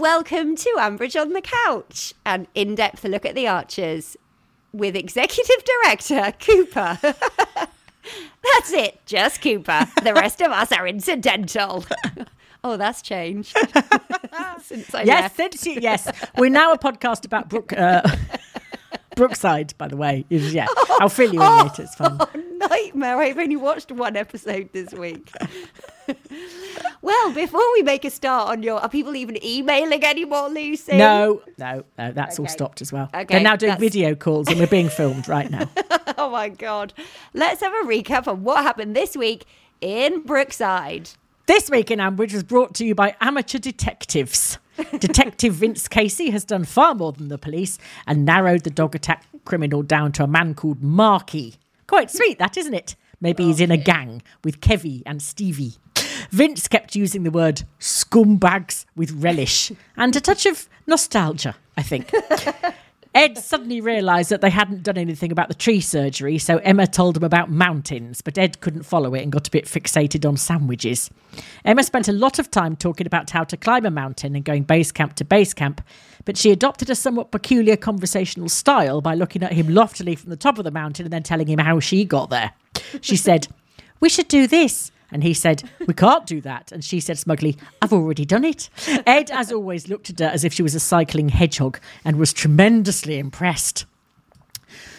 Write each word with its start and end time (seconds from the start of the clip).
Welcome 0.00 0.56
to 0.56 0.74
Ambridge 0.78 1.18
on 1.18 1.30
the 1.32 1.40
Couch, 1.40 2.12
an 2.26 2.48
in 2.54 2.74
depth 2.74 3.02
look 3.04 3.24
at 3.24 3.34
the 3.34 3.48
Archers 3.48 4.14
with 4.74 4.94
Executive 4.94 5.64
Director 5.64 6.34
Cooper. 6.38 6.98
that's 7.02 8.72
it, 8.74 9.00
just 9.06 9.40
Cooper. 9.40 9.88
The 10.04 10.12
rest 10.12 10.42
of 10.42 10.52
us 10.52 10.70
are 10.70 10.86
incidental. 10.86 11.86
oh, 12.62 12.76
that's 12.76 13.00
changed 13.00 13.56
since 14.60 14.94
I 14.94 15.04
Yes, 15.04 15.22
left. 15.22 15.36
since 15.36 15.64
you, 15.66 15.78
yes, 15.80 16.10
we're 16.36 16.50
now 16.50 16.72
a 16.72 16.78
podcast 16.78 17.24
about 17.24 17.48
Brooke, 17.48 17.72
uh, 17.72 18.02
Brookside. 19.16 19.74
By 19.78 19.88
the 19.88 19.96
way, 19.96 20.24
is 20.30 20.54
yeah. 20.54 20.66
I'll 21.00 21.08
fill 21.08 21.34
you 21.34 21.42
in 21.42 21.56
later. 21.58 21.82
It's 21.82 21.94
fun. 21.96 22.18
Oh, 22.20 22.28
nightmare. 22.68 23.18
I've 23.18 23.38
only 23.38 23.56
watched 23.56 23.90
one 23.90 24.14
episode 24.16 24.68
this 24.72 24.92
week. 24.92 25.30
well, 27.02 27.32
before 27.32 27.64
we 27.72 27.82
make 27.82 28.04
a 28.04 28.10
start 28.10 28.50
on 28.50 28.62
your. 28.62 28.78
Are 28.80 28.88
people 28.88 29.16
even 29.16 29.42
emailing 29.44 30.04
anymore, 30.04 30.48
Lucy? 30.50 30.96
No, 30.96 31.42
no, 31.58 31.82
no. 31.98 32.12
That's 32.12 32.38
all 32.38 32.46
stopped 32.46 32.80
as 32.82 32.92
well. 32.92 33.10
Okay, 33.14 33.24
They're 33.28 33.40
now 33.40 33.56
doing 33.56 33.70
that's- 33.70 33.80
video 33.80 34.14
calls, 34.14 34.48
and 34.48 34.60
we're 34.60 34.66
being 34.66 34.88
filmed 34.88 35.26
right 35.28 35.50
now. 35.50 35.68
Oh 36.18 36.30
my 36.30 36.48
God. 36.48 36.94
Let's 37.34 37.60
have 37.60 37.72
a 37.74 37.86
recap 37.86 38.26
of 38.26 38.40
what 38.40 38.62
happened 38.62 38.96
this 38.96 39.16
week 39.16 39.44
in 39.82 40.22
Brookside. 40.22 41.10
This 41.46 41.68
week 41.68 41.90
in 41.90 41.98
Ambridge 41.98 42.32
was 42.32 42.42
brought 42.42 42.74
to 42.76 42.86
you 42.86 42.94
by 42.94 43.14
amateur 43.20 43.58
detectives. 43.58 44.58
Detective 44.98 45.54
Vince 45.54 45.88
Casey 45.88 46.30
has 46.30 46.44
done 46.44 46.64
far 46.64 46.94
more 46.94 47.12
than 47.12 47.28
the 47.28 47.38
police 47.38 47.78
and 48.06 48.24
narrowed 48.24 48.64
the 48.64 48.70
dog 48.70 48.94
attack 48.94 49.24
criminal 49.44 49.82
down 49.82 50.12
to 50.12 50.24
a 50.24 50.26
man 50.26 50.54
called 50.54 50.82
Marky. 50.82 51.56
Quite 51.86 52.10
sweet, 52.10 52.38
that 52.38 52.56
isn't 52.56 52.74
it? 52.74 52.96
Maybe 53.20 53.44
he's 53.44 53.60
in 53.60 53.70
a 53.70 53.76
gang 53.76 54.22
with 54.44 54.60
Kevy 54.60 55.02
and 55.06 55.22
Stevie. 55.22 55.74
Vince 56.30 56.68
kept 56.68 56.94
using 56.94 57.22
the 57.22 57.30
word 57.30 57.62
scumbags 57.80 58.84
with 58.94 59.10
relish 59.12 59.72
and 59.96 60.14
a 60.14 60.20
touch 60.20 60.46
of 60.46 60.68
nostalgia, 60.86 61.56
I 61.76 61.82
think. 61.82 62.12
Ed 63.16 63.38
suddenly 63.38 63.80
realised 63.80 64.28
that 64.28 64.42
they 64.42 64.50
hadn't 64.50 64.82
done 64.82 64.98
anything 64.98 65.32
about 65.32 65.48
the 65.48 65.54
tree 65.54 65.80
surgery, 65.80 66.36
so 66.36 66.58
Emma 66.58 66.86
told 66.86 67.16
him 67.16 67.24
about 67.24 67.50
mountains, 67.50 68.20
but 68.20 68.36
Ed 68.36 68.60
couldn't 68.60 68.82
follow 68.82 69.14
it 69.14 69.22
and 69.22 69.32
got 69.32 69.48
a 69.48 69.50
bit 69.50 69.64
fixated 69.64 70.28
on 70.28 70.36
sandwiches. 70.36 71.08
Emma 71.64 71.82
spent 71.82 72.08
a 72.08 72.12
lot 72.12 72.38
of 72.38 72.50
time 72.50 72.76
talking 72.76 73.06
about 73.06 73.30
how 73.30 73.42
to 73.42 73.56
climb 73.56 73.86
a 73.86 73.90
mountain 73.90 74.36
and 74.36 74.44
going 74.44 74.64
base 74.64 74.92
camp 74.92 75.14
to 75.14 75.24
base 75.24 75.54
camp, 75.54 75.80
but 76.26 76.36
she 76.36 76.50
adopted 76.50 76.90
a 76.90 76.94
somewhat 76.94 77.30
peculiar 77.30 77.74
conversational 77.74 78.50
style 78.50 79.00
by 79.00 79.14
looking 79.14 79.42
at 79.42 79.54
him 79.54 79.70
loftily 79.70 80.14
from 80.14 80.28
the 80.28 80.36
top 80.36 80.58
of 80.58 80.64
the 80.64 80.70
mountain 80.70 81.06
and 81.06 81.12
then 81.14 81.22
telling 81.22 81.46
him 81.46 81.58
how 81.58 81.80
she 81.80 82.04
got 82.04 82.28
there. 82.28 82.52
She 83.00 83.16
said, 83.16 83.48
We 83.98 84.10
should 84.10 84.28
do 84.28 84.46
this. 84.46 84.92
And 85.10 85.22
he 85.22 85.34
said, 85.34 85.68
We 85.86 85.94
can't 85.94 86.26
do 86.26 86.40
that. 86.42 86.72
And 86.72 86.84
she 86.84 87.00
said 87.00 87.18
smugly, 87.18 87.56
I've 87.80 87.92
already 87.92 88.24
done 88.24 88.44
it. 88.44 88.68
Ed, 89.06 89.30
as 89.30 89.52
always, 89.52 89.88
looked 89.88 90.10
at 90.10 90.18
her 90.18 90.26
as 90.26 90.44
if 90.44 90.52
she 90.52 90.62
was 90.62 90.74
a 90.74 90.80
cycling 90.80 91.28
hedgehog 91.28 91.78
and 92.04 92.16
was 92.16 92.32
tremendously 92.32 93.18
impressed. 93.18 93.86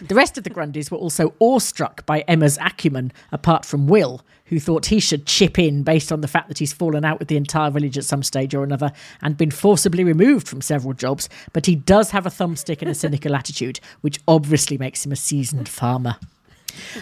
The 0.01 0.15
rest 0.15 0.37
of 0.37 0.43
the 0.43 0.49
Grundys 0.49 0.91
were 0.91 0.97
also 0.97 1.33
awestruck 1.39 2.05
by 2.05 2.21
Emma's 2.21 2.57
acumen, 2.59 3.11
apart 3.31 3.65
from 3.65 3.87
Will, 3.87 4.21
who 4.45 4.59
thought 4.59 4.87
he 4.87 4.99
should 4.99 5.25
chip 5.25 5.59
in 5.59 5.83
based 5.83 6.11
on 6.11 6.21
the 6.21 6.27
fact 6.27 6.47
that 6.47 6.59
he's 6.59 6.73
fallen 6.73 7.03
out 7.03 7.19
with 7.19 7.27
the 7.27 7.37
entire 7.37 7.69
village 7.69 7.97
at 7.97 8.05
some 8.05 8.23
stage 8.23 8.55
or 8.55 8.63
another 8.63 8.91
and 9.21 9.37
been 9.37 9.51
forcibly 9.51 10.03
removed 10.03 10.47
from 10.47 10.61
several 10.61 10.93
jobs. 10.93 11.29
But 11.53 11.65
he 11.65 11.75
does 11.75 12.11
have 12.11 12.25
a 12.25 12.29
thumbstick 12.29 12.81
and 12.81 12.89
a 12.89 12.95
cynical 12.95 13.35
attitude, 13.35 13.79
which 14.01 14.19
obviously 14.27 14.77
makes 14.77 15.05
him 15.05 15.11
a 15.11 15.17
seasoned 15.17 15.67
farmer. 15.67 16.17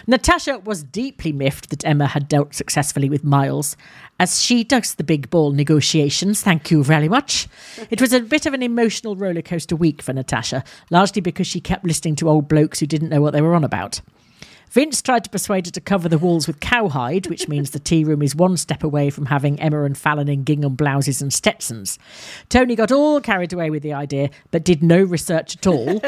Natasha 0.08 0.60
was 0.60 0.84
deeply 0.84 1.32
miffed 1.32 1.70
that 1.70 1.86
Emma 1.86 2.08
had 2.08 2.28
dealt 2.28 2.54
successfully 2.54 3.10
with 3.10 3.24
Miles, 3.24 3.76
as 4.20 4.42
she 4.42 4.64
does 4.64 4.96
the 4.96 5.04
big 5.04 5.30
ball 5.30 5.52
negotiations. 5.52 6.42
Thank 6.42 6.72
you 6.72 6.84
very 6.84 7.10
much. 7.10 7.48
It 7.90 8.02
was 8.02 8.14
a 8.14 8.22
bit 8.22 8.46
of 8.46 8.54
an 8.54 8.64
emotional 8.64 9.16
rollercoaster 9.16 9.78
week 9.78 10.02
for 10.02 10.14
Natasha, 10.14 10.64
largely 10.90 11.22
because 11.22 11.48
she 11.48 11.60
kept 11.60 11.86
listening 11.86 12.16
to 12.18 12.30
old 12.30 12.48
blokes 12.48 12.80
who 12.80 12.86
didn't 12.86 13.10
know 13.10 13.22
what 13.22 13.34
they 13.34 13.42
were 13.42 13.56
on 13.56 13.64
about. 13.64 14.02
Vince 14.76 15.02
tried 15.02 15.24
to 15.24 15.30
persuade 15.30 15.66
her 15.68 15.72
to 15.72 15.80
cover 15.80 16.10
the 16.10 16.18
walls 16.18 16.48
with 16.48 16.60
cowhide, 16.60 17.28
which 17.28 17.48
means 17.48 17.72
the 17.72 17.80
tea 17.80 18.04
room 18.04 18.22
is 18.22 18.36
one 18.36 18.58
step 18.58 18.84
away 18.84 19.10
from 19.10 19.28
having 19.28 19.58
Emma 19.62 19.84
and 19.84 19.98
Fallon 19.98 20.28
in 20.28 20.44
gingham 20.44 20.76
blouses 20.76 21.22
and 21.22 21.32
Stetsons. 21.32 21.98
Tony 22.50 22.76
got 22.76 22.92
all 22.92 23.22
carried 23.22 23.54
away 23.54 23.70
with 23.70 23.84
the 23.84 23.94
idea, 23.94 24.30
but 24.52 24.66
did 24.66 24.84
no 24.84 25.02
research 25.02 25.56
at 25.56 25.66
all 25.66 26.02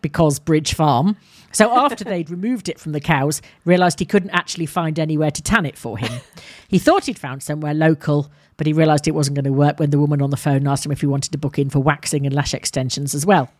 because 0.00 0.38
Bridge 0.38 0.72
Farm. 0.72 1.18
So 1.54 1.70
after 1.72 2.04
they'd 2.04 2.28
removed 2.28 2.68
it 2.68 2.78
from 2.78 2.92
the 2.92 3.00
cows, 3.00 3.40
realised 3.64 4.00
he 4.00 4.04
couldn't 4.04 4.30
actually 4.30 4.66
find 4.66 4.98
anywhere 4.98 5.30
to 5.30 5.42
tan 5.42 5.64
it 5.64 5.78
for 5.78 5.96
him. 5.96 6.20
He 6.68 6.78
thought 6.78 7.06
he'd 7.06 7.18
found 7.18 7.42
somewhere 7.42 7.72
local, 7.72 8.30
but 8.56 8.66
he 8.66 8.72
realised 8.72 9.06
it 9.06 9.14
wasn't 9.14 9.36
going 9.36 9.44
to 9.44 9.52
work 9.52 9.78
when 9.78 9.90
the 9.90 9.98
woman 9.98 10.20
on 10.20 10.30
the 10.30 10.36
phone 10.36 10.66
asked 10.66 10.84
him 10.84 10.92
if 10.92 11.00
he 11.00 11.06
wanted 11.06 11.30
to 11.32 11.38
book 11.38 11.58
in 11.58 11.70
for 11.70 11.78
waxing 11.78 12.26
and 12.26 12.34
lash 12.34 12.54
extensions 12.54 13.14
as 13.14 13.24
well. 13.24 13.50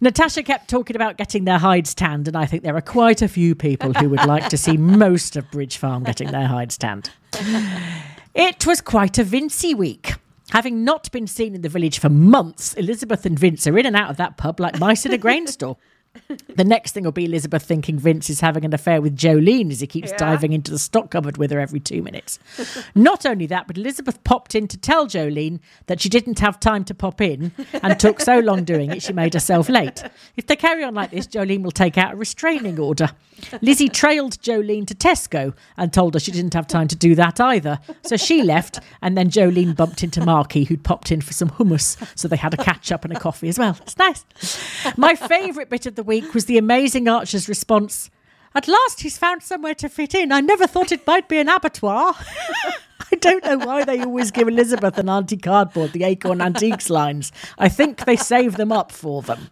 Natasha 0.00 0.42
kept 0.42 0.68
talking 0.68 0.96
about 0.96 1.18
getting 1.18 1.44
their 1.44 1.58
hides 1.58 1.94
tanned, 1.94 2.26
and 2.26 2.36
I 2.36 2.46
think 2.46 2.62
there 2.62 2.76
are 2.76 2.80
quite 2.80 3.20
a 3.20 3.28
few 3.28 3.54
people 3.54 3.92
who 3.92 4.08
would 4.08 4.24
like 4.24 4.48
to 4.48 4.56
see 4.56 4.76
most 4.76 5.36
of 5.36 5.50
Bridge 5.50 5.76
Farm 5.76 6.04
getting 6.04 6.30
their 6.30 6.46
hides 6.46 6.78
tanned. 6.78 7.10
It 8.34 8.66
was 8.66 8.80
quite 8.80 9.18
a 9.18 9.24
Vincey 9.24 9.74
week. 9.74 10.14
Having 10.50 10.84
not 10.84 11.10
been 11.10 11.26
seen 11.26 11.54
in 11.54 11.62
the 11.62 11.68
village 11.68 11.98
for 11.98 12.08
months, 12.08 12.72
Elizabeth 12.74 13.26
and 13.26 13.38
Vince 13.38 13.66
are 13.66 13.76
in 13.76 13.84
and 13.84 13.96
out 13.96 14.10
of 14.10 14.16
that 14.16 14.36
pub 14.36 14.60
like 14.60 14.78
mice 14.78 15.04
in 15.04 15.12
a 15.12 15.18
grain 15.18 15.46
store. 15.46 15.76
The 16.54 16.64
next 16.64 16.92
thing 16.92 17.04
will 17.04 17.12
be 17.12 17.26
Elizabeth 17.26 17.62
thinking 17.62 17.98
Vince 17.98 18.30
is 18.30 18.40
having 18.40 18.64
an 18.64 18.72
affair 18.72 19.00
with 19.00 19.16
Jolene 19.16 19.70
as 19.70 19.80
he 19.80 19.86
keeps 19.86 20.12
diving 20.12 20.52
into 20.52 20.70
the 20.70 20.78
stock 20.78 21.10
cupboard 21.10 21.36
with 21.36 21.50
her 21.50 21.60
every 21.60 21.80
two 21.80 22.02
minutes. 22.02 22.38
Not 22.94 23.26
only 23.26 23.46
that, 23.46 23.66
but 23.66 23.76
Elizabeth 23.76 24.22
popped 24.24 24.54
in 24.54 24.68
to 24.68 24.78
tell 24.78 25.06
Jolene 25.06 25.60
that 25.86 26.00
she 26.00 26.08
didn't 26.08 26.38
have 26.38 26.58
time 26.58 26.84
to 26.84 26.94
pop 26.94 27.20
in 27.20 27.52
and 27.82 27.98
took 28.00 28.20
so 28.20 28.38
long 28.38 28.64
doing 28.64 28.90
it 28.90 29.02
she 29.02 29.12
made 29.12 29.34
herself 29.34 29.68
late. 29.68 30.02
If 30.36 30.46
they 30.46 30.56
carry 30.56 30.84
on 30.84 30.94
like 30.94 31.10
this, 31.10 31.26
Jolene 31.26 31.62
will 31.62 31.70
take 31.70 31.98
out 31.98 32.14
a 32.14 32.16
restraining 32.16 32.78
order. 32.78 33.10
Lizzie 33.60 33.88
trailed 33.88 34.40
Jolene 34.40 34.86
to 34.86 34.94
Tesco 34.94 35.54
and 35.76 35.92
told 35.92 36.14
her 36.14 36.20
she 36.20 36.32
didn't 36.32 36.54
have 36.54 36.66
time 36.66 36.88
to 36.88 36.96
do 36.96 37.14
that 37.14 37.40
either. 37.40 37.78
So 38.02 38.16
she 38.16 38.42
left, 38.42 38.80
and 39.02 39.16
then 39.16 39.30
Jolene 39.30 39.76
bumped 39.76 40.02
into 40.02 40.24
Marky, 40.24 40.64
who'd 40.64 40.84
popped 40.84 41.12
in 41.12 41.20
for 41.20 41.32
some 41.32 41.50
hummus. 41.50 41.96
So 42.16 42.28
they 42.28 42.36
had 42.36 42.54
a 42.54 42.56
catch 42.56 42.90
up 42.90 43.04
and 43.04 43.14
a 43.14 43.20
coffee 43.20 43.48
as 43.48 43.58
well. 43.58 43.76
It's 43.82 43.98
nice. 43.98 44.24
My 44.96 45.14
favourite 45.14 45.68
bit 45.68 45.86
of 45.86 45.94
the 45.94 46.02
week 46.06 46.32
was 46.32 46.46
the 46.46 46.58
amazing 46.58 47.08
Archer's 47.08 47.48
response. 47.48 48.10
At 48.54 48.68
last 48.68 49.00
he's 49.00 49.18
found 49.18 49.42
somewhere 49.42 49.74
to 49.74 49.88
fit 49.88 50.14
in. 50.14 50.32
I 50.32 50.40
never 50.40 50.66
thought 50.66 50.92
it 50.92 51.06
might 51.06 51.28
be 51.28 51.38
an 51.38 51.48
abattoir. 51.48 52.14
I 53.12 53.16
don't 53.16 53.44
know 53.44 53.58
why 53.58 53.84
they 53.84 54.00
always 54.00 54.30
give 54.30 54.48
Elizabeth 54.48 54.98
and 54.98 55.08
Auntie 55.10 55.36
Cardboard 55.36 55.92
the 55.92 56.04
Acorn 56.04 56.40
Antiques 56.40 56.90
lines. 56.90 57.30
I 57.58 57.68
think 57.68 58.04
they 58.04 58.16
save 58.16 58.56
them 58.56 58.72
up 58.72 58.90
for 58.90 59.22
them. 59.22 59.50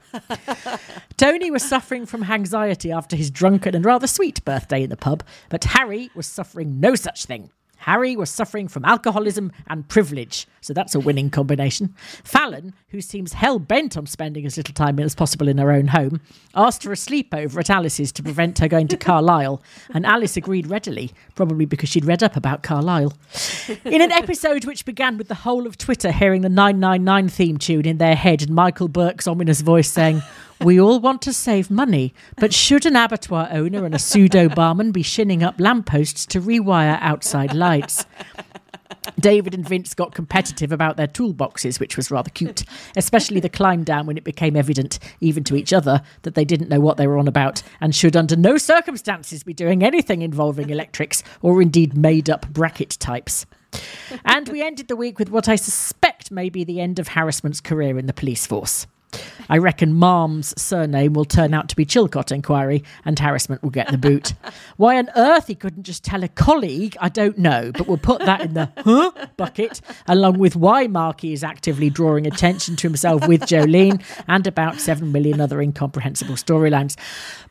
Tony 1.17 1.51
was 1.51 1.63
suffering 1.63 2.07
from 2.07 2.25
anxiety 2.25 2.91
after 2.91 3.15
his 3.15 3.31
drunken 3.31 3.75
and 3.75 3.85
rather 3.85 4.07
sweet 4.07 4.45
birthday 4.45 4.83
in 4.83 4.91
the 4.91 4.97
pub, 4.97 5.23
but 5.51 5.65
Harry 5.65 6.11
was 6.15 6.27
suffering 6.27 6.81
no 6.81 6.95
such 6.95 7.27
thing. 7.27 7.51
Harry 7.85 8.17
was 8.17 8.31
suffering 8.31 8.67
from 8.67 8.83
alcoholism 8.87 9.53
and 9.67 9.87
privilege, 9.89 10.47
so 10.63 10.73
that's 10.73 10.95
a 10.95 11.01
winning 11.01 11.29
combination. 11.29 11.95
Fallon, 12.25 12.73
who 12.89 13.03
seems 13.03 13.35
hell 13.35 13.59
bent 13.59 13.95
on 13.95 14.07
spending 14.07 14.47
as 14.47 14.57
little 14.57 14.73
time 14.73 14.99
as 14.99 15.15
possible 15.15 15.49
in 15.49 15.59
her 15.59 15.71
own 15.71 15.89
home, 15.89 16.19
asked 16.55 16.83
for 16.83 16.93
a 16.93 16.97
sleepover 16.97 17.59
at 17.59 17.69
Alice's 17.69 18.11
to 18.11 18.23
prevent 18.23 18.59
her 18.59 18.69
going 18.69 18.89
to 18.89 18.97
Carlisle, 18.97 19.63
and 19.91 20.07
Alice 20.07 20.35
agreed 20.35 20.67
readily, 20.67 21.13
probably 21.35 21.67
because 21.67 21.91
she'd 21.91 22.07
read 22.07 22.23
up 22.23 22.37
about 22.37 22.63
Carlisle. 22.63 23.13
In 23.85 24.01
an 24.01 24.13
episode 24.13 24.65
which 24.65 24.87
began 24.87 25.19
with 25.19 25.29
the 25.29 25.35
whole 25.35 25.67
of 25.67 25.77
Twitter 25.77 26.11
hearing 26.11 26.41
the 26.41 26.49
999 26.49 27.29
theme 27.29 27.59
tune 27.59 27.85
in 27.85 27.99
their 27.99 28.17
head 28.17 28.41
and 28.41 28.55
Michael 28.55 28.89
Burke's 28.89 29.27
ominous 29.27 29.61
voice 29.61 29.91
saying, 29.91 30.23
We 30.61 30.81
all 30.81 31.01
want 31.01 31.21
to 31.23 31.33
save 31.33 31.71
money, 31.71 32.15
but 32.37 32.55
should 32.55 32.87
an 32.87 32.97
abattoir 32.97 33.49
owner 33.51 33.85
and 33.85 33.95
a 33.95 33.99
pseudo 33.99 34.49
barman 34.49 34.93
be 34.93 35.03
shinning 35.03 35.43
up 35.43 35.57
lampposts 35.59 36.27
to 36.27 36.41
rewire 36.41 36.99
outside 37.01 37.55
lights? 37.55 38.07
David 39.19 39.55
and 39.55 39.69
Vince 39.69 39.95
got 39.95 40.15
competitive 40.15 40.73
about 40.73 40.97
their 40.97 41.07
toolboxes, 41.07 41.79
which 41.79 41.97
was 41.97 42.11
rather 42.11 42.31
cute, 42.31 42.65
especially 42.97 43.41
the 43.41 43.49
climb 43.49 43.85
down 43.85 44.07
when 44.07 44.17
it 44.17 44.25
became 44.25 44.57
evident, 44.57 44.99
even 45.21 45.45
to 45.45 45.57
each 45.57 45.73
other, 45.73 46.03
that 46.23 46.35
they 46.35 46.45
didn't 46.45 46.69
know 46.69 46.81
what 46.81 46.97
they 46.97 47.07
were 47.07 47.19
on 47.19 47.29
about 47.29 47.63
and 47.81 47.95
should 47.95 48.17
under 48.17 48.37
no 48.37 48.57
circumstances 48.57 49.43
be 49.43 49.53
doing 49.53 49.83
anything 49.83 50.23
involving 50.23 50.71
electrics 50.71 51.23
or 51.43 51.61
indeed 51.61 51.97
made 51.97 52.31
up 52.31 52.49
bracket 52.49 52.91
types. 53.01 53.47
And 54.25 54.49
we 54.49 54.63
ended 54.63 54.89
the 54.89 54.97
week 54.97 55.19
with 55.19 55.31
what 55.31 55.49
I 55.49 55.57
suspect 55.57 56.31
may 56.31 56.49
be 56.49 56.65
the 56.65 56.81
end 56.81 56.99
of 56.99 57.09
Harrison's 57.09 57.61
career 57.61 57.99
in 57.99 58.07
the 58.07 58.13
police 58.13 58.47
force. 58.47 58.87
I 59.49 59.59
reckon 59.59 59.93
Marm's 59.95 60.55
surname 60.61 61.13
will 61.13 61.25
turn 61.25 61.55
out 61.55 61.69
to 61.69 61.77
be 61.77 61.85
Chilcott 61.85 62.33
Inquiry 62.33 62.83
and 63.05 63.19
harassment 63.19 63.63
will 63.63 63.71
get 63.71 63.91
the 63.91 63.99
boot. 63.99 64.35
Why 64.77 64.97
on 64.99 65.11
earth 65.17 65.49
he 65.49 65.55
couldn't 65.55 65.83
just 65.83 66.05
tell 66.05 66.25
a 66.25 66.29
colleague, 66.29 66.97
I 67.01 67.09
don't 67.09 67.39
know, 67.39 67.71
but 67.73 67.87
we'll 67.87 67.99
put 67.99 68.21
that 68.21 68.41
in 68.41 68.55
the 68.55 68.71
huh 68.79 69.13
bucket, 69.37 69.81
along 70.07 70.39
with 70.39 70.57
why 70.57 70.87
Marky 70.87 71.33
is 71.33 71.45
actively 71.45 71.91
drawing 71.91 72.27
attention 72.27 72.77
to 72.77 72.89
himself 72.89 73.27
with 73.29 73.43
Jolene 73.43 74.03
and 74.29 74.47
about 74.47 74.81
7 74.81 75.13
million 75.13 75.41
other 75.41 75.61
incomprehensible 75.61 76.37
storylines. 76.37 76.97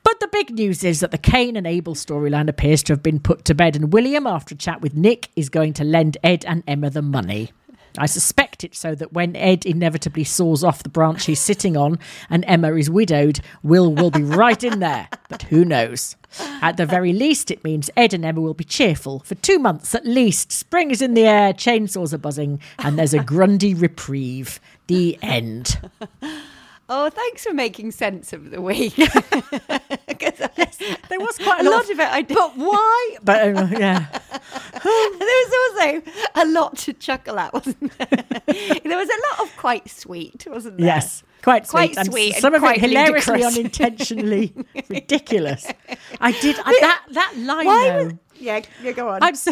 But 0.04 0.20
the 0.20 0.28
big 0.28 0.52
news 0.52 0.84
is 0.84 1.00
that 1.00 1.12
the 1.12 1.18
Cain 1.18 1.56
and 1.56 1.68
Abel 1.68 1.96
storyline 1.96 2.50
appears 2.50 2.84
to 2.84 2.94
have 2.94 3.04
been 3.04 3.20
put 3.20 3.46
to 3.46 3.56
bed, 3.56 3.76
and 3.76 3.94
William, 3.94 4.28
after 4.28 4.56
a 4.56 4.58
chat 4.58 4.82
with 4.82 4.96
Nick, 4.96 5.30
is 5.36 5.50
going 5.50 5.74
to 5.74 5.84
lend 5.84 6.18
Ed 6.24 6.44
and 6.46 6.64
Emma 6.68 6.90
the 6.90 7.02
money. 7.02 7.52
I 7.98 8.06
suspect 8.06 8.64
it 8.64 8.76
so 8.76 8.96
that 8.96 9.14
when 9.14 9.36
Ed 9.36 9.66
inevitably 9.66 10.24
saws 10.24 10.64
off 10.64 10.84
the 10.84 10.90
branch 10.90 11.26
he's 11.26 11.40
sitting 11.40 11.78
on 11.78 12.00
and 12.30 12.44
Emma 12.48 12.74
is 12.74 12.90
widowed, 12.90 13.40
Will 13.62 13.94
will 13.94 14.12
be 14.12 14.24
right 14.24 14.64
in 14.64 14.80
there. 14.80 15.08
But 15.30 15.44
who 15.44 15.66
knows? 15.66 16.16
At 16.62 16.78
the 16.78 16.86
very 16.86 17.12
least, 17.12 17.50
it 17.50 17.64
means 17.64 17.90
Ed 17.98 18.14
and 18.14 18.24
Emma 18.24 18.40
will 18.40 18.54
be 18.54 18.64
cheerful 18.64 19.22
for 19.22 19.34
two 19.36 19.58
months 19.58 19.96
at 19.96 20.06
least. 20.06 20.52
Spring 20.52 20.92
is 20.92 21.02
in 21.02 21.16
the 21.16 21.26
air, 21.26 21.54
chainsaws 21.54 22.14
are 22.14 22.20
buzzing, 22.20 22.60
and 22.78 23.00
there's 23.00 23.16
a 23.16 23.24
Grundy 23.24 23.74
reprieve. 23.74 24.60
The 24.88 25.18
end. 25.24 25.80
Oh, 26.90 27.10
thanks 27.10 27.44
for 27.44 27.54
making 27.54 27.92
sense 27.92 28.34
of 28.34 28.52
the 28.52 28.62
week. 28.62 28.98
There 31.10 31.20
was 31.20 31.38
quite 31.38 31.66
a 31.66 31.70
lot 31.70 31.90
of 31.90 32.00
it 32.00 32.12
I 32.12 32.22
did. 32.22 32.36
But 32.36 32.58
why? 32.58 33.18
But 33.24 33.56
uh, 33.56 33.68
yeah. 33.72 34.08
there 34.12 34.82
was 34.84 35.54
also 35.72 36.02
a 36.36 36.46
lot 36.48 36.78
to 36.80 36.94
chuckle 36.94 37.40
at, 37.40 37.54
wasn't 37.54 37.80
there? 37.98 38.24
there 38.84 38.98
was 38.98 39.10
a 39.10 39.20
lot 39.30 39.42
of 39.42 39.56
quite 39.58 39.90
sweet, 39.90 40.46
wasn't 40.50 40.78
there? 40.78 40.88
Yes. 40.88 41.24
Quite 41.44 41.68
sweet. 41.68 41.94
Quite 41.94 42.06
sweet 42.06 42.34
and 42.34 42.42
some 42.42 42.54
of 42.54 42.64
it 42.64 42.80
hilariously 42.80 43.34
ludicrous. 43.34 43.58
unintentionally 43.58 44.54
ridiculous. 44.90 45.68
I 46.20 46.32
did 46.32 46.56
I, 46.64 46.78
that 46.80 47.04
that 47.12 47.34
line 47.38 47.66
Why 47.66 47.90
though. 47.90 48.04
was, 48.06 48.14
yeah, 48.36 48.62
yeah, 48.82 48.92
go 48.94 49.10
on. 49.10 49.22
I'm 49.22 49.36
so 49.36 49.52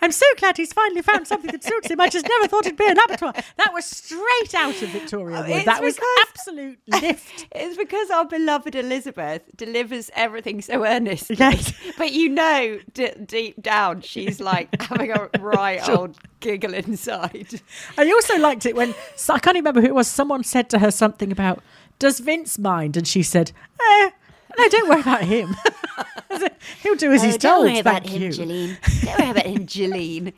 I'm 0.00 0.12
so 0.12 0.26
glad 0.38 0.56
he's 0.56 0.72
finally 0.72 1.02
found 1.02 1.26
something 1.26 1.50
that 1.50 1.62
suits 1.64 1.88
him. 1.88 2.00
I 2.00 2.08
just 2.08 2.26
never 2.28 2.48
thought 2.48 2.66
it'd 2.66 2.78
be 2.78 2.86
an 2.86 2.98
abattoir. 2.98 3.32
That 3.56 3.72
was 3.72 3.84
straight 3.84 4.54
out 4.54 4.80
of 4.82 4.88
Victoria 4.90 5.40
Wood. 5.40 5.50
It's 5.50 5.64
That 5.66 5.82
was 5.82 5.98
absolute 6.28 6.78
lift. 6.86 7.46
It's 7.54 7.76
because 7.76 8.10
our 8.10 8.24
beloved 8.24 8.74
Elizabeth 8.74 9.42
delivers 9.56 10.10
everything 10.14 10.60
so 10.62 10.84
earnestly. 10.84 11.36
Yes. 11.38 11.72
But 11.98 12.12
you 12.12 12.28
know, 12.30 12.78
d- 12.94 13.12
deep 13.26 13.62
down, 13.62 14.00
she's 14.00 14.40
like 14.40 14.80
having 14.90 15.10
a 15.12 15.28
right 15.40 15.86
old 15.88 16.16
giggle 16.40 16.74
inside. 16.74 17.60
I 17.98 18.10
also 18.10 18.38
liked 18.38 18.64
it 18.66 18.74
when 18.74 18.94
I 19.28 19.38
can't 19.38 19.56
remember 19.56 19.80
who 19.80 19.88
it 19.88 19.94
was. 19.94 20.08
Someone 20.08 20.44
said 20.44 20.70
to 20.70 20.78
her 20.78 20.90
something 20.90 21.30
about, 21.30 21.62
"Does 21.98 22.20
Vince 22.20 22.58
mind?" 22.58 22.96
And 22.96 23.06
she 23.06 23.22
said, 23.22 23.52
"Eh, 23.80 24.10
no, 24.58 24.68
don't 24.68 24.88
worry 24.88 25.00
about 25.00 25.22
him. 25.24 25.56
He'll 26.82 26.94
do 26.96 27.12
as 27.12 27.22
he's 27.22 27.34
Oh, 27.34 27.38
don't 27.38 27.52
told. 27.56 27.66
worry 27.66 27.78
about 27.78 28.06
him, 28.06 28.22
you." 28.22 28.28
Jeline. 28.30 28.76
Don't 29.04 29.18
worry 29.18 29.30
about 29.30 29.46
him, 29.46 29.66
Jeline. 29.66 30.32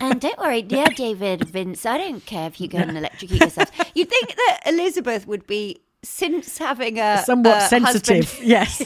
And 0.00 0.20
don't 0.20 0.38
worry, 0.38 0.62
dear 0.62 0.86
David, 0.86 1.44
Vince. 1.48 1.84
I 1.86 1.98
don't 1.98 2.24
care 2.26 2.46
if 2.48 2.60
you 2.60 2.68
go 2.68 2.78
and 2.78 2.96
electrocute 2.96 3.40
yourself. 3.40 3.70
You'd 3.94 4.08
think 4.10 4.28
that 4.36 4.60
Elizabeth 4.66 5.26
would 5.26 5.46
be, 5.46 5.80
since 6.02 6.58
having 6.58 6.98
a 6.98 7.22
Somewhat 7.24 7.62
a 7.62 7.66
sensitive. 7.68 8.38
Yes. 8.42 8.82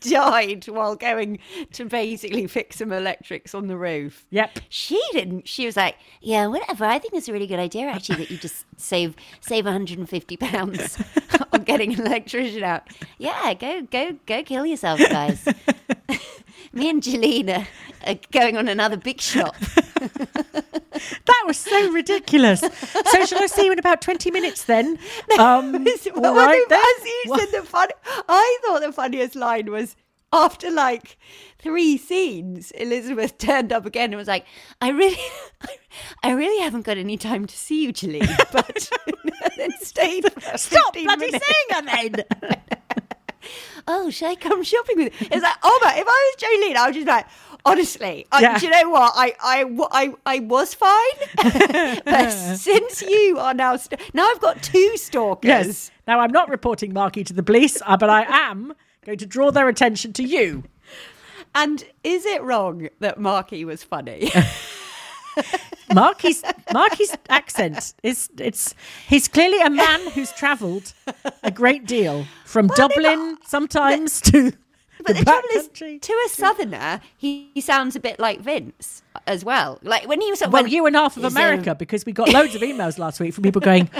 died 0.00 0.68
while 0.68 0.94
going 0.94 1.38
to 1.72 1.86
basically 1.86 2.46
fix 2.46 2.76
some 2.76 2.92
electrics 2.92 3.54
on 3.54 3.66
the 3.66 3.76
roof. 3.76 4.26
Yep. 4.30 4.60
She 4.68 5.00
didn't. 5.12 5.48
She 5.48 5.64
was 5.64 5.76
like, 5.76 5.96
"Yeah, 6.20 6.46
whatever. 6.46 6.84
I 6.84 6.98
think 6.98 7.14
it's 7.14 7.28
a 7.28 7.32
really 7.32 7.46
good 7.46 7.58
idea, 7.58 7.86
actually, 7.86 8.18
that 8.18 8.30
you 8.30 8.36
just 8.36 8.66
save 8.76 9.16
save 9.40 9.64
150 9.64 10.36
pounds 10.36 11.02
on 11.52 11.62
getting 11.64 11.94
an 11.94 12.06
electrician 12.06 12.62
out. 12.62 12.82
Yeah, 13.18 13.54
go 13.54 13.82
go 13.82 14.16
go 14.26 14.42
kill 14.42 14.66
yourself, 14.66 15.00
guys. 15.00 15.46
Me 16.74 16.90
and 16.90 17.02
Jelena 17.02 17.66
are 18.06 18.16
going 18.32 18.56
on 18.56 18.68
another 18.68 18.96
big 18.96 19.20
shop. 19.20 19.54
That 21.26 21.42
was 21.46 21.56
so 21.58 21.90
ridiculous. 21.90 22.60
So 22.60 23.24
shall 23.26 23.42
I 23.42 23.46
see 23.46 23.64
you 23.66 23.72
in 23.72 23.78
about 23.80 24.00
twenty 24.00 24.30
minutes 24.30 24.64
then? 24.64 24.96
Um, 25.38 25.72
Well, 26.14 26.34
right 26.36 26.64
the- 26.68 26.70
then. 26.70 26.80
As 26.80 27.04
you 27.04 27.36
said, 27.38 27.60
the 27.60 27.66
fun. 27.66 27.88
I 28.28 28.58
thought 28.64 28.80
the 28.82 28.92
funniest 28.92 29.34
line 29.34 29.70
was 29.72 29.96
after 30.32 30.70
like 30.70 31.18
three 31.58 31.96
scenes, 31.98 32.70
Elizabeth 32.72 33.38
turned 33.38 33.72
up 33.72 33.86
again 33.86 34.10
and 34.10 34.16
was 34.16 34.28
like, 34.28 34.46
"I 34.80 34.90
really, 34.90 35.18
I 36.22 36.32
really 36.32 36.62
haven't 36.62 36.82
got 36.86 36.96
any 36.96 37.16
time 37.16 37.46
to 37.46 37.56
see 37.56 37.82
you, 37.84 37.92
Jeline, 37.92 38.28
but 38.52 38.90
then 39.56 39.70
stayed. 39.80 40.26
Stop 40.56 40.92
bloody 40.94 41.20
minutes. 41.22 41.44
saying 41.44 41.68
her 41.70 41.82
then. 41.82 42.24
Oh, 43.86 44.08
should 44.08 44.28
I 44.28 44.34
come 44.34 44.62
shopping 44.62 44.96
with 44.96 45.20
you? 45.20 45.28
It's 45.30 45.42
like, 45.42 45.56
oh 45.62 45.78
my! 45.82 45.94
If 45.98 46.06
I 46.08 46.32
was 46.32 46.42
Jolene, 46.42 46.76
I 46.76 46.86
was 46.86 46.96
just 46.96 47.06
like, 47.06 47.26
honestly, 47.66 48.26
I, 48.32 48.58
do 48.58 48.64
you 48.66 48.72
know 48.72 48.88
what? 48.88 49.12
I, 49.14 49.34
I, 49.40 49.64
I, 49.92 50.14
I 50.24 50.38
was 50.40 50.72
fine, 50.72 52.00
but 52.04 52.30
since 52.30 53.02
you 53.02 53.36
are 53.38 53.52
now, 53.52 53.76
st- 53.76 54.00
now 54.14 54.26
I've 54.30 54.40
got 54.40 54.62
two 54.62 54.96
stalkers. 54.96 55.48
Yes. 55.48 55.90
Now 56.08 56.20
I'm 56.20 56.32
not 56.32 56.48
reporting 56.48 56.94
Marky 56.94 57.24
to 57.24 57.34
the 57.34 57.42
police, 57.42 57.82
uh, 57.84 57.96
but 57.98 58.08
I 58.08 58.22
am 58.22 58.72
going 59.04 59.18
to 59.18 59.26
draw 59.26 59.50
their 59.50 59.68
attention 59.68 60.14
to 60.14 60.22
you. 60.22 60.64
And 61.54 61.84
is 62.02 62.24
it 62.24 62.42
wrong 62.42 62.88
that 63.00 63.18
Marky 63.20 63.64
was 63.66 63.82
funny? 63.84 64.32
Marky's 65.92 66.42
Marky's 66.72 67.14
accent 67.28 67.94
is 68.02 68.30
it's 68.38 68.74
he's 69.08 69.28
clearly 69.28 69.60
a 69.60 69.70
man 69.70 70.10
who's 70.10 70.32
travelled 70.32 70.92
a 71.42 71.50
great 71.50 71.86
deal 71.86 72.26
from 72.44 72.68
Dublin 72.68 73.38
sometimes 73.44 74.20
to 74.22 74.52
But 74.98 75.08
the, 75.08 75.18
the 75.18 75.24
trouble 75.24 75.48
back 75.54 75.82
is, 75.82 76.00
to 76.00 76.12
a 76.26 76.28
southerner, 76.30 77.00
he, 77.16 77.50
he 77.54 77.60
sounds 77.60 77.94
a 77.94 78.00
bit 78.00 78.18
like 78.18 78.40
Vince 78.40 79.02
as 79.26 79.44
well. 79.44 79.78
Like 79.82 80.08
when 80.08 80.20
he 80.20 80.30
was 80.30 80.40
well, 80.40 80.50
when, 80.50 80.68
you 80.68 80.86
and 80.86 80.96
half 80.96 81.16
of 81.16 81.24
um, 81.24 81.32
America, 81.32 81.74
because 81.74 82.06
we 82.06 82.12
got 82.12 82.30
loads 82.30 82.54
of 82.54 82.62
emails 82.62 82.98
last 82.98 83.20
week 83.20 83.34
from 83.34 83.42
people 83.42 83.60
going, 83.60 83.90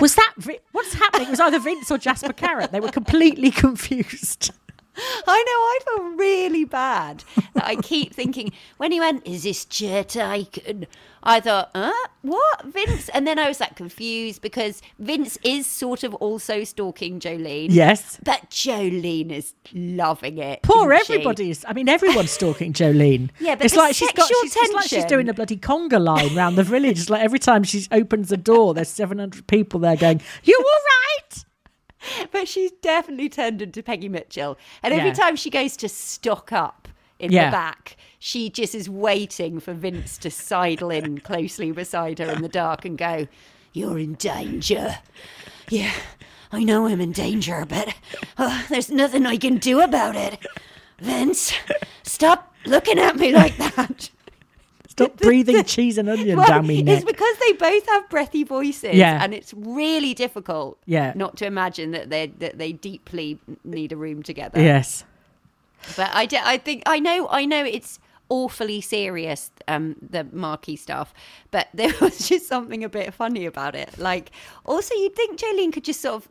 "Was 0.00 0.14
that 0.16 0.34
what's 0.72 0.94
happening?" 0.94 1.28
It 1.28 1.30
was 1.30 1.40
either 1.40 1.60
Vince 1.60 1.90
or 1.90 1.98
Jasper 1.98 2.32
Carrott. 2.32 2.72
They 2.72 2.80
were 2.80 2.90
completely 2.90 3.50
confused. 3.64 4.52
I 5.26 5.42
know 5.42 5.52
I 5.52 5.78
feel 5.84 6.16
really 6.16 6.64
bad 6.64 7.24
that 7.54 7.64
I 7.64 7.76
keep 7.76 8.14
thinking 8.14 8.52
when 8.76 8.92
he 8.92 9.00
went, 9.00 9.26
"Is 9.26 9.42
this 9.44 9.64
chair 9.64 10.04
taken?" 10.04 10.86
I 11.22 11.40
thought, 11.40 11.70
"Huh? 11.74 12.08
What, 12.22 12.64
Vince?" 12.64 13.08
And 13.10 13.26
then 13.26 13.38
I 13.38 13.48
was 13.48 13.60
like 13.60 13.76
confused 13.76 14.40
because 14.42 14.80
Vince 14.98 15.38
is 15.44 15.66
sort 15.66 16.02
of 16.02 16.14
also 16.14 16.64
stalking 16.64 17.20
Jolene. 17.20 17.68
Yes. 17.70 18.18
but 18.24 18.50
Jolene 18.50 19.30
is 19.30 19.54
loving 19.74 20.38
it. 20.38 20.62
Poor 20.62 20.92
isn't 20.92 21.06
she? 21.06 21.12
everybody 21.14 21.50
is. 21.50 21.64
I 21.68 21.72
mean, 21.72 21.88
everyone's 21.88 22.30
stalking 22.30 22.72
Jolene. 22.72 23.30
Yeah, 23.40 23.54
but 23.54 23.66
it's 23.66 23.76
like 23.76 23.94
she's 23.94 24.12
got. 24.12 24.28
She's, 24.28 24.54
it's 24.56 24.74
like 24.74 24.88
she's 24.88 25.04
doing 25.04 25.28
a 25.28 25.34
bloody 25.34 25.56
conga 25.56 26.00
line 26.00 26.34
round 26.34 26.56
the 26.56 26.62
village. 26.64 27.00
It's 27.00 27.10
like 27.10 27.22
every 27.22 27.38
time 27.38 27.62
she 27.62 27.86
opens 27.90 28.28
the 28.28 28.36
door, 28.36 28.74
there's 28.74 28.88
seven 28.88 29.18
hundred 29.18 29.46
people 29.46 29.80
there 29.80 29.96
going, 29.96 30.20
"You 30.44 30.56
all 30.58 30.64
right?" 30.64 31.44
But 32.32 32.48
she's 32.48 32.70
definitely 32.72 33.28
turned 33.28 33.60
into 33.62 33.82
Peggy 33.82 34.08
Mitchell. 34.08 34.56
And 34.82 34.94
every 34.94 35.08
Yeah. 35.10 35.14
time 35.14 35.36
she 35.36 35.50
goes 35.50 35.76
to 35.78 35.88
stock 35.88 36.52
up 36.52 36.88
in 37.18 37.30
Yeah. 37.32 37.46
the 37.46 37.52
back, 37.52 37.96
she 38.18 38.48
just 38.50 38.74
is 38.74 38.88
waiting 38.88 39.60
for 39.60 39.72
Vince 39.74 40.16
to 40.18 40.30
sidle 40.30 40.90
in 40.90 41.18
closely 41.18 41.72
beside 41.72 42.18
her 42.18 42.30
in 42.30 42.42
the 42.42 42.48
dark 42.48 42.84
and 42.84 42.96
go, 42.96 43.28
You're 43.72 43.98
in 43.98 44.14
danger. 44.14 44.98
Yeah, 45.68 45.92
I 46.50 46.64
know 46.64 46.86
I'm 46.86 47.00
in 47.00 47.12
danger, 47.12 47.64
but 47.68 47.94
uh, 48.36 48.64
there's 48.68 48.90
nothing 48.90 49.26
I 49.26 49.36
can 49.36 49.58
do 49.58 49.80
about 49.80 50.16
it. 50.16 50.44
Vince, 50.98 51.52
stop 52.02 52.52
looking 52.66 52.98
at 52.98 53.16
me 53.16 53.32
like 53.32 53.56
that. 53.58 54.10
Stop 55.04 55.16
breathing 55.20 55.64
cheese 55.64 55.98
and 55.98 56.08
onion 56.08 56.36
Well, 56.38 56.46
down 56.46 56.66
me 56.66 56.82
neck. 56.82 56.96
It's 56.96 57.04
because 57.04 57.36
they 57.38 57.52
both 57.52 57.86
have 57.88 58.08
breathy 58.08 58.44
voices, 58.44 58.94
Yeah. 58.94 59.22
and 59.22 59.32
it's 59.34 59.52
really 59.54 60.14
difficult, 60.14 60.78
Yeah. 60.86 61.12
not 61.16 61.36
to 61.38 61.46
imagine 61.46 61.90
that 61.92 62.10
they 62.10 62.28
that 62.38 62.58
they 62.58 62.72
deeply 62.72 63.38
need 63.64 63.92
a 63.92 63.96
room 63.96 64.22
together. 64.22 64.60
Yes. 64.60 65.04
But 65.96 66.10
I, 66.12 66.26
de- 66.26 66.46
I 66.46 66.58
think 66.58 66.82
I 66.86 66.98
know 66.98 67.26
I 67.30 67.44
know 67.46 67.64
it's 67.64 67.98
awfully 68.28 68.80
serious, 68.80 69.50
um, 69.66 69.96
the 70.00 70.24
marquee 70.32 70.76
stuff, 70.76 71.12
but 71.50 71.68
there 71.74 71.92
was 72.00 72.28
just 72.28 72.46
something 72.46 72.84
a 72.84 72.88
bit 72.88 73.12
funny 73.12 73.44
about 73.46 73.74
it. 73.74 73.98
Like, 73.98 74.30
also, 74.64 74.94
you'd 74.94 75.16
think 75.16 75.40
Jolene 75.40 75.72
could 75.72 75.82
just 75.84 76.00
sort 76.00 76.14
of 76.16 76.28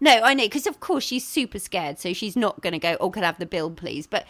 No, 0.00 0.12
I 0.22 0.32
know 0.34 0.44
because 0.44 0.66
of 0.66 0.80
course 0.80 1.04
she's 1.04 1.26
super 1.26 1.58
scared, 1.58 1.98
so 1.98 2.12
she's 2.12 2.36
not 2.36 2.60
going 2.62 2.72
to 2.72 2.78
go. 2.78 2.96
Oh, 3.00 3.10
can 3.10 3.22
I 3.22 3.26
have 3.26 3.38
the 3.38 3.46
bill, 3.46 3.70
please? 3.70 4.06
But 4.06 4.26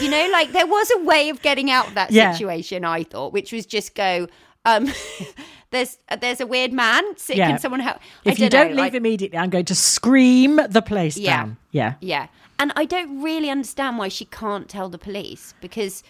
you 0.00 0.10
know, 0.10 0.28
like 0.32 0.52
there 0.52 0.66
was 0.66 0.90
a 0.90 1.04
way 1.04 1.28
of 1.28 1.40
getting 1.42 1.70
out 1.70 1.88
of 1.88 1.94
that 1.94 2.10
Yeah. 2.10 2.32
situation. 2.32 2.84
I 2.84 3.04
thought, 3.04 3.32
which 3.32 3.52
was 3.52 3.64
just 3.66 3.94
go. 3.94 4.26
Um, 4.64 4.90
there's 5.70 5.98
there's 6.20 6.40
a 6.40 6.46
weird 6.46 6.72
man. 6.72 7.16
Sick, 7.16 7.36
Yeah. 7.36 7.48
Can 7.48 7.58
someone 7.58 7.80
help? 7.80 7.98
I 8.26 8.30
If 8.30 8.38
you 8.38 8.48
don't 8.48 8.68
don't 8.68 8.76
know, 8.76 8.82
leave 8.82 8.92
like- 8.92 8.94
immediately, 8.94 9.38
I'm 9.38 9.50
going 9.50 9.66
to 9.66 9.74
scream 9.74 10.58
the 10.68 10.82
place 10.82 11.16
Yeah. 11.16 11.36
down. 11.36 11.56
Yeah. 11.70 11.94
Yeah, 12.00 12.26
and 12.58 12.72
I 12.74 12.84
don't 12.84 13.22
really 13.22 13.50
understand 13.50 13.98
why 13.98 14.08
she 14.08 14.24
can't 14.24 14.68
tell 14.68 14.88
the 14.88 14.98
police 14.98 15.54
because 15.60 16.02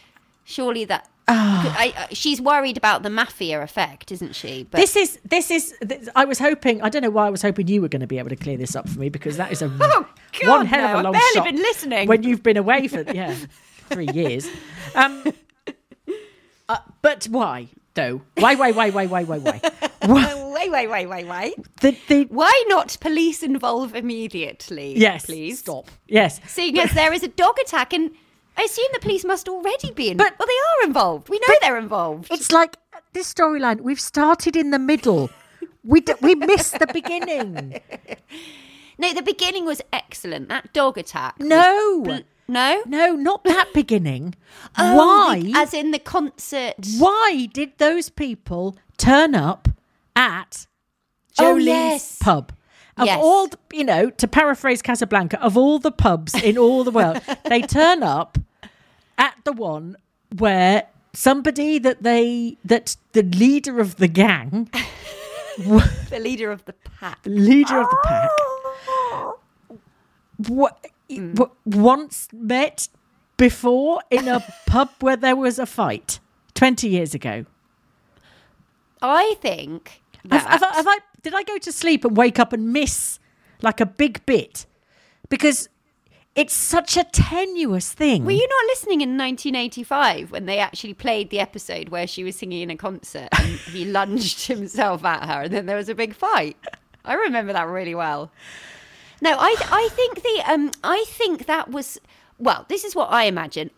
surely 0.45 0.85
that. 0.87 1.09
Ah. 1.27 1.75
I, 1.79 2.09
she's 2.13 2.41
worried 2.41 2.77
about 2.77 3.03
the 3.03 3.09
mafia 3.09 3.63
effect, 3.63 4.13
isn't 4.13 4.35
she? 4.35 4.67
But 4.71 4.79
this 4.79 4.95
is 4.95 5.19
this 5.25 5.51
is. 5.51 5.75
This, 5.81 6.09
I 6.15 6.27
was 6.27 6.39
hoping. 6.39 6.83
I 6.83 6.91
don't 6.91 7.03
know 7.03 7.11
why 7.11 7.27
I 7.27 7.31
was 7.31 7.41
hoping 7.41 7.67
you 7.69 7.81
were 7.81 7.89
going 7.89 8.01
to 8.01 8.07
be 8.07 8.19
able 8.19 8.29
to 8.29 8.37
clear 8.37 8.59
this 8.59 8.77
up 8.77 8.89
for 8.89 8.99
me 8.99 9.09
because 9.09 9.39
that 9.39 9.51
is 9.51 9.63
a 9.63 9.67
oh, 9.81 10.07
God, 10.41 10.49
one 10.49 10.67
hell 10.67 10.89
no, 10.89 10.95
of 10.95 11.01
a 11.01 11.03
long 11.03 11.15
I've 11.15 11.21
barely 11.21 11.35
shot. 11.35 11.45
Been 11.45 11.63
listening 11.63 12.09
when 12.09 12.23
you've 12.23 12.43
been 12.43 12.59
away 12.59 12.89
for 12.89 13.03
yeah 13.03 13.35
three 13.89 14.09
years. 14.13 14.49
Um, 14.95 15.25
uh, 16.69 16.79
but 17.01 17.25
why 17.25 17.69
though? 17.95 18.21
Why 18.37 18.55
why 18.55 18.73
why 18.73 18.91
why 18.91 19.07
why 19.07 19.25
why 19.25 19.39
why? 19.39 19.61
why 20.05 20.69
why 20.69 20.87
why 20.87 21.07
why 21.07 21.25
why? 21.25 21.55
The, 21.81 21.97
the... 22.09 22.25
Why 22.25 22.65
not 22.69 22.99
police 23.01 23.43
involve 23.43 23.95
immediately? 23.95 24.99
Yes, 24.99 25.25
please 25.25 25.61
stop. 25.61 25.91
Yes, 26.07 26.41
seeing 26.47 26.79
as 26.79 26.93
there 26.93 27.15
is 27.15 27.23
a 27.23 27.29
dog 27.29 27.57
attack 27.61 27.95
in 27.95 28.15
I 28.57 28.63
assume 28.63 28.87
the 28.93 29.01
police 29.01 29.25
must 29.25 29.49
already 29.49 29.91
be 29.93 30.11
in. 30.11 30.17
But- 30.17 30.35
well, 30.39 30.47
they 30.47 30.85
are 30.85 30.87
involved. 30.89 31.29
We 31.29 31.39
know 31.41 31.55
they're 31.61 31.79
involved. 31.79 32.29
It's 32.31 32.53
like 32.53 32.77
uh, 32.95 32.99
this 33.13 33.33
storyline. 33.33 33.81
We've 33.81 34.01
started 34.01 34.55
in 34.57 34.71
the 34.71 34.79
middle. 34.79 35.31
We 35.83 36.01
d- 36.01 36.15
we 36.21 36.35
missed 36.35 36.79
the 36.79 36.87
beginning. 36.87 37.81
No, 38.97 39.13
the 39.13 39.23
beginning 39.23 39.65
was 39.65 39.83
excellent. 39.93 40.49
That 40.51 40.73
dog 40.73 40.97
attack. 40.99 41.41
No. 41.41 42.03
bl- 42.03 42.15
no. 42.47 42.81
No, 42.87 43.17
not 43.17 43.43
that 43.43 43.73
beginning. 43.75 44.37
Oh, 44.79 44.97
Why? 44.97 45.41
the- 45.41 45.53
as 45.57 45.75
in 45.75 45.91
the 45.91 45.99
concert. 45.99 46.75
why 46.99 47.49
did 47.53 47.73
those 47.79 48.09
people 48.09 48.77
turn 48.97 49.35
up 49.35 49.67
at 50.15 50.67
Oh, 51.41 51.55
Jolie's 51.55 51.67
yes. 51.67 52.19
pub? 52.21 52.53
Of 52.97 53.07
Yes. 53.07 53.19
all, 53.21 53.49
the, 53.49 53.59
you 53.73 53.83
know, 53.85 54.09
to 54.11 54.29
paraphrase 54.29 54.81
Casablanca, 54.81 55.41
of 55.43 55.57
all 55.57 55.79
the 55.81 55.91
pubs 55.91 56.35
in 56.35 56.57
all 56.57 56.85
the 56.85 56.93
world, 56.93 57.21
they 57.45 57.63
turn 57.63 58.03
up 58.05 58.39
at 59.19 59.35
the 59.45 59.53
one 59.53 59.97
where 60.37 60.87
somebody 61.13 61.79
that 61.81 62.03
they 62.05 62.57
that 62.65 62.97
the 63.13 63.23
leader 63.25 63.81
of 63.81 63.97
the 63.97 64.07
gang, 64.09 64.71
the 65.59 66.19
leader 66.21 66.53
of 66.53 66.65
the 66.67 66.73
pack. 66.73 67.23
the 67.25 67.31
leader 67.31 67.81
of 67.81 67.89
the 67.91 67.99
pack, 68.05 68.31
what, 70.49 70.87
Hmm. 71.11 71.35
what 71.35 71.51
once 71.67 72.29
met 72.33 72.89
before 73.37 74.01
in 74.11 74.27
a 74.27 74.43
pub 74.67 74.89
where 75.01 75.17
there 75.17 75.37
was 75.37 75.59
a 75.59 75.67
fight 75.67 76.19
twenty 76.55 76.89
years 76.89 77.15
ago. 77.15 77.45
I 79.03 79.35
think. 79.41 80.01
Have, 80.31 80.43
That, 80.45 80.51
have 80.51 80.63
I, 80.63 80.75
have 80.77 80.87
I, 80.89 80.99
did 81.23 81.35
I 81.35 81.43
go 81.43 81.59
to 81.59 81.73
sleep 81.73 82.05
and 82.05 82.17
wake 82.17 82.39
up 82.39 82.53
and 82.53 82.73
miss 82.73 83.19
like 83.63 83.81
a 83.81 83.87
big 83.87 84.25
bit? 84.27 84.67
Because 85.29 85.69
it's 86.35 86.55
such 86.55 86.97
a 86.97 87.05
tenuous 87.05 87.93
thing. 87.93 88.25
were 88.25 88.33
you 88.33 88.49
not 88.49 88.65
listening 88.67 89.01
in 89.01 89.11
1985 89.11 90.33
when 90.33 90.47
they 90.47 90.59
actually 90.59 90.95
played 90.95 91.31
the 91.31 91.39
episode 91.39 91.91
where 91.91 92.07
she 92.07 92.25
was 92.25 92.35
singing 92.37 92.63
in 92.63 92.71
a 92.71 92.77
concert 92.77 93.29
and 93.39 93.53
he 93.73 93.85
lunged 93.99 94.47
himself 94.47 95.05
at 95.05 95.29
her 95.29 95.43
and 95.43 95.53
then 95.53 95.67
there 95.67 95.77
was 95.77 95.89
a 95.89 95.95
big 95.95 96.15
fight? 96.15 96.57
I 97.05 97.15
remember 97.15 97.53
that 97.53 97.69
really 97.69 97.95
well. 97.95 98.33
No, 99.21 99.37
I 99.39 99.55
I 99.71 99.89
think 99.93 100.23
the 100.23 100.43
um 100.53 100.71
I 100.83 101.05
think 101.07 101.47
that 101.47 101.71
was 101.71 101.99
well, 102.39 102.67
this 102.69 102.83
is 102.85 102.97
what 102.97 103.11
I 103.11 103.25
imagine. 103.25 103.71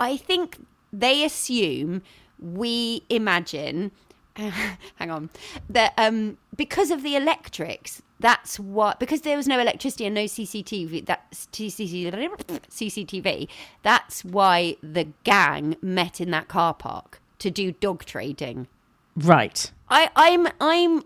I 0.00 0.16
think 0.16 0.58
they 0.92 1.24
assume 1.24 2.02
we 2.38 3.04
imagine 3.08 3.92
hang 4.96 5.10
on. 5.10 5.30
That 5.68 5.92
um 5.96 6.38
because 6.56 6.90
of 6.90 7.02
the 7.02 7.16
electrics 7.16 8.02
that's 8.20 8.58
what 8.58 8.98
because 9.00 9.22
there 9.22 9.36
was 9.36 9.46
no 9.46 9.58
electricity 9.60 10.06
and 10.06 10.14
no 10.14 10.24
CCTV 10.24 11.04
that's 11.06 11.46
CCTV 11.52 13.48
that's 13.82 14.24
why 14.24 14.76
the 14.82 15.08
gang 15.24 15.76
met 15.82 16.20
in 16.20 16.30
that 16.30 16.48
car 16.48 16.74
park 16.74 17.20
to 17.38 17.50
do 17.50 17.72
dog 17.72 18.04
trading. 18.04 18.66
Right. 19.16 19.70
I 19.88 20.10
I'm 20.16 20.48
I'm 20.60 21.02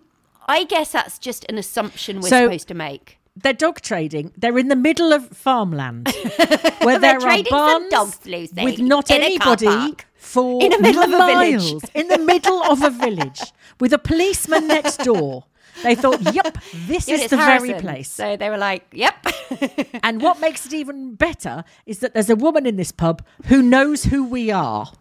I 0.46 0.64
guess 0.64 0.92
that's 0.92 1.18
just 1.18 1.44
an 1.48 1.58
assumption 1.58 2.16
we're 2.20 2.28
So- 2.28 2.46
supposed 2.46 2.68
to 2.68 2.74
make 2.74 3.18
They're 3.36 3.52
dog 3.52 3.80
trading. 3.80 4.32
They're 4.36 4.58
in 4.58 4.68
the 4.68 4.76
middle 4.76 5.12
of 5.12 5.28
farmland 5.28 6.08
where 6.82 6.98
there 6.98 7.16
are 7.16 7.42
barns 7.48 7.90
dogs, 7.90 8.18
Lucy, 8.26 8.64
with 8.64 8.78
not 8.80 9.10
in 9.10 9.22
a 9.22 9.38
car 9.38 9.56
anybody 9.60 9.96
for 10.16 10.62
In 10.62 10.70
the 10.70 10.78
middle 10.80 11.02
of 11.02 11.10
a 11.12 11.26
village. 11.26 11.84
In 11.94 12.08
the 12.08 12.18
middle 12.18 12.62
of 12.64 12.82
a 12.82 12.90
village 12.90 13.40
with 13.78 13.92
a 13.92 13.98
policeman 13.98 14.66
next 14.68 14.98
door. 14.98 15.44
They 15.84 15.94
thought, 15.94 16.20
"Yep, 16.34 16.58
this 16.88 17.08
Yeah, 17.08 17.14
is 17.14 17.30
the 17.30 17.36
very 17.36 17.72
place." 17.74 18.10
So 18.10 18.36
they 18.36 18.50
were 18.50 18.58
like, 18.58 18.84
"Yep." 18.92 19.26
And 20.02 20.20
what 20.20 20.40
makes 20.40 20.66
it 20.66 20.72
even 20.74 21.14
better 21.14 21.64
is 21.86 22.00
that 22.00 22.12
there's 22.12 22.28
a 22.28 22.36
woman 22.36 22.66
in 22.66 22.76
this 22.76 22.92
pub 22.92 23.24
who 23.46 23.62
knows 23.62 24.04
who 24.04 24.24
we 24.24 24.50
are. 24.50 24.92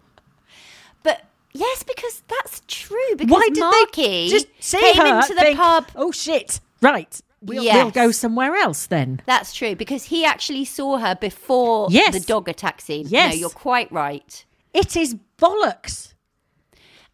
but 1.03 1.23
yes, 1.53 1.83
because 1.83 2.21
that's 2.27 2.61
true. 2.67 2.97
Because 3.17 3.31
Why 3.33 3.49
did 3.51 3.59
Marky 3.59 4.01
they 4.01 4.29
just 4.29 4.47
see 4.59 4.79
came 4.79 4.95
her 4.95 5.19
into 5.19 5.33
the 5.33 5.41
think, 5.41 5.57
pub? 5.57 5.87
Oh 5.95 6.11
shit! 6.11 6.59
Right, 6.81 7.19
we'll, 7.41 7.63
we'll 7.63 7.91
go 7.91 8.11
somewhere 8.11 8.55
else 8.55 8.85
then. 8.87 9.21
That's 9.25 9.53
true 9.53 9.75
because 9.75 10.05
he 10.05 10.25
actually 10.25 10.65
saw 10.65 10.97
her 10.97 11.15
before 11.15 11.87
Yes. 11.89 12.13
the 12.13 12.19
dog 12.19 12.47
attack 12.49 12.81
scene. 12.81 13.05
Yes. 13.09 13.33
no, 13.33 13.39
you're 13.39 13.49
quite 13.49 13.91
right. 13.91 14.45
It 14.73 14.95
is 14.95 15.15
bollocks. 15.37 16.13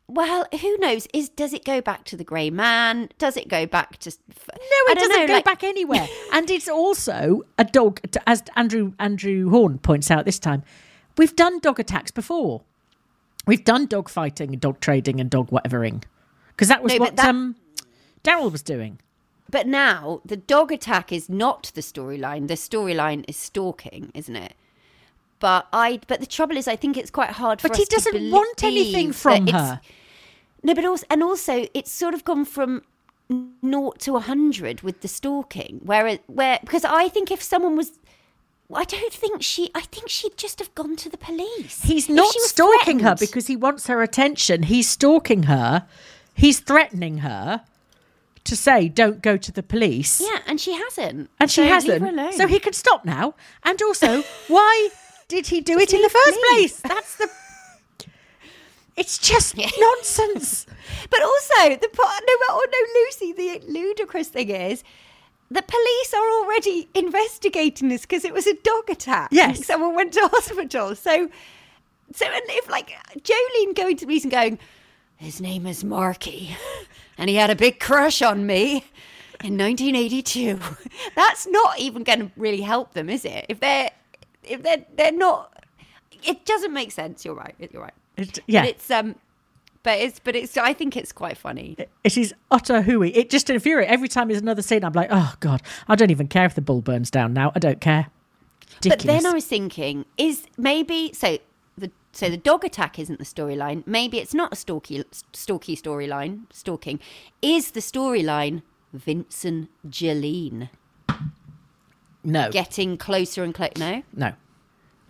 Well, 0.08 0.46
who 0.62 0.78
knows? 0.78 1.08
Is 1.14 1.30
does 1.30 1.52
it 1.52 1.66
go 1.66 1.82
back 1.82 2.04
to 2.06 2.16
the 2.18 2.24
Grey 2.24 2.52
Man? 2.52 3.10
Does 3.18 3.38
it 3.38 3.48
go 3.48 3.66
back 3.66 3.98
to? 4.00 4.12
No, 4.12 4.92
it 4.92 4.96
doesn't 5.00 5.10
know, 5.16 5.28
go 5.28 5.34
like- 5.34 5.46
back 5.46 5.64
anywhere. 5.64 6.08
and 6.32 6.50
it's 6.52 6.68
also 6.70 7.42
a 7.58 7.64
dog, 7.64 8.00
as 8.28 8.44
Andrew 8.56 8.94
Andrew 9.00 9.50
Horn 9.50 9.80
points 9.80 10.12
out 10.12 10.26
this 10.26 10.38
time. 10.38 10.62
We've 11.18 11.36
done 11.36 11.60
dog 11.60 11.80
attacks 11.80 12.12
before. 12.12 12.62
We've 13.48 13.64
done 13.64 13.88
dog 13.88 14.10
fighting, 14.10 14.52
and 14.52 14.62
dog 14.62 14.80
trading, 14.80 15.20
and 15.20 15.30
dog 15.30 15.50
whatevering, 15.50 16.04
because 16.50 16.68
that 16.68 16.84
was 16.84 16.94
No, 16.94 17.00
what 17.00 17.16
that- 17.16 17.28
um, 17.30 17.56
Daryl 18.24 18.52
was 18.52 18.62
doing. 18.62 19.00
But 19.56 19.68
now 19.68 20.20
the 20.26 20.36
dog 20.36 20.74
attack 20.74 21.14
is 21.14 21.30
not 21.30 21.72
the 21.76 21.80
storyline. 21.80 22.50
The 22.50 22.56
storyline 22.56 23.24
is 23.26 23.38
stalking, 23.38 24.12
isn't 24.14 24.36
it? 24.36 24.54
But 25.40 25.68
I. 25.72 26.02
But 26.10 26.20
the 26.20 26.26
trouble 26.26 26.58
is, 26.58 26.68
I 26.68 26.76
think 26.76 26.98
it's 26.98 27.10
quite 27.10 27.30
hard 27.30 27.62
for 27.62 27.70
But 27.70 27.78
he 27.78 27.86
doesn't 27.86 28.32
want 28.32 28.62
anything 28.66 29.14
from 29.14 29.48
her. 29.48 29.80
No, 30.62 30.74
but 30.74 30.84
also, 30.84 31.06
and 31.10 31.24
also, 31.24 31.68
it's 31.74 31.90
sort 31.90 32.14
of 32.14 32.26
gone 32.26 32.44
from 32.44 32.82
naught 33.62 34.00
to 34.00 34.18
a 34.18 34.20
hundred 34.20 34.82
with 34.82 35.00
the 35.00 35.08
stalking. 35.08 35.80
Where, 35.86 36.20
where, 36.28 36.60
because 36.60 36.84
I 36.84 37.08
think 37.08 37.32
if 37.32 37.42
someone 37.42 37.78
was, 37.78 37.94
I 38.74 38.84
don't 38.84 39.14
think 39.14 39.42
she. 39.42 39.72
I 39.74 39.84
think 39.84 40.10
she'd 40.10 40.36
just 40.36 40.60
have 40.60 40.76
gone 40.76 40.98
to 40.98 41.08
the 41.08 41.18
police. 41.18 41.82
He's 41.82 42.10
not 42.10 42.34
stalking 42.40 43.00
her 43.00 43.16
because 43.18 43.48
he 43.48 43.56
wants 43.56 43.88
her 43.88 44.02
attention. 44.02 44.64
He's 44.64 44.90
stalking 44.90 45.44
her. 45.44 45.88
He's 46.34 46.60
threatening 46.60 47.20
her 47.20 47.64
to 48.46 48.56
say, 48.56 48.88
"Don't 48.90 49.22
go 49.22 49.38
to 49.38 49.52
the 49.52 49.64
police." 49.64 50.22
Yeah, 50.22 50.40
and 50.48 50.60
she 50.60 50.74
hasn't. 50.74 51.30
And 51.40 51.52
she 51.52 51.56
So 51.56 51.62
leave 51.64 52.02
her 52.02 52.08
hasn't. 52.08 52.34
So 52.34 52.48
he 52.48 52.60
can 52.60 52.74
stop 52.74 53.06
now. 53.06 53.36
And 53.64 53.82
also, 53.82 54.24
why 54.48 54.90
did 55.28 55.48
he 55.48 55.62
do 55.62 55.78
it 55.80 55.94
in 55.94 56.02
the 56.02 56.10
first 56.10 56.36
me. 56.36 56.50
place? 56.50 56.80
That's 56.82 57.18
the. 57.18 57.30
It's 58.98 59.18
just 59.18 59.58
nonsense. 59.58 60.66
But 61.10 61.22
also, 61.22 61.76
the 61.76 61.90
part, 61.90 62.24
no, 62.28 62.34
oh 62.50 62.66
no, 62.72 63.00
Lucy, 63.02 63.34
the 63.34 63.72
ludicrous 63.72 64.30
thing 64.30 64.50
is, 64.50 64.84
the 65.52 65.62
police 65.62 66.14
are 66.14 66.30
already 66.42 66.88
investigating 66.96 67.90
this 67.90 68.02
because 68.02 68.26
it 68.26 68.34
was 68.34 68.48
a 68.48 68.56
dog 68.56 68.90
attack. 68.90 69.30
Yes. 69.32 69.66
someone 69.66 69.96
went 69.96 70.14
to 70.14 70.22
hospital. 70.32 70.96
So, 70.96 71.30
so 72.14 72.26
and 72.26 72.44
if 72.50 72.70
like 72.70 72.92
Jolene 73.20 73.76
going 73.76 73.98
to 73.98 74.06
the 74.06 74.08
police 74.08 74.24
and 74.24 74.32
going, 74.32 74.60
his 75.18 75.40
name 75.42 75.66
is 75.68 75.84
Marky, 75.84 76.56
and 77.18 77.30
he 77.30 77.36
had 77.36 77.50
a 77.50 77.56
big 77.56 77.80
crush 77.80 78.22
on 78.22 78.46
me. 78.46 78.86
In 79.44 79.58
1982, 79.58 80.60
that's 81.16 81.46
not 81.46 81.78
even 81.78 82.04
going 82.04 82.20
to 82.20 82.32
really 82.38 82.62
help 82.62 82.94
them, 82.94 83.10
is 83.10 83.26
it? 83.26 83.46
If 83.50 83.60
they're, 83.60 83.92
if 84.44 84.64
they're, 84.64 84.86
they're 84.96 85.12
not. 85.12 85.64
It 86.24 86.46
doesn't 86.46 86.74
make 86.74 86.92
sense. 86.92 87.26
You're 87.26 87.36
right. 87.36 87.54
You're 87.60 87.82
right. 87.82 87.94
It- 88.18 88.40
yeah. 88.48 88.62
But 88.62 88.70
it's 88.70 88.90
um, 88.90 89.16
but 89.84 90.00
it's 90.00 90.20
but 90.20 90.36
it's. 90.36 90.58
I 90.58 90.74
think 90.74 90.96
it's 90.98 91.12
quite 91.12 91.38
funny. 91.38 91.76
It 92.04 92.18
is 92.18 92.34
utter 92.50 92.82
hooey. 92.82 93.12
It 93.16 93.30
just 93.30 93.50
infuriates. 93.50 93.92
Every 93.92 94.08
time 94.08 94.30
there's 94.30 94.42
another 94.42 94.62
scene, 94.62 94.84
I'm 94.84 94.94
like, 94.94 95.10
oh, 95.12 95.36
God, 95.42 95.62
I 95.88 95.96
don't 95.96 96.12
even 96.12 96.28
care 96.28 96.46
if 96.46 96.56
the 96.56 96.62
bull 96.62 96.82
burns 96.82 97.12
down 97.12 97.34
now. 97.34 97.52
I 97.56 97.60
don't 97.60 97.82
care. 97.82 98.08
But 98.82 99.00
then 99.00 99.26
I 99.26 99.32
was 99.32 99.46
thinking, 99.46 100.06
is 100.18 100.48
maybe 100.58 101.12
so 101.14 101.38
so 102.16 102.30
the 102.30 102.38
dog 102.38 102.64
attack 102.64 102.98
isn't 102.98 103.20
the 103.20 103.26
storyline. 103.26 103.84
Maybe 103.86 104.20
it's 104.20 104.34
not 104.34 104.54
a 104.54 104.56
stalky 104.56 105.04
stalky 105.34 105.76
storyline. 105.76 106.44
Stalking 106.52 107.00
is 107.42 107.72
the 107.72 107.82
storyline. 107.82 108.62
Vincent 108.94 109.70
Jolene. 109.90 110.70
No. 112.24 112.50
getting 112.50 112.98
closer 112.98 113.44
and 113.44 113.54
closer. 113.54 113.74
No? 113.78 114.04
No. 114.14 114.34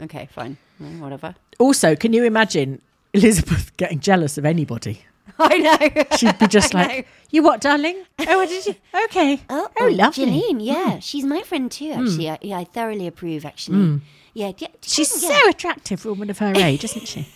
Okay, 0.01 0.27
fine. 0.33 0.57
No, 0.79 0.88
whatever. 1.03 1.35
Also, 1.59 1.95
can 1.95 2.12
you 2.12 2.24
imagine 2.25 2.81
Elizabeth 3.13 3.75
getting 3.77 4.00
jealous 4.00 4.38
of 4.38 4.45
anybody? 4.45 5.05
I 5.39 5.57
know. 5.57 6.17
She'd 6.17 6.38
be 6.39 6.47
just 6.47 6.74
I 6.75 6.81
like, 6.83 6.97
know. 6.97 7.03
"You 7.31 7.43
what, 7.43 7.62
darling? 7.62 8.03
Oh, 8.19 8.38
what 8.39 8.50
did 8.50 8.65
you? 8.65 8.75
Okay. 9.05 9.39
Oh, 9.50 9.69
oh, 9.79 9.88
lovely. 9.88 10.25
Hmm. 10.25 10.57
Janine, 10.57 10.65
yeah. 10.65 11.00
She's 11.00 11.24
my 11.24 11.41
friend 11.43 11.71
too, 11.71 11.91
actually. 11.91 12.29
I, 12.29 12.38
yeah, 12.41 12.57
I 12.57 12.63
thoroughly 12.65 13.07
approve, 13.07 13.45
actually. 13.45 14.01
Yeah, 14.35 14.51
She's 14.81 15.09
so 15.09 15.49
attractive 15.49 16.01
for 16.01 16.09
a 16.09 16.11
woman 16.11 16.29
of 16.29 16.39
her 16.39 16.51
age, 16.55 16.83
isn't 16.83 17.07
she? 17.07 17.27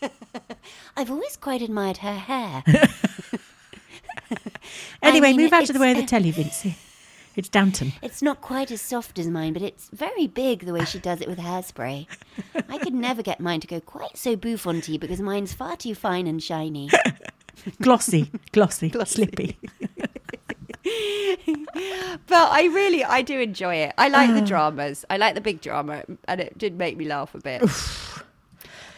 I've 0.96 1.10
always 1.10 1.36
quite 1.36 1.60
admired 1.60 1.98
her 1.98 2.14
hair. 2.14 2.62
Anyway, 5.02 5.28
mean, 5.28 5.42
move 5.42 5.52
out 5.52 5.68
of 5.68 5.74
the 5.74 5.78
way 5.78 5.92
of 5.92 5.96
the 5.98 6.02
telly, 6.04 6.32
Vincy. 6.32 6.74
It's 7.36 7.48
Downton. 7.48 7.92
It's 8.02 8.22
not 8.22 8.40
quite 8.40 8.70
as 8.72 8.80
soft 8.80 9.18
as 9.18 9.28
mine, 9.28 9.52
but 9.52 9.62
it's 9.62 9.88
very 9.92 10.26
big 10.26 10.64
the 10.64 10.72
way 10.72 10.84
she 10.84 10.98
does 10.98 11.20
it 11.20 11.28
with 11.28 11.38
hairspray. 11.38 12.06
I 12.68 12.78
could 12.78 12.94
never 12.94 13.22
get 13.22 13.38
mine 13.38 13.60
to 13.60 13.66
go 13.68 13.78
quite 13.78 14.16
so 14.16 14.36
bouffanty 14.36 14.98
because 14.98 15.20
mine's 15.20 15.52
far 15.52 15.76
too 15.76 15.94
fine 15.94 16.26
and 16.26 16.42
shiny. 16.42 16.90
Glossy, 17.80 18.32
glossy, 18.52 18.90
slippy. 19.04 19.58
But 22.28 22.50
I 22.50 22.64
really, 22.64 23.04
I 23.04 23.22
do 23.22 23.38
enjoy 23.38 23.76
it. 23.76 23.94
I 23.98 24.08
like 24.08 24.34
the 24.34 24.40
dramas. 24.40 25.04
I 25.10 25.16
like 25.16 25.34
the 25.34 25.40
big 25.40 25.60
drama, 25.60 26.02
and 26.26 26.40
it 26.40 26.56
did 26.58 26.76
make 26.76 26.96
me 26.96 27.04
laugh 27.04 27.34
a 27.34 27.38
bit. 27.38 27.62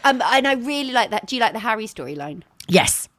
um, 0.03 0.21
and 0.21 0.47
I 0.47 0.53
really 0.53 0.91
like 0.91 1.11
that. 1.11 1.27
Do 1.27 1.35
you 1.35 1.41
like 1.41 1.53
the 1.53 1.59
Harry 1.59 1.85
storyline? 1.85 2.43
Yes. 2.67 3.09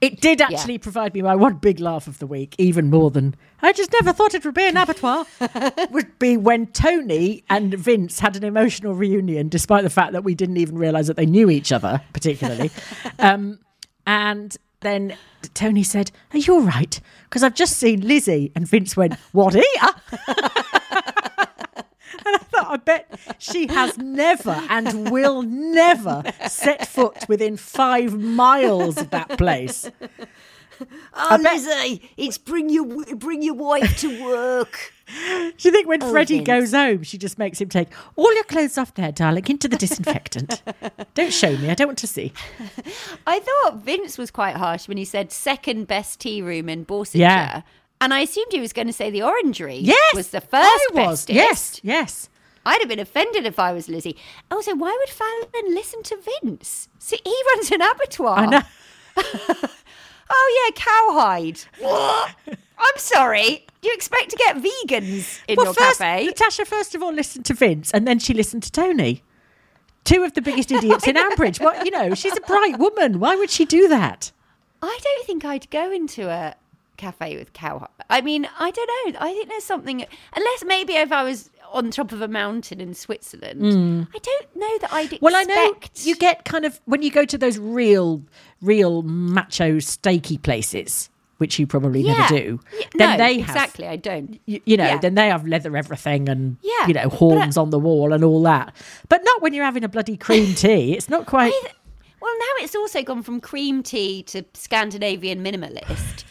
It 0.00 0.20
did 0.20 0.40
actually 0.40 0.78
provide 0.78 1.14
me 1.14 1.22
my 1.22 1.34
one 1.36 1.54
big 1.54 1.80
laugh 1.80 2.06
of 2.06 2.18
the 2.18 2.26
week, 2.26 2.54
even 2.58 2.90
more 2.90 3.10
than 3.10 3.34
I 3.62 3.72
just 3.72 3.92
never 3.92 4.12
thought 4.12 4.34
it 4.34 4.44
would 4.44 4.54
be 4.54 4.66
an 4.66 4.76
abattoir. 4.76 5.24
would 5.90 6.18
be 6.18 6.36
when 6.36 6.66
Tony 6.68 7.44
and 7.48 7.74
Vince 7.74 8.20
had 8.20 8.36
an 8.36 8.44
emotional 8.44 8.94
reunion, 8.94 9.48
despite 9.48 9.84
the 9.84 9.90
fact 9.90 10.12
that 10.12 10.24
we 10.24 10.34
didn't 10.34 10.56
even 10.56 10.78
realise 10.78 11.06
that 11.06 11.16
they 11.16 11.26
knew 11.26 11.48
each 11.48 11.72
other 11.72 12.00
particularly. 12.12 12.70
um, 13.18 13.60
and 14.06 14.56
then 14.80 15.16
Tony 15.54 15.82
said, 15.82 16.10
"Are 16.32 16.38
you 16.38 16.54
all 16.54 16.62
right? 16.62 17.00
Because 17.24 17.42
I've 17.42 17.54
just 17.54 17.76
seen 17.76 18.06
Lizzie." 18.06 18.52
And 18.54 18.66
Vince 18.66 18.96
went, 18.96 19.14
"What 19.32 19.54
here?" 19.54 19.64
Eh? 19.82 20.48
And 22.26 22.36
I 22.36 22.38
thought, 22.40 22.70
I 22.70 22.76
bet 22.76 23.20
she 23.38 23.66
has 23.68 23.96
never 23.96 24.50
and 24.68 25.10
will 25.10 25.42
never 25.42 26.22
set 26.46 26.86
foot 26.86 27.28
within 27.28 27.56
five 27.56 28.18
miles 28.18 28.98
of 28.98 29.10
that 29.10 29.38
place. 29.38 29.90
Oh, 31.14 31.42
bet- 31.42 31.54
Lizzie, 31.54 32.10
it's 32.16 32.38
bring 32.38 32.68
your 32.70 33.04
bring 33.16 33.42
your 33.42 33.54
wife 33.54 33.96
to 33.98 34.24
work. 34.24 34.92
Do 35.06 35.52
you 35.60 35.70
think 35.72 35.88
when 35.88 36.02
Oh, 36.02 36.10
Freddie 36.10 36.40
goes 36.42 36.72
home, 36.72 37.02
she 37.02 37.16
just 37.18 37.38
makes 37.38 37.60
him 37.60 37.68
take 37.68 37.88
all 38.16 38.32
your 38.34 38.44
clothes 38.44 38.76
off 38.78 38.94
there, 38.94 39.10
darling, 39.10 39.44
into 39.48 39.66
the 39.68 39.76
disinfectant? 39.76 40.62
don't 41.14 41.32
show 41.32 41.56
me. 41.56 41.70
I 41.70 41.74
don't 41.74 41.88
want 41.88 41.98
to 41.98 42.06
see. 42.06 42.32
I 43.26 43.40
thought 43.40 43.76
Vince 43.82 44.18
was 44.18 44.30
quite 44.30 44.56
harsh 44.56 44.86
when 44.86 44.96
he 44.98 45.04
said 45.04 45.32
second 45.32 45.86
best 45.86 46.20
tea 46.20 46.42
room 46.42 46.68
in 46.68 46.84
Borsetshire. 46.84 47.18
Yeah. 47.20 47.62
And 48.00 48.14
I 48.14 48.20
assumed 48.20 48.52
he 48.52 48.60
was 48.60 48.72
going 48.72 48.86
to 48.86 48.92
say 48.92 49.10
the 49.10 49.22
Orangery 49.22 49.78
Yes, 49.78 50.14
was 50.14 50.28
the 50.28 50.40
first 50.40 50.52
I 50.54 50.86
was. 50.92 51.26
bestest. 51.26 51.30
Yes, 51.34 51.80
yes. 51.82 52.28
I'd 52.66 52.80
have 52.80 52.88
been 52.88 52.98
offended 53.00 53.46
if 53.46 53.58
I 53.58 53.72
was 53.72 53.88
Lizzie. 53.88 54.16
Also, 54.50 54.74
why 54.76 54.94
would 54.96 55.08
Fallon 55.08 55.74
listen 55.74 56.02
to 56.04 56.18
Vince? 56.42 56.88
See, 56.98 57.18
he 57.24 57.42
runs 57.54 57.70
an 57.70 57.80
abattoir. 57.80 58.38
I 58.38 58.46
know. 58.46 58.60
Oh 60.30 60.72
yeah, 60.76 60.82
cowhide. 60.84 61.60
I'm 62.78 62.96
sorry. 62.98 63.64
Do 63.80 63.88
you 63.88 63.94
expect 63.94 64.30
to 64.30 64.36
get 64.36 64.56
vegans 64.56 65.40
in 65.48 65.56
Well, 65.56 65.66
your 65.66 65.74
first, 65.74 65.98
cafe? 66.00 66.26
Natasha 66.26 66.64
first 66.64 66.94
of 66.94 67.02
all 67.02 67.12
listened 67.12 67.44
to 67.46 67.54
Vince, 67.54 67.90
and 67.92 68.06
then 68.06 68.18
she 68.18 68.34
listened 68.34 68.62
to 68.64 68.72
Tony. 68.72 69.22
Two 70.04 70.22
of 70.24 70.34
the 70.34 70.42
biggest 70.42 70.70
idiots 70.72 71.06
in 71.06 71.16
Ambridge. 71.16 71.60
What 71.60 71.84
you 71.84 71.90
know? 71.90 72.14
She's 72.14 72.36
a 72.36 72.40
bright 72.40 72.78
woman. 72.78 73.20
Why 73.20 73.36
would 73.36 73.50
she 73.50 73.64
do 73.64 73.88
that? 73.88 74.32
I 74.82 74.98
don't 75.02 75.26
think 75.26 75.44
I'd 75.44 75.68
go 75.70 75.90
into 75.92 76.28
a 76.28 76.54
cafe 76.96 77.36
with 77.36 77.52
cowhide. 77.52 77.88
I 78.10 78.20
mean, 78.20 78.48
I 78.58 78.70
don't 78.70 79.12
know. 79.14 79.18
I 79.20 79.32
think 79.32 79.48
there's 79.48 79.64
something, 79.64 80.04
unless 80.34 80.64
maybe 80.64 80.94
if 80.94 81.12
I 81.12 81.22
was 81.24 81.50
on 81.72 81.90
top 81.90 82.12
of 82.12 82.20
a 82.22 82.28
mountain 82.28 82.80
in 82.80 82.94
Switzerland, 82.94 83.60
mm. 83.62 84.08
I 84.14 84.18
don't 84.18 84.56
know 84.56 84.78
that 84.80 84.92
I'd 84.92 85.02
expect. 85.04 85.22
Well, 85.22 85.36
I 85.36 85.42
know 85.44 85.74
you 85.96 86.16
get 86.16 86.44
kind 86.44 86.64
of 86.64 86.80
when 86.86 87.02
you 87.02 87.10
go 87.10 87.24
to 87.24 87.38
those 87.38 87.58
real, 87.58 88.22
real 88.62 89.02
macho 89.02 89.76
steaky 89.76 90.42
places, 90.42 91.10
which 91.38 91.58
you 91.58 91.66
probably 91.66 92.00
Yeah. 92.02 92.14
never 92.14 92.28
do. 92.38 92.60
Yeah, 92.78 92.86
Then 92.96 93.10
no, 93.18 93.24
they 93.26 93.38
have 93.40 93.56
exactly. 93.56 93.86
I 93.86 93.96
don't. 93.96 94.40
you, 94.46 94.60
you 94.64 94.76
know, 94.76 94.84
Yeah. 94.84 94.98
then 94.98 95.14
they 95.14 95.28
have 95.28 95.46
leather 95.46 95.76
everything 95.76 96.28
and 96.28 96.56
Yeah, 96.62 96.86
you 96.88 96.94
know 96.94 97.08
horns 97.08 97.56
I- 97.56 97.60
on 97.62 97.70
the 97.70 97.78
wall 97.78 98.12
and 98.12 98.24
all 98.24 98.42
that. 98.42 98.74
But 99.08 99.22
not 99.24 99.40
when 99.42 99.54
you're 99.54 99.64
having 99.64 99.84
a 99.84 99.88
bloody 99.88 100.16
cream 100.16 100.54
tea. 100.56 100.94
It's 100.94 101.08
not 101.08 101.26
quite. 101.26 101.52
I- 101.54 101.72
well, 102.20 102.34
now 102.36 102.64
it's 102.64 102.74
also 102.74 103.00
gone 103.02 103.22
from 103.22 103.40
cream 103.40 103.82
tea 103.84 104.24
to 104.24 104.42
Scandinavian 104.54 105.42
minimalist. 105.44 106.24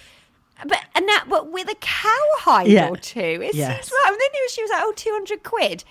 But 0.65 0.80
and 0.96 1.08
that, 1.08 1.26
but 1.30 1.52
with 1.52 1.70
a 1.70 1.76
cowhide 1.76 2.67
Yeah. 2.67 2.89
or 2.89 2.98
two, 2.98 3.20
it 3.20 3.54
Yes. 3.54 3.76
seems 3.88 3.91
right. 3.91 4.12
And 4.12 4.20
then 4.20 4.50
she 4.50 4.62
was 4.63 4.72
like, 4.72 4.82
"Oh, 4.84 4.93
200 4.96 5.43
quid." 5.43 5.84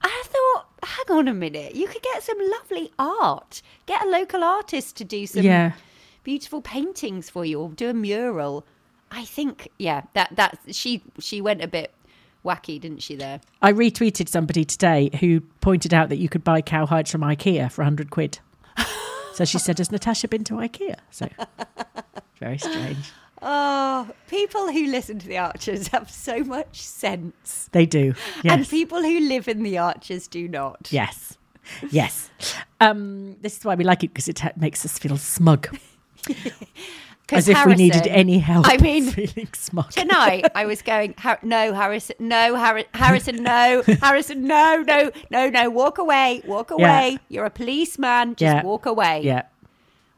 I 0.00 0.22
thought, 0.24 0.66
hang 0.82 1.18
on 1.18 1.28
a 1.28 1.34
minute, 1.34 1.74
you 1.74 1.86
could 1.86 2.02
get 2.02 2.22
some 2.22 2.38
lovely 2.40 2.90
art. 2.98 3.60
Get 3.84 4.02
a 4.06 4.08
local 4.08 4.42
artist 4.42 4.96
to 4.96 5.04
do 5.04 5.26
some 5.26 5.42
Yeah. 5.44 5.72
beautiful 6.24 6.62
paintings 6.62 7.28
for 7.28 7.44
you, 7.44 7.60
or 7.60 7.68
do 7.70 7.90
a 7.90 7.94
mural. 7.94 8.64
I 9.10 9.24
think, 9.26 9.68
yeah, 9.78 10.02
that 10.14 10.34
that 10.36 10.58
she 10.72 11.02
she 11.20 11.40
went 11.42 11.60
a 11.62 11.68
bit 11.68 11.92
wacky, 12.44 12.80
didn't 12.80 13.02
she? 13.02 13.16
There. 13.16 13.40
I 13.60 13.72
retweeted 13.72 14.28
somebody 14.30 14.64
today 14.64 15.10
who 15.20 15.40
pointed 15.60 15.92
out 15.92 16.08
that 16.08 16.16
you 16.16 16.28
could 16.30 16.42
buy 16.44 16.62
cowhides 16.62 17.10
from 17.10 17.20
IKEA 17.20 17.70
for 17.70 17.82
100 17.82 18.10
quid. 18.10 18.38
so 19.34 19.44
she 19.44 19.58
said, 19.58 19.76
Has 19.78 19.92
Natasha 19.92 20.26
been 20.28 20.44
to 20.44 20.54
IKEA? 20.54 20.96
So 21.10 21.28
very 22.40 22.56
strange. 22.58 23.12
Oh, 23.42 24.08
people 24.28 24.72
who 24.72 24.86
listen 24.86 25.18
to 25.18 25.28
the 25.28 25.38
Archers 25.38 25.88
have 25.88 26.10
so 26.10 26.42
much 26.44 26.80
sense. 26.80 27.68
They 27.72 27.86
do. 27.86 28.14
Yes. 28.42 28.52
And 28.54 28.68
people 28.68 29.02
who 29.02 29.20
live 29.20 29.46
in 29.48 29.62
the 29.62 29.78
Archers 29.78 30.26
do 30.28 30.48
not. 30.48 30.88
Yes. 30.90 31.36
Yes. 31.90 32.30
Um, 32.80 33.36
this 33.42 33.58
is 33.58 33.64
why 33.64 33.74
we 33.74 33.84
like 33.84 34.04
it 34.04 34.08
because 34.14 34.28
it 34.28 34.38
ha- 34.38 34.52
makes 34.56 34.84
us 34.84 34.98
feel 34.98 35.16
smug. 35.16 35.76
As 37.32 37.48
if 37.48 37.66
we 37.66 37.74
needed 37.74 38.06
any 38.06 38.38
help. 38.38 38.66
I 38.68 38.76
mean, 38.80 39.06
feeling 39.10 39.48
smug. 39.52 39.90
tonight 39.90 40.46
I 40.54 40.64
was 40.64 40.80
going, 40.80 41.12
Har- 41.18 41.40
no, 41.42 41.72
Harrison, 41.74 42.14
no, 42.20 42.54
Har- 42.56 42.84
Harrison, 42.94 43.42
no, 43.42 43.82
Harrison, 44.00 44.44
no, 44.46 44.84
no, 44.86 45.10
no, 45.30 45.50
no, 45.50 45.68
walk 45.68 45.98
away, 45.98 46.40
walk 46.46 46.70
away. 46.70 47.18
You're 47.28 47.46
a 47.46 47.50
policeman, 47.50 48.36
just 48.36 48.42
Yeah. 48.42 48.62
walk 48.62 48.86
away. 48.86 49.22
Yeah. 49.24 49.42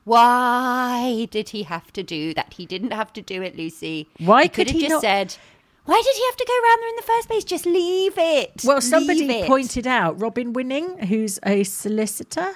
Why 0.09 1.27
did 1.31 1.51
he 1.51 1.64
have 1.64 1.92
to 1.92 2.03
do 2.03 2.33
that? 2.33 2.55
He 2.55 2.64
didn't 2.64 2.92
have 2.92 3.12
to 3.12 3.21
do 3.21 3.42
it, 3.42 3.59
Lucy. 3.59 4.09
Why 4.18 4.44
he 4.44 4.49
could 4.49 4.68
have 4.68 4.75
he 4.75 4.81
just 4.81 4.90
not- 4.90 5.01
said, 5.03 5.37
why 5.85 6.01
did 6.05 6.16
he 6.16 6.25
have 6.27 6.37
to 6.37 6.44
go 6.47 6.62
round 6.64 6.83
there 6.83 6.88
in 6.88 6.97
the 6.97 7.03
first 7.03 7.29
place? 7.29 7.44
Just 7.44 7.66
leave 7.66 8.14
it. 8.16 8.62
Well, 8.64 8.81
somebody 8.81 9.29
it." 9.29 9.47
pointed 9.47 9.87
out, 9.87 10.21
Robin 10.21 10.53
Winning, 10.55 10.99
who's 11.09 11.38
a 11.44 11.62
solicitor, 11.64 12.55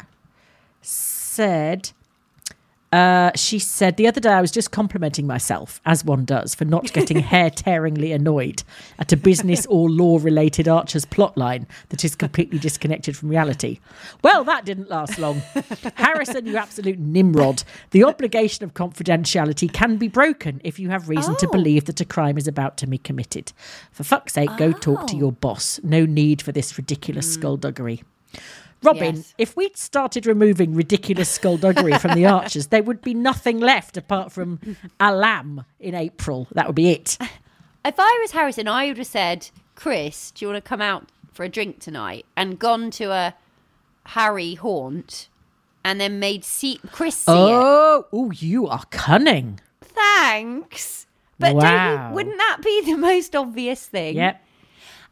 said, 0.80 1.92
uh, 2.92 3.30
she 3.34 3.58
said, 3.58 3.96
the 3.96 4.06
other 4.06 4.20
day 4.20 4.30
I 4.30 4.40
was 4.40 4.50
just 4.50 4.70
complimenting 4.70 5.26
myself, 5.26 5.80
as 5.86 6.04
one 6.04 6.24
does, 6.24 6.54
for 6.54 6.64
not 6.66 6.92
getting 6.92 7.18
hair 7.32 7.48
tearingly 7.50 8.14
annoyed 8.14 8.62
at 8.98 9.12
a 9.12 9.16
business 9.16 9.64
or 9.66 9.88
law 9.90 10.18
related 10.20 10.68
Archer's 10.68 11.06
plotline 11.06 11.66
that 11.88 12.04
is 12.04 12.14
completely 12.14 12.58
disconnected 12.58 13.16
from 13.16 13.30
reality. 13.30 13.80
Well, 14.22 14.44
that 14.44 14.64
didn't 14.64 14.90
last 14.90 15.18
long. 15.18 15.42
Harrison, 15.94 16.46
you 16.46 16.56
absolute 16.56 16.98
nimrod. 16.98 17.64
The 17.90 18.04
obligation 18.04 18.64
of 18.64 18.74
confidentiality 18.74 19.72
can 19.72 19.96
be 19.96 20.08
broken 20.08 20.60
if 20.62 20.78
you 20.78 20.90
have 20.90 21.08
reason 21.08 21.34
to 21.36 21.46
Oh. 21.48 21.50
believe 21.52 21.86
that 21.86 22.00
a 22.00 22.04
crime 22.04 22.36
is 22.38 22.46
about 22.46 22.76
to 22.78 22.86
be 22.86 22.98
committed. 22.98 23.52
For 23.90 24.04
fuck's 24.04 24.34
sake, 24.34 24.50
go 24.58 24.72
talk 24.72 25.06
to 25.08 25.16
Oh. 25.16 25.18
your 25.18 25.32
boss. 25.32 25.80
No 25.82 26.04
need 26.04 26.42
for 26.42 26.52
this 26.52 26.76
ridiculous 26.76 27.32
skullduggery. 27.32 28.02
Robin, 28.82 29.16
Yes. 29.16 29.34
if 29.38 29.56
we'd 29.56 29.76
started 29.76 30.26
removing 30.26 30.74
ridiculous 30.74 31.28
skullduggery 31.28 31.96
from 31.98 32.14
the 32.14 32.26
archers, 32.36 32.68
there 32.68 32.82
would 32.82 33.00
be 33.02 33.14
nothing 33.14 33.60
left 33.60 33.96
apart 33.96 34.32
from 34.32 34.58
a 34.98 35.12
lamb 35.14 35.64
in 35.80 35.94
April. 35.94 36.48
That 36.52 36.66
would 36.66 36.76
be 36.76 36.90
it. 36.90 37.16
If 37.84 37.94
I 37.98 38.18
was 38.22 38.32
Harrison, 38.32 38.68
I 38.68 38.86
would 38.88 38.98
have 38.98 39.06
said, 39.06 39.50
Chris, 39.74 40.30
do 40.32 40.44
you 40.44 40.52
want 40.52 40.64
to 40.64 40.68
come 40.68 40.80
out 40.82 41.08
for 41.32 41.44
a 41.44 41.48
drink 41.48 41.80
tonight? 41.80 42.26
And 42.36 42.58
gone 42.58 42.90
to 42.92 43.10
a 43.12 43.34
Harry 44.06 44.54
haunt 44.54 45.28
and 45.84 46.00
then 46.00 46.18
made 46.20 46.44
see- 46.44 46.80
Chris 46.92 47.16
see 47.16 47.32
it. 47.32 47.36
Oh, 48.12 48.30
you 48.36 48.66
are 48.68 48.84
cunning. 48.90 49.58
Thanks. 49.80 51.06
But 51.38 51.56
Wow. 51.56 52.08
you, 52.08 52.14
wouldn't 52.14 52.36
that 52.38 52.58
be 52.62 52.82
the 52.82 52.96
most 52.96 53.34
obvious 53.34 53.86
thing? 53.86 54.16
Yep. 54.16 54.40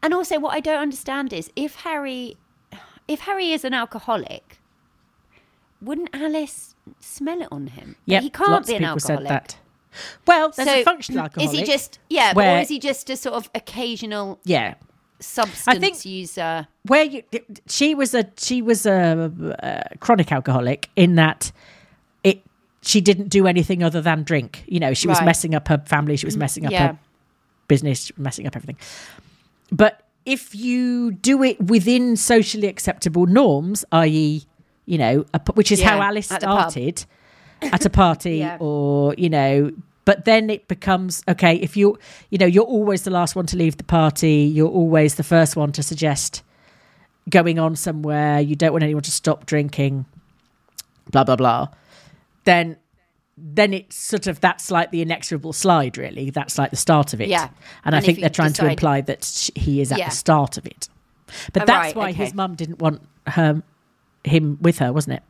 And 0.03 0.13
also, 0.13 0.39
what 0.39 0.53
I 0.55 0.59
don't 0.61 0.79
understand 0.79 1.33
is 1.33 1.51
if 1.55 1.75
Harry, 1.75 2.37
if 3.11 3.21
Harry 3.21 3.51
is 3.51 3.63
an 3.65 3.73
alcoholic, 3.73 4.59
wouldn't 5.81 6.09
Alice 6.13 6.75
smell 6.99 7.41
it 7.41 7.47
on 7.51 7.67
him? 7.67 7.95
Yeah, 8.05 8.21
he 8.21 8.29
can't 8.29 8.51
Lots 8.51 8.67
be 8.67 8.75
of 8.75 8.81
an 8.81 8.87
people 8.87 8.99
said 8.99 9.19
alcoholic. 9.19 9.47
that. 9.47 9.57
Well, 10.25 10.51
there's 10.55 10.69
so 10.69 10.75
a 10.79 10.83
functional 10.83 11.23
alcoholic. 11.23 11.53
Is 11.53 11.59
he 11.59 11.65
just 11.65 11.99
yeah, 12.09 12.33
where- 12.33 12.57
or 12.57 12.61
is 12.61 12.69
he 12.69 12.79
just 12.79 13.09
a 13.09 13.17
sort 13.17 13.35
of 13.35 13.49
occasional 13.53 14.39
Yeah. 14.45 14.75
substance 15.19 16.05
user. 16.05 16.67
where 16.87 17.03
you 17.03 17.23
she 17.67 17.93
was 17.93 18.13
a 18.15 18.25
she 18.37 18.61
was 18.61 18.85
a, 18.85 19.31
a 19.59 19.97
chronic 19.99 20.31
alcoholic 20.31 20.89
in 20.95 21.15
that 21.15 21.51
it 22.23 22.41
she 22.81 23.01
didn't 23.01 23.27
do 23.29 23.45
anything 23.45 23.83
other 23.83 24.01
than 24.01 24.23
drink 24.23 24.63
you 24.67 24.79
know 24.79 24.93
she 24.95 25.07
was 25.07 25.21
messing 25.21 25.53
up 25.53 25.67
her 25.67 25.77
family 25.85 26.17
she 26.17 26.25
was 26.25 26.35
mm, 26.35 26.39
messing 26.39 26.65
up 26.65 26.71
Yeah. 26.71 26.87
her 26.87 26.99
business 27.67 28.11
messing 28.17 28.47
up 28.47 28.55
everything 28.55 28.77
but 29.71 30.01
if 30.25 30.53
you 30.55 31.11
do 31.11 31.43
it 31.43 31.59
within 31.61 32.15
socially 32.15 32.67
acceptable 32.67 33.25
norms 33.25 33.83
i.e 33.91 34.43
you 34.85 34.97
know 34.97 35.25
a, 35.33 35.41
which 35.53 35.71
is 35.71 35.81
how 35.81 35.97
Yeah, 35.97 36.05
alice 36.07 36.31
at 36.31 36.41
the 36.41 36.47
started 36.47 37.05
at 37.61 37.85
a 37.85 37.89
party 37.89 38.37
Yeah. 38.37 38.57
or 38.59 39.13
you 39.17 39.29
know 39.29 39.71
but 40.05 40.25
then 40.25 40.49
it 40.49 40.67
becomes 40.67 41.23
okay 41.27 41.55
if 41.55 41.77
you 41.77 41.97
you 42.29 42.37
know 42.37 42.45
you're 42.45 42.63
always 42.65 43.03
the 43.03 43.11
last 43.11 43.35
one 43.35 43.45
to 43.47 43.57
leave 43.57 43.77
the 43.77 43.83
party 43.83 44.51
you're 44.55 44.69
always 44.69 45.15
the 45.15 45.23
first 45.23 45.55
one 45.55 45.71
to 45.73 45.83
suggest 45.83 46.43
going 47.29 47.59
on 47.59 47.75
somewhere 47.75 48.39
you 48.39 48.55
don't 48.55 48.71
want 48.71 48.83
anyone 48.83 49.03
to 49.03 49.11
stop 49.11 49.45
drinking 49.45 50.05
blah 51.11 51.23
blah 51.23 51.35
blah 51.35 51.67
then 52.45 52.77
then 53.43 53.73
it's 53.73 53.95
sort 53.95 54.27
of 54.27 54.39
that's 54.39 54.69
like 54.69 54.91
the 54.91 55.01
inexorable 55.01 55.51
slide 55.53 55.97
really 55.97 56.29
that's 56.29 56.57
like 56.57 56.69
the 56.69 56.77
start 56.77 57.13
of 57.13 57.19
it 57.21 57.27
Yeah. 57.29 57.49
and, 57.83 57.95
i 57.95 57.97
And 57.97 58.03
if 58.03 58.05
think 58.05 58.19
they're 58.19 58.29
trying 58.29 58.53
to 58.53 58.67
imply 58.67 59.01
that 59.01 59.23
sh- 59.23 59.49
he 59.55 59.81
is 59.81 59.91
at 59.91 59.97
Yeah. 59.97 60.09
the 60.09 60.15
start 60.15 60.57
of 60.57 60.65
it 60.65 60.87
but 61.53 61.63
Oh, 61.63 61.65
that's 61.65 61.85
right, 61.87 61.95
why 61.95 62.09
okay. 62.11 62.23
his 62.25 62.33
mum 62.33 62.55
didn't 62.55 62.79
want 62.79 63.01
her 63.27 63.63
him 64.23 64.57
with 64.61 64.77
her 64.79 64.93
wasn't 64.93 65.15
it 65.17 65.23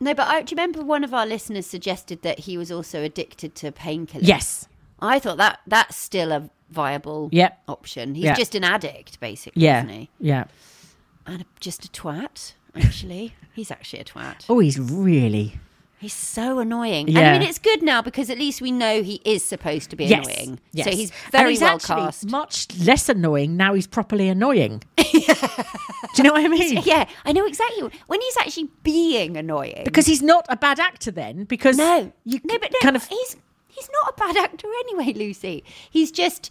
No, 0.00 0.14
but 0.14 0.26
I, 0.26 0.42
do 0.42 0.52
you 0.52 0.56
remember 0.56 0.82
one 0.84 1.04
of 1.04 1.14
our 1.14 1.26
listeners 1.26 1.66
suggested 1.66 2.22
that 2.22 2.40
he 2.40 2.58
was 2.58 2.72
also 2.72 3.02
addicted 3.04 3.54
to 3.56 3.70
painkillers? 3.72 4.26
yes 4.26 4.68
I 5.00 5.18
thought 5.18 5.36
that 5.36 5.60
that's 5.66 5.96
still 5.96 6.32
a 6.32 6.48
viable 6.70 7.28
Yep. 7.30 7.60
option. 7.68 8.14
He's 8.14 8.24
Yeah. 8.24 8.34
just 8.34 8.54
an 8.54 8.64
addict, 8.64 9.20
basically, 9.20 9.62
yeah 9.62 9.78
isn't 9.84 9.90
he? 9.90 10.10
yeah 10.18 10.44
And 11.26 11.42
a, 11.42 11.44
just 11.60 11.84
a 11.84 11.88
twat, 11.88 12.54
actually. 12.74 13.34
He's 13.54 13.70
actually 13.70 14.00
a 14.00 14.04
twat. 14.04 14.44
oh 14.48 14.58
he's 14.58 14.78
really 14.80 15.58
He's 16.04 16.12
so 16.12 16.58
annoying. 16.58 17.08
And 17.08 17.16
I 17.16 17.38
mean, 17.38 17.48
it's 17.48 17.58
good 17.58 17.82
now 17.82 18.02
because 18.02 18.28
at 18.28 18.36
least 18.36 18.60
we 18.60 18.70
know 18.70 19.02
he 19.02 19.22
is 19.24 19.42
supposed 19.42 19.88
to 19.88 19.96
be 19.96 20.04
yes, 20.04 20.26
annoying. 20.26 20.60
yes. 20.72 20.84
So 20.84 20.90
he's 20.94 21.10
very 21.32 21.52
he's 21.52 21.62
well 21.62 21.78
cast. 21.78 22.30
much 22.30 22.68
less 22.78 23.08
annoying 23.08 23.56
now 23.56 23.72
he's 23.72 23.86
properly 23.86 24.28
annoying 24.28 24.82
do 24.98 25.04
you 26.18 26.24
know 26.24 26.32
what 26.34 26.44
i 26.44 26.48
mean 26.48 26.82
yeah, 26.84 27.08
I 27.24 27.32
know 27.32 27.46
exactly. 27.46 27.90
When 28.06 28.20
he's 28.20 28.36
actually 28.36 28.68
being 28.82 29.38
annoying. 29.38 29.80
because 29.82 30.04
he's 30.04 30.20
not 30.20 30.44
a 30.50 30.58
bad 30.58 30.78
actor 30.78 31.10
then 31.10 31.44
because 31.44 31.78
No, 31.78 32.12
you 32.24 32.38
no, 32.44 32.58
but 32.58 32.70
no, 32.70 32.78
kind 32.82 32.96
of 32.96 33.06
he's 33.06 33.36
he's 33.68 33.88
not 34.02 34.14
a 34.14 34.20
bad 34.20 34.36
actor 34.36 34.68
anyway, 34.80 35.14
Lucy. 35.14 35.64
He's 35.90 36.10
just. 36.10 36.50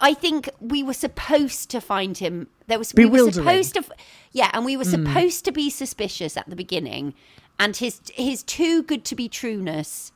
I 0.00 0.14
think 0.14 0.48
we 0.60 0.84
were 0.84 0.94
supposed 0.94 1.68
to 1.70 1.80
find 1.80 2.16
him. 2.16 2.46
There 2.68 2.78
was 2.78 2.94
we 2.94 3.04
were 3.04 3.32
supposed 3.32 3.74
to, 3.74 3.84
yeah, 4.30 4.48
and 4.52 4.64
we 4.64 4.76
were 4.76 4.84
hmm. 4.84 4.90
supposed 4.90 5.44
to 5.46 5.52
be 5.52 5.70
suspicious 5.70 6.36
at 6.36 6.48
the 6.48 6.54
beginning, 6.54 7.14
and 7.58 7.76
his 7.76 8.00
his 8.14 8.42
too 8.42 8.82
good 8.82 9.04
to 9.06 9.14
be 9.14 9.28
trueness 9.28 10.12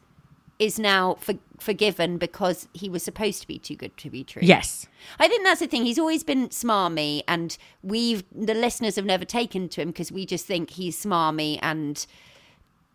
is 0.59 0.79
now 0.79 1.15
for, 1.21 1.35
forgiven 1.59 2.19
because 2.19 2.69
he 2.73 2.89
was 2.89 3.03
supposed 3.03 3.41
to 3.43 3.47
be 3.47 3.59
too 3.59 3.77
good 3.77 3.97
to 3.99 4.11
be 4.11 4.25
true. 4.25 4.43
yes 4.45 4.87
I 5.19 5.29
think 5.29 5.45
that's 5.45 5.61
the 5.61 5.67
thing. 5.67 5.85
He's 5.85 5.99
always 5.99 6.25
been 6.25 6.49
smarmy, 6.49 7.23
and 7.29 7.57
we've 7.83 8.25
the 8.35 8.55
listeners 8.55 8.97
have 8.97 9.05
never 9.05 9.25
taken 9.25 9.69
to 9.71 9.81
him 9.83 9.89
because 9.89 10.11
we 10.11 10.27
just 10.27 10.47
think 10.47 10.71
he's 10.71 11.01
smarmy 11.03 11.59
and 11.63 12.05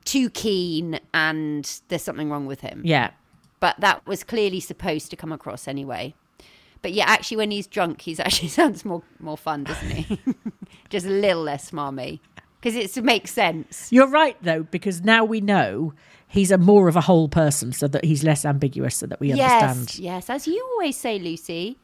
too 0.03 0.29
keen, 0.29 0.99
and 1.13 1.81
there's 1.87 2.03
something 2.03 2.29
wrong 2.29 2.45
with 2.45 2.61
him. 2.61 2.81
yeah 2.83 3.11
But 3.59 3.79
that 3.79 4.05
was 4.05 4.23
clearly 4.23 4.59
supposed 4.59 5.09
to 5.11 5.15
come 5.15 5.31
across 5.31 5.67
anyway. 5.67 6.15
But 6.81 6.93
yeah, 6.93 7.05
actually, 7.07 7.37
when 7.37 7.51
he's 7.51 7.67
drunk, 7.67 8.01
he's 8.01 8.19
actually 8.25 8.49
sounds 8.49 8.83
more 8.83 9.03
more 9.19 9.37
fun, 9.37 9.63
doesn't 9.63 9.91
he? 9.91 10.19
just 10.89 11.05
a 11.05 11.09
little 11.09 11.43
less 11.43 11.71
smarmy 11.71 12.19
because 12.61 12.97
it 12.97 13.03
makes 13.03 13.31
sense. 13.31 13.91
You're 13.91 14.07
right 14.07 14.37
though, 14.41 14.63
because 14.63 15.01
now 15.01 15.23
we 15.25 15.41
know 15.41 15.93
he's 16.27 16.51
a 16.51 16.57
more 16.57 16.87
of 16.87 16.95
a 16.95 17.01
whole 17.01 17.27
person, 17.27 17.73
so 17.73 17.87
that 17.87 18.05
he's 18.05 18.23
less 18.23 18.45
ambiguous, 18.45 18.95
so 18.97 19.07
that 19.07 19.19
we 19.19 19.33
Yes, 19.33 19.63
understand. 19.63 19.99
yes. 19.99 20.29
As 20.29 20.47
you 20.47 20.63
always 20.73 20.95
say, 20.95 21.19
Lucy, 21.19 21.77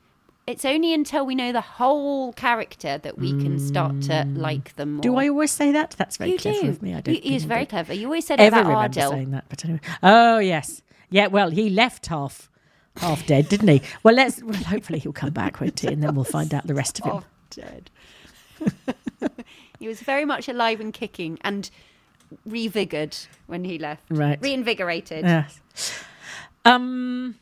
it's 0.45 0.63
only 0.63 0.93
until 0.93 1.25
we 1.25 1.35
know 1.35 1.51
the 1.51 1.59
whole 1.61 2.31
character 2.33 2.97
that 2.99 3.17
we 3.17 3.31
can 3.31 3.59
start 3.59 4.01
to 4.03 4.11
mm. 4.13 4.37
like 4.37 4.75
them 4.77 4.93
more. 4.93 5.01
Do 5.01 5.17
I 5.17 5.27
always 5.27 5.51
say 5.51 5.71
that? 5.73 5.91
That's 5.97 6.15
very 6.17 6.31
You 6.31 6.37
clever 6.37 6.61
do. 6.61 6.69
of 6.69 6.81
me. 6.81 6.93
I 6.93 7.01
don't. 7.01 7.15
You, 7.15 7.21
think 7.21 7.33
he's 7.33 7.43
I 7.45 7.47
very 7.47 7.65
do. 7.65 7.69
clever. 7.71 7.93
You 7.93 8.05
always 8.05 8.25
said 8.25 8.39
Ever 8.39 8.55
about 8.55 8.69
remember 8.69 8.81
Ardell. 8.83 9.11
saying 9.11 9.31
that? 9.31 9.45
But 9.49 9.65
anyway. 9.65 9.81
Oh 10.03 10.37
yes, 10.39 10.81
yeah. 11.09 11.27
Well, 11.27 11.49
he 11.49 11.69
left 11.69 12.05
half, 12.07 12.49
half 12.97 13.25
dead, 13.25 13.49
didn't 13.49 13.67
he? 13.67 13.81
Well, 14.03 14.13
let's. 14.15 14.41
Well, 14.41 14.55
hopefully 14.55 14.99
he'll 14.99 15.11
come 15.11 15.31
back, 15.33 15.59
won't 15.59 15.79
he? 15.79 15.87
And 15.87 16.01
then 16.01 16.15
we'll 16.15 16.23
find 16.23 16.53
out 16.53 16.65
the 16.65 16.75
rest 16.75 16.99
of 16.99 17.05
him. 17.05 17.11
Oh, 17.15 17.23
dead. 17.49 17.89
he 19.79 19.87
was 19.87 19.99
very 20.01 20.25
much 20.25 20.47
alive 20.47 20.79
and 20.79 20.93
kicking 20.93 21.37
and 21.41 21.69
revigored 22.47 23.27
when 23.47 23.63
he 23.63 23.77
left. 23.77 24.03
Right. 24.09 24.39
Reinvigorated. 24.41 25.23
Yes. 25.25 25.59
Um. 26.65 27.35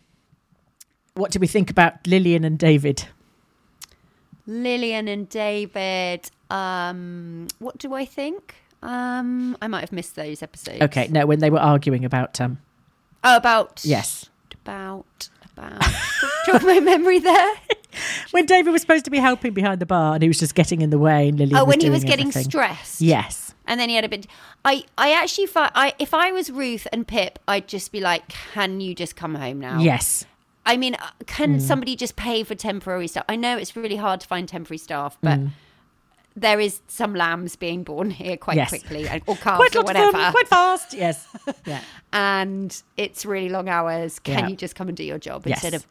What 1.15 1.31
do 1.31 1.39
we 1.39 1.47
think 1.47 1.69
about 1.71 2.05
Lilian 2.05 2.43
and 2.43 2.59
David? 2.59 3.05
Lilian 4.47 5.07
and 5.07 5.27
David. 5.29 6.29
Um, 6.49 7.47
what 7.59 7.77
do 7.77 7.93
I 7.93 8.05
think? 8.05 8.55
Um, 8.83 9.57
I 9.61 9.67
might 9.67 9.79
have 9.81 9.91
missed 9.91 10.15
those 10.15 10.43
episodes. 10.43 10.81
Okay, 10.81 11.07
no, 11.07 11.25
when 11.25 11.39
they 11.39 11.49
were 11.49 11.59
arguing 11.59 12.05
about 12.05 12.39
um. 12.39 12.59
Oh, 13.23 13.35
about 13.37 13.81
Yes. 13.83 14.29
about 14.53 15.29
about. 15.57 15.83
Jog 16.45 16.63
my 16.63 16.79
memory 16.79 17.19
there. 17.19 17.53
When 18.31 18.45
David 18.45 18.71
was 18.71 18.81
supposed 18.81 19.05
to 19.05 19.11
be 19.11 19.19
helping 19.19 19.53
behind 19.53 19.79
the 19.79 19.85
bar 19.85 20.13
and 20.15 20.21
he 20.23 20.27
was 20.29 20.39
just 20.39 20.55
getting 20.55 20.81
in 20.81 20.89
the 20.89 20.99
way 20.99 21.29
and 21.29 21.37
Lilian 21.39 21.55
Oh, 21.57 21.63
was 21.65 21.73
when 21.73 21.79
he 21.81 21.89
was 21.89 22.03
getting 22.03 22.27
everything. 22.27 22.49
stressed. 22.51 23.01
Yes. 23.01 23.53
And 23.67 23.79
then 23.79 23.89
he 23.89 23.95
had 23.95 24.05
a 24.05 24.09
bit. 24.09 24.27
I, 24.63 24.83
I 24.97 25.11
actually, 25.13 25.47
fi- 25.47 25.71
I, 25.73 25.93
if 25.97 26.13
I 26.13 26.31
was 26.31 26.51
Ruth 26.51 26.87
and 26.93 27.07
Pip, 27.07 27.39
I'd 27.47 27.67
just 27.67 27.91
be 27.91 27.99
like, 27.99 28.27
"Can 28.53 28.79
you 28.79 28.93
just 28.93 29.15
come 29.15 29.33
home 29.35 29.59
now?" 29.59 29.79
Yes. 29.79 30.25
I 30.67 30.77
mean, 30.77 30.95
uh, 30.95 30.97
Mm. 31.21 31.27
can 31.27 31.59
somebody 31.59 31.95
just 31.95 32.15
pay 32.15 32.43
for 32.43 32.53
temporary 32.55 33.07
staff? 33.07 33.25
I 33.27 33.35
know 33.35 33.57
it's 33.57 33.75
really 33.75 33.95
hard 33.95 34.19
to 34.21 34.27
find 34.27 34.47
temporary 34.47 34.77
staff, 34.77 35.17
but 35.21 35.39
Mm. 35.39 35.49
there 36.35 36.59
is 36.59 36.81
some 36.87 37.15
lambs 37.15 37.55
being 37.55 37.83
born 37.83 38.11
here 38.11 38.37
quite 38.37 38.57
Yes. 38.57 38.69
quickly, 38.69 39.05
or 39.25 39.35
calves 39.35 39.57
Quite 39.57 39.75
or 39.75 39.83
whatever. 39.83 40.31
quite 40.31 40.47
fast. 40.47 40.93
Yes. 40.93 41.25
Yeah. 41.65 41.81
and 42.13 42.83
it's 42.97 43.25
really 43.25 43.49
long 43.49 43.67
hours. 43.69 44.19
Can 44.19 44.39
Yeah. 44.39 44.47
you 44.49 44.55
just 44.55 44.75
come 44.75 44.87
and 44.89 44.97
do 44.97 45.03
your 45.03 45.17
job 45.19 45.47
Yes. 45.47 45.57
instead 45.63 45.73
of 45.73 45.87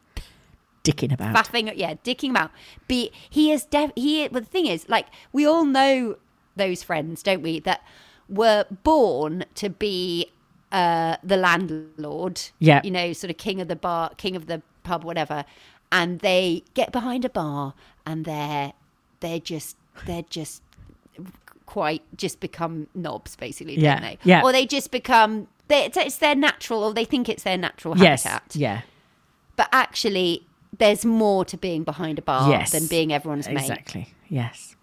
Dicking 0.85 1.11
about. 1.13 1.35
faffing? 1.35 1.71
Yeah, 1.75 1.95
dicking 2.03 2.29
about. 2.29 2.51
Be 2.87 3.11
he 3.29 3.51
is 3.51 3.65
def- 3.65 3.91
he. 3.95 4.27
But 4.27 4.43
the 4.43 4.49
thing 4.49 4.67
is, 4.67 4.87
like 4.87 5.07
we 5.33 5.45
all 5.45 5.65
know 5.65 6.17
those 6.55 6.83
friends, 6.83 7.21
don't 7.23 7.41
we? 7.41 7.59
That 7.59 7.81
were 8.29 8.65
born 8.83 9.45
to 9.55 9.69
be 9.69 10.31
uh, 10.71 11.17
the 11.23 11.37
landlord. 11.37 12.41
Yeah. 12.59 12.81
you 12.83 12.91
know, 12.91 13.13
sort 13.13 13.31
of 13.31 13.37
king 13.37 13.61
of 13.61 13.67
the 13.67 13.75
bar, 13.75 14.11
king 14.17 14.35
of 14.35 14.47
the 14.47 14.61
pub, 14.83 15.03
whatever. 15.03 15.43
And 15.91 16.19
they 16.19 16.63
get 16.73 16.91
behind 16.91 17.25
a 17.25 17.29
bar, 17.29 17.73
and 18.05 18.25
they're 18.25 18.73
they're 19.21 19.39
just 19.39 19.77
they're 20.05 20.25
just 20.29 20.61
quite 21.65 22.03
just 22.17 22.39
become 22.39 22.87
knobs, 22.93 23.35
basically, 23.35 23.79
Yeah, 23.79 23.95
don't 23.99 24.01
they? 24.03 24.17
yeah. 24.23 24.41
Or 24.43 24.51
they 24.51 24.65
just 24.65 24.91
become. 24.91 25.47
They, 25.67 25.85
it's, 25.85 25.97
it's 25.97 26.17
their 26.17 26.35
natural, 26.35 26.83
or 26.83 26.93
they 26.93 27.05
think 27.05 27.27
it's 27.27 27.41
their 27.43 27.57
natural 27.57 27.97
Yes. 27.97 28.27
Yeah. 28.53 28.81
but 29.55 29.67
actually 29.71 30.45
there's 30.77 31.05
more 31.05 31.45
to 31.45 31.57
being 31.57 31.83
behind 31.83 32.19
a 32.19 32.21
bar 32.21 32.49
Yes. 32.49 32.71
than 32.71 32.87
being 32.87 33.13
everyone's 33.13 33.47
mate. 33.47 33.57
Exactly. 33.61 34.07
Yes. 34.29 34.75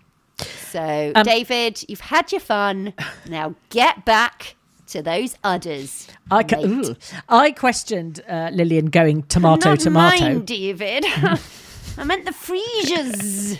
So, 0.70 1.12
Um, 1.14 1.24
David, 1.24 1.85
you've 1.88 2.00
had 2.00 2.33
your 2.33 2.40
fun. 2.40 2.94
Now 3.28 3.55
get 3.70 4.05
back 4.05 4.57
to 4.88 5.02
those 5.02 5.37
udders. 5.44 6.09
I, 6.31 6.42
ca-. 6.42 6.94
I 7.28 7.50
questioned 7.52 8.20
uh, 8.28 8.50
Lilian 8.52 8.87
going 8.87 9.22
tomato, 9.24 9.70
Not 9.70 9.81
tomato. 9.81 10.24
mine, 10.24 10.44
David. 10.44 11.05
I 11.98 12.05
meant 12.05 12.24
the 12.24 12.33
Fresias. 12.33 13.59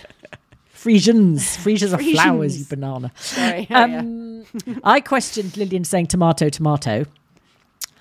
Frisians. 0.71 1.55
Frisians 1.57 1.93
are 1.93 1.97
flowers, 1.99 2.59
you 2.59 2.65
banana. 2.65 3.11
Sorry. 3.15 3.67
oh, 3.69 3.85
yeah. 3.85 3.99
Um, 3.99 4.45
I 4.83 4.99
questioned 4.99 5.55
Lilian 5.55 5.83
saying 5.85 6.07
tomato, 6.07 6.49
tomato. 6.49 7.05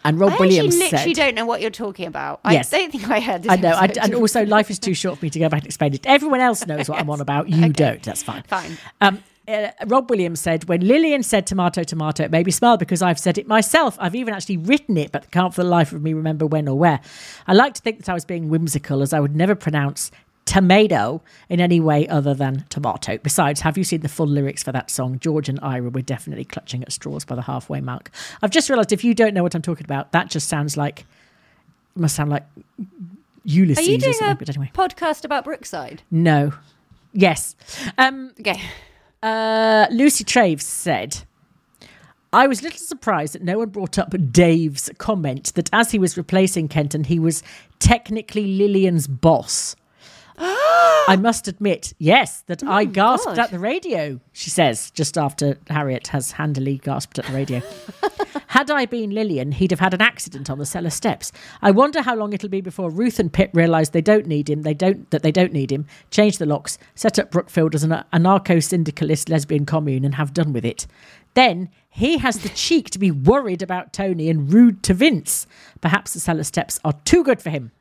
And 0.04 0.18
Rob 0.18 0.32
I 0.32 0.36
Williams 0.38 0.74
actually 0.74 0.84
literally 0.84 1.14
said. 1.14 1.22
don't 1.24 1.34
know 1.34 1.46
what 1.46 1.60
you're 1.60 1.70
talking 1.70 2.06
about. 2.06 2.40
Yes. 2.48 2.72
I 2.72 2.78
don't 2.78 2.90
think 2.90 3.08
I 3.08 3.20
heard 3.20 3.42
this. 3.42 3.52
I 3.52 3.56
know, 3.56 3.70
I, 3.70 3.86
and 4.02 4.14
also 4.14 4.44
life 4.44 4.70
is 4.70 4.78
too 4.78 4.94
short 4.94 5.18
for 5.18 5.24
me 5.24 5.30
to 5.30 5.38
go 5.38 5.48
back 5.48 5.60
and 5.60 5.66
explain 5.66 5.94
it. 5.94 6.06
Everyone 6.06 6.40
else 6.40 6.66
knows 6.66 6.88
what 6.88 6.98
I'm 6.98 7.08
on 7.10 7.20
about. 7.20 7.48
You 7.48 7.72
don't. 7.72 8.02
That's 8.02 8.22
fine. 8.22 8.42
Fine. 8.44 8.78
Um, 9.00 9.22
uh, 9.48 9.70
Rob 9.86 10.08
Williams 10.08 10.40
said, 10.40 10.68
when 10.68 10.86
Lilian 10.86 11.22
said 11.22 11.46
tomato, 11.46 11.82
tomato, 11.82 12.24
it 12.24 12.30
made 12.30 12.46
me 12.46 12.52
smile 12.52 12.76
because 12.76 13.02
I've 13.02 13.18
said 13.18 13.38
it 13.38 13.48
myself. 13.48 13.96
I've 13.98 14.14
even 14.14 14.34
actually 14.34 14.56
written 14.56 14.96
it, 14.96 15.10
but 15.10 15.30
can't 15.30 15.52
for 15.52 15.62
the 15.62 15.68
life 15.68 15.92
of 15.92 16.02
me 16.02 16.12
remember 16.12 16.46
when 16.46 16.68
or 16.68 16.78
where. 16.78 17.00
I 17.46 17.52
like 17.52 17.74
to 17.74 17.82
think 17.82 17.98
that 17.98 18.08
I 18.08 18.14
was 18.14 18.24
being 18.24 18.48
whimsical 18.48 19.02
as 19.02 19.12
I 19.12 19.20
would 19.20 19.34
never 19.34 19.54
pronounce 19.54 20.10
tomato 20.44 21.22
in 21.48 21.60
any 21.60 21.80
way 21.80 22.06
other 22.08 22.34
than 22.34 22.64
tomato. 22.68 23.16
Besides, 23.18 23.60
have 23.60 23.78
you 23.78 23.84
seen 23.84 24.00
the 24.00 24.08
full 24.08 24.26
lyrics 24.26 24.62
for 24.62 24.72
that 24.72 24.90
song? 24.90 25.18
George 25.20 25.48
and 25.48 25.58
Ira 25.62 25.88
were 25.90 26.02
definitely 26.02 26.44
clutching 26.44 26.82
at 26.82 26.92
straws 26.92 27.24
by 27.24 27.34
the 27.36 27.42
halfway 27.42 27.80
mark. 27.80 28.10
I've 28.42 28.50
just 28.50 28.68
realised 28.68 28.92
if 28.92 29.04
you 29.04 29.14
don't 29.14 29.34
know 29.34 29.42
what 29.42 29.54
I'm 29.54 29.62
talking 29.62 29.84
about, 29.84 30.12
that 30.12 30.28
just 30.30 30.48
sounds 30.48 30.76
like, 30.76 31.06
must 31.94 32.16
sound 32.16 32.30
like 32.30 32.44
Are 32.56 32.80
you 33.46 33.66
doing 33.66 33.76
a 33.78 34.24
anyway, 34.24 34.70
podcast 34.74 35.24
about 35.24 35.44
Brookside? 35.44 36.02
no. 36.10 36.52
Yes. 37.14 37.54
Um, 37.98 38.32
Okay. 38.40 38.58
uh, 39.22 39.86
Lucy 39.90 40.24
Traves 40.24 40.62
said, 40.62 41.18
I 42.32 42.46
was 42.46 42.60
a 42.60 42.62
little 42.64 42.78
surprised 42.78 43.34
that 43.34 43.42
no 43.42 43.58
one 43.58 43.68
brought 43.68 43.98
up 43.98 44.14
Dave's 44.32 44.88
comment 44.96 45.52
that 45.54 45.68
as 45.74 45.90
he 45.90 45.98
was 45.98 46.16
replacing 46.16 46.68
Kenton, 46.68 47.04
he 47.04 47.18
was 47.18 47.42
technically 47.78 48.46
Lilian's 48.56 49.06
boss. 49.06 49.76
I 50.38 51.18
must 51.20 51.48
admit, 51.48 51.92
yes, 51.98 52.42
that 52.42 52.62
I 52.62 52.82
oh 52.82 52.86
gasped 52.86 53.26
God. 53.26 53.38
at 53.38 53.50
the 53.50 53.58
radio, 53.58 54.20
she 54.32 54.50
says, 54.50 54.90
just 54.92 55.18
after 55.18 55.58
Harriet 55.68 56.08
has 56.08 56.32
handily 56.32 56.78
gasped 56.78 57.18
at 57.18 57.26
the 57.26 57.32
radio. 57.32 57.60
had 58.48 58.70
I 58.70 58.86
been 58.86 59.10
Lilian, 59.10 59.52
he'd 59.52 59.72
have 59.72 59.80
had 59.80 59.94
an 59.94 60.00
accident 60.00 60.48
on 60.48 60.58
the 60.58 60.66
cellar 60.66 60.90
steps. 60.90 61.32
I 61.60 61.70
wonder 61.70 62.02
how 62.02 62.14
long 62.14 62.32
it'll 62.32 62.48
be 62.48 62.60
before 62.60 62.90
Ruth 62.90 63.18
and 63.18 63.32
Pip 63.32 63.50
realise 63.52 63.90
they 63.90 64.00
don't 64.00 64.26
need 64.26 64.48
him, 64.48 64.62
they 64.62 64.74
don't 64.74 65.10
that 65.10 65.22
they 65.22 65.32
don't 65.32 65.52
need 65.52 65.70
him, 65.70 65.86
change 66.10 66.38
the 66.38 66.46
locks, 66.46 66.78
set 66.94 67.18
up 67.18 67.30
Brookfield 67.30 67.74
as 67.74 67.84
an 67.84 68.04
anarcho-syndicalist 68.12 69.28
lesbian 69.28 69.66
commune 69.66 70.04
and 70.04 70.14
have 70.14 70.32
done 70.32 70.52
with 70.52 70.64
it. 70.64 70.86
Then 71.34 71.68
he 71.88 72.18
has 72.18 72.38
the 72.38 72.48
cheek 72.50 72.90
to 72.90 72.98
be 72.98 73.10
worried 73.10 73.62
about 73.62 73.92
Tony 73.92 74.30
and 74.30 74.52
rude 74.52 74.82
to 74.84 74.94
Vince. 74.94 75.46
Perhaps 75.80 76.14
the 76.14 76.20
cellar 76.20 76.44
steps 76.44 76.78
are 76.84 76.94
too 77.04 77.24
good 77.24 77.42
for 77.42 77.50
him. 77.50 77.72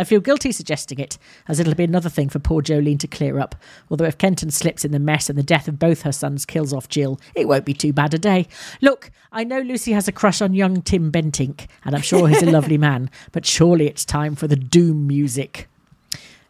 I 0.00 0.04
feel 0.04 0.20
guilty 0.20 0.50
suggesting 0.50 0.98
it, 0.98 1.18
as 1.46 1.60
it'll 1.60 1.74
be 1.74 1.84
another 1.84 2.08
thing 2.08 2.30
for 2.30 2.38
poor 2.38 2.62
Jolene 2.62 2.98
to 3.00 3.06
clear 3.06 3.38
up. 3.38 3.54
Although 3.90 4.06
if 4.06 4.16
Kenton 4.16 4.50
slips 4.50 4.82
in 4.82 4.92
the 4.92 4.98
mess 4.98 5.28
and 5.28 5.38
the 5.38 5.42
death 5.42 5.68
of 5.68 5.78
both 5.78 6.02
her 6.02 6.12
sons 6.12 6.46
kills 6.46 6.72
off 6.72 6.88
Jill, 6.88 7.20
it 7.34 7.46
won't 7.46 7.66
be 7.66 7.74
too 7.74 7.92
bad 7.92 8.14
a 8.14 8.18
day. 8.18 8.48
Look, 8.80 9.10
I 9.30 9.44
know 9.44 9.60
Lucy 9.60 9.92
has 9.92 10.08
a 10.08 10.12
crush 10.12 10.40
on 10.40 10.54
young 10.54 10.80
Tim 10.80 11.12
Bentinck, 11.12 11.66
and 11.84 11.94
I'm 11.94 12.00
sure 12.00 12.28
he's 12.28 12.42
a 12.42 12.50
lovely 12.50 12.78
man, 12.88 13.10
but 13.30 13.44
surely 13.44 13.88
it's 13.88 14.06
time 14.06 14.36
for 14.36 14.46
the 14.46 14.56
doom 14.56 15.06
music. 15.06 15.68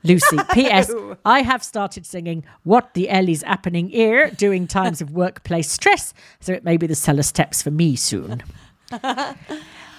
Lucy, 0.04 0.38
P.S. 0.52 0.92
I 1.24 1.42
have 1.42 1.64
started 1.64 2.06
singing 2.06 2.44
What 2.62 2.94
the 2.94 3.10
L 3.10 3.28
is 3.28 3.42
happening 3.42 3.88
here 3.88 4.30
during 4.30 4.68
times 4.68 5.00
of 5.00 5.10
workplace 5.10 5.72
stress, 5.72 6.14
so 6.38 6.52
it 6.52 6.62
may 6.62 6.76
be 6.76 6.86
the 6.86 6.94
cellar 6.94 7.24
steps 7.24 7.62
for 7.62 7.72
me 7.72 7.96
soon. 7.96 8.44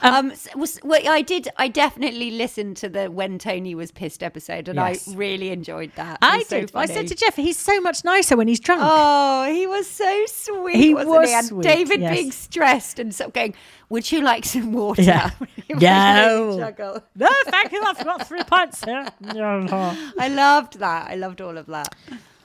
Um, 0.04 0.32
s- 0.32 0.48
was, 0.56 0.80
well, 0.84 1.02
I 1.08 1.22
did. 1.22 1.48
I 1.58 1.68
definitely 1.68 2.32
listened 2.32 2.78
to 2.78 2.90
the 2.90 3.10
when 3.12 3.38
Tony 3.38 3.76
was 3.76 3.92
pissed 3.92 4.24
episode, 4.24 4.68
and 4.68 4.78
Yes. 4.78 5.08
I 5.08 5.16
really 5.16 5.50
enjoyed 5.50 5.92
that. 5.96 6.18
I 6.22 6.38
was 6.40 6.48
so. 6.48 6.66
I 6.74 6.86
said 6.88 7.08
to 7.10 7.16
Jeff, 7.16 7.36
he's 7.36 7.58
so 7.58 7.80
much 7.82 8.04
nicer 8.04 8.36
when 8.36 8.48
he's 8.48 8.60
drunk. 8.60 8.82
Oh, 8.84 9.52
he 9.54 9.68
was 9.68 9.90
so 9.90 10.26
sweet. 10.28 10.76
He 10.76 10.94
was 10.94 11.06
he? 11.08 11.48
Sweet, 11.48 11.64
David 11.64 12.02
yes. 12.02 12.16
being 12.16 12.32
stressed 12.32 13.00
and 13.00 13.14
of 13.30 13.34
going, 13.34 13.54
"Would 13.90 14.12
you 14.12 14.22
like 14.22 14.46
some 14.46 14.74
water?" 14.74 15.02
Yeah. 15.02 15.32
No. 15.70 16.58
really. 16.58 17.02
No, 17.16 17.30
thank 17.46 17.72
you. 17.72 17.82
I've 17.84 18.04
got 18.04 18.28
three 18.28 18.44
pints 18.44 18.84
here. 18.84 19.08
I 19.24 20.28
loved 20.30 20.80
that. 20.80 21.10
I 21.10 21.16
loved 21.16 21.40
all 21.42 21.58
of 21.58 21.68
that. 21.68 21.96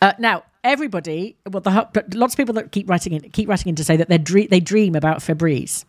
Uh, 0.01 0.12
now, 0.19 0.45
everybody, 0.62 1.37
well, 1.51 1.61
the, 1.61 2.05
lots 2.14 2.35
of 2.35 2.37
people 2.38 2.55
that 2.55 2.71
keep 2.71 2.88
writing 2.88 3.14
in, 3.14 3.31
keep 3.31 3.49
writing 3.49 3.71
in 3.71 3.75
to 3.77 3.85
say 3.85 3.97
that 3.97 4.09
they 4.09 4.19
dre- 4.19 4.47
they 4.47 4.61
dream 4.61 4.95
about 4.95 5.19
Febreze. 5.19 5.85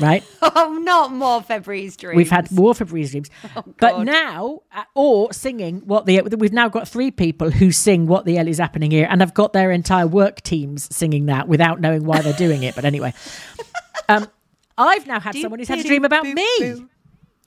Right? 0.00 0.22
Oh, 0.56 0.78
not 0.78 1.10
more 1.10 1.42
February's 1.42 1.96
dreams. 1.96 2.16
We've 2.16 2.30
had 2.30 2.52
more 2.52 2.74
Febreze 2.74 3.10
dreams, 3.10 3.30
but 3.78 4.04
now, 4.04 4.60
uh, 4.70 4.84
or 4.94 5.32
singing 5.32 5.80
what 5.80 6.06
the 6.06 6.20
we've 6.38 6.52
now 6.52 6.68
got 6.68 6.86
three 6.86 7.10
people 7.10 7.50
who 7.50 7.72
sing 7.72 8.06
what 8.06 8.24
the 8.24 8.36
hell 8.36 8.46
is 8.46 8.58
happening 8.58 8.90
here, 8.90 9.08
and 9.10 9.20
have 9.20 9.34
got 9.34 9.52
their 9.52 9.72
entire 9.72 10.06
work 10.06 10.42
teams 10.42 10.94
singing 10.94 11.26
that 11.26 11.48
without 11.48 11.80
knowing 11.80 12.04
why 12.04 12.20
they're 12.20 12.34
doing 12.34 12.62
it. 12.62 12.74
But 12.76 12.84
anyway, 12.84 13.14
um, 14.08 14.28
I've 14.78 15.06
now 15.06 15.18
had 15.18 15.34
someone 15.34 15.58
who's 15.58 15.68
had 15.68 15.80
a 15.80 15.82
dream 15.82 16.04
about 16.04 16.24
me, 16.24 16.46
which 16.60 16.84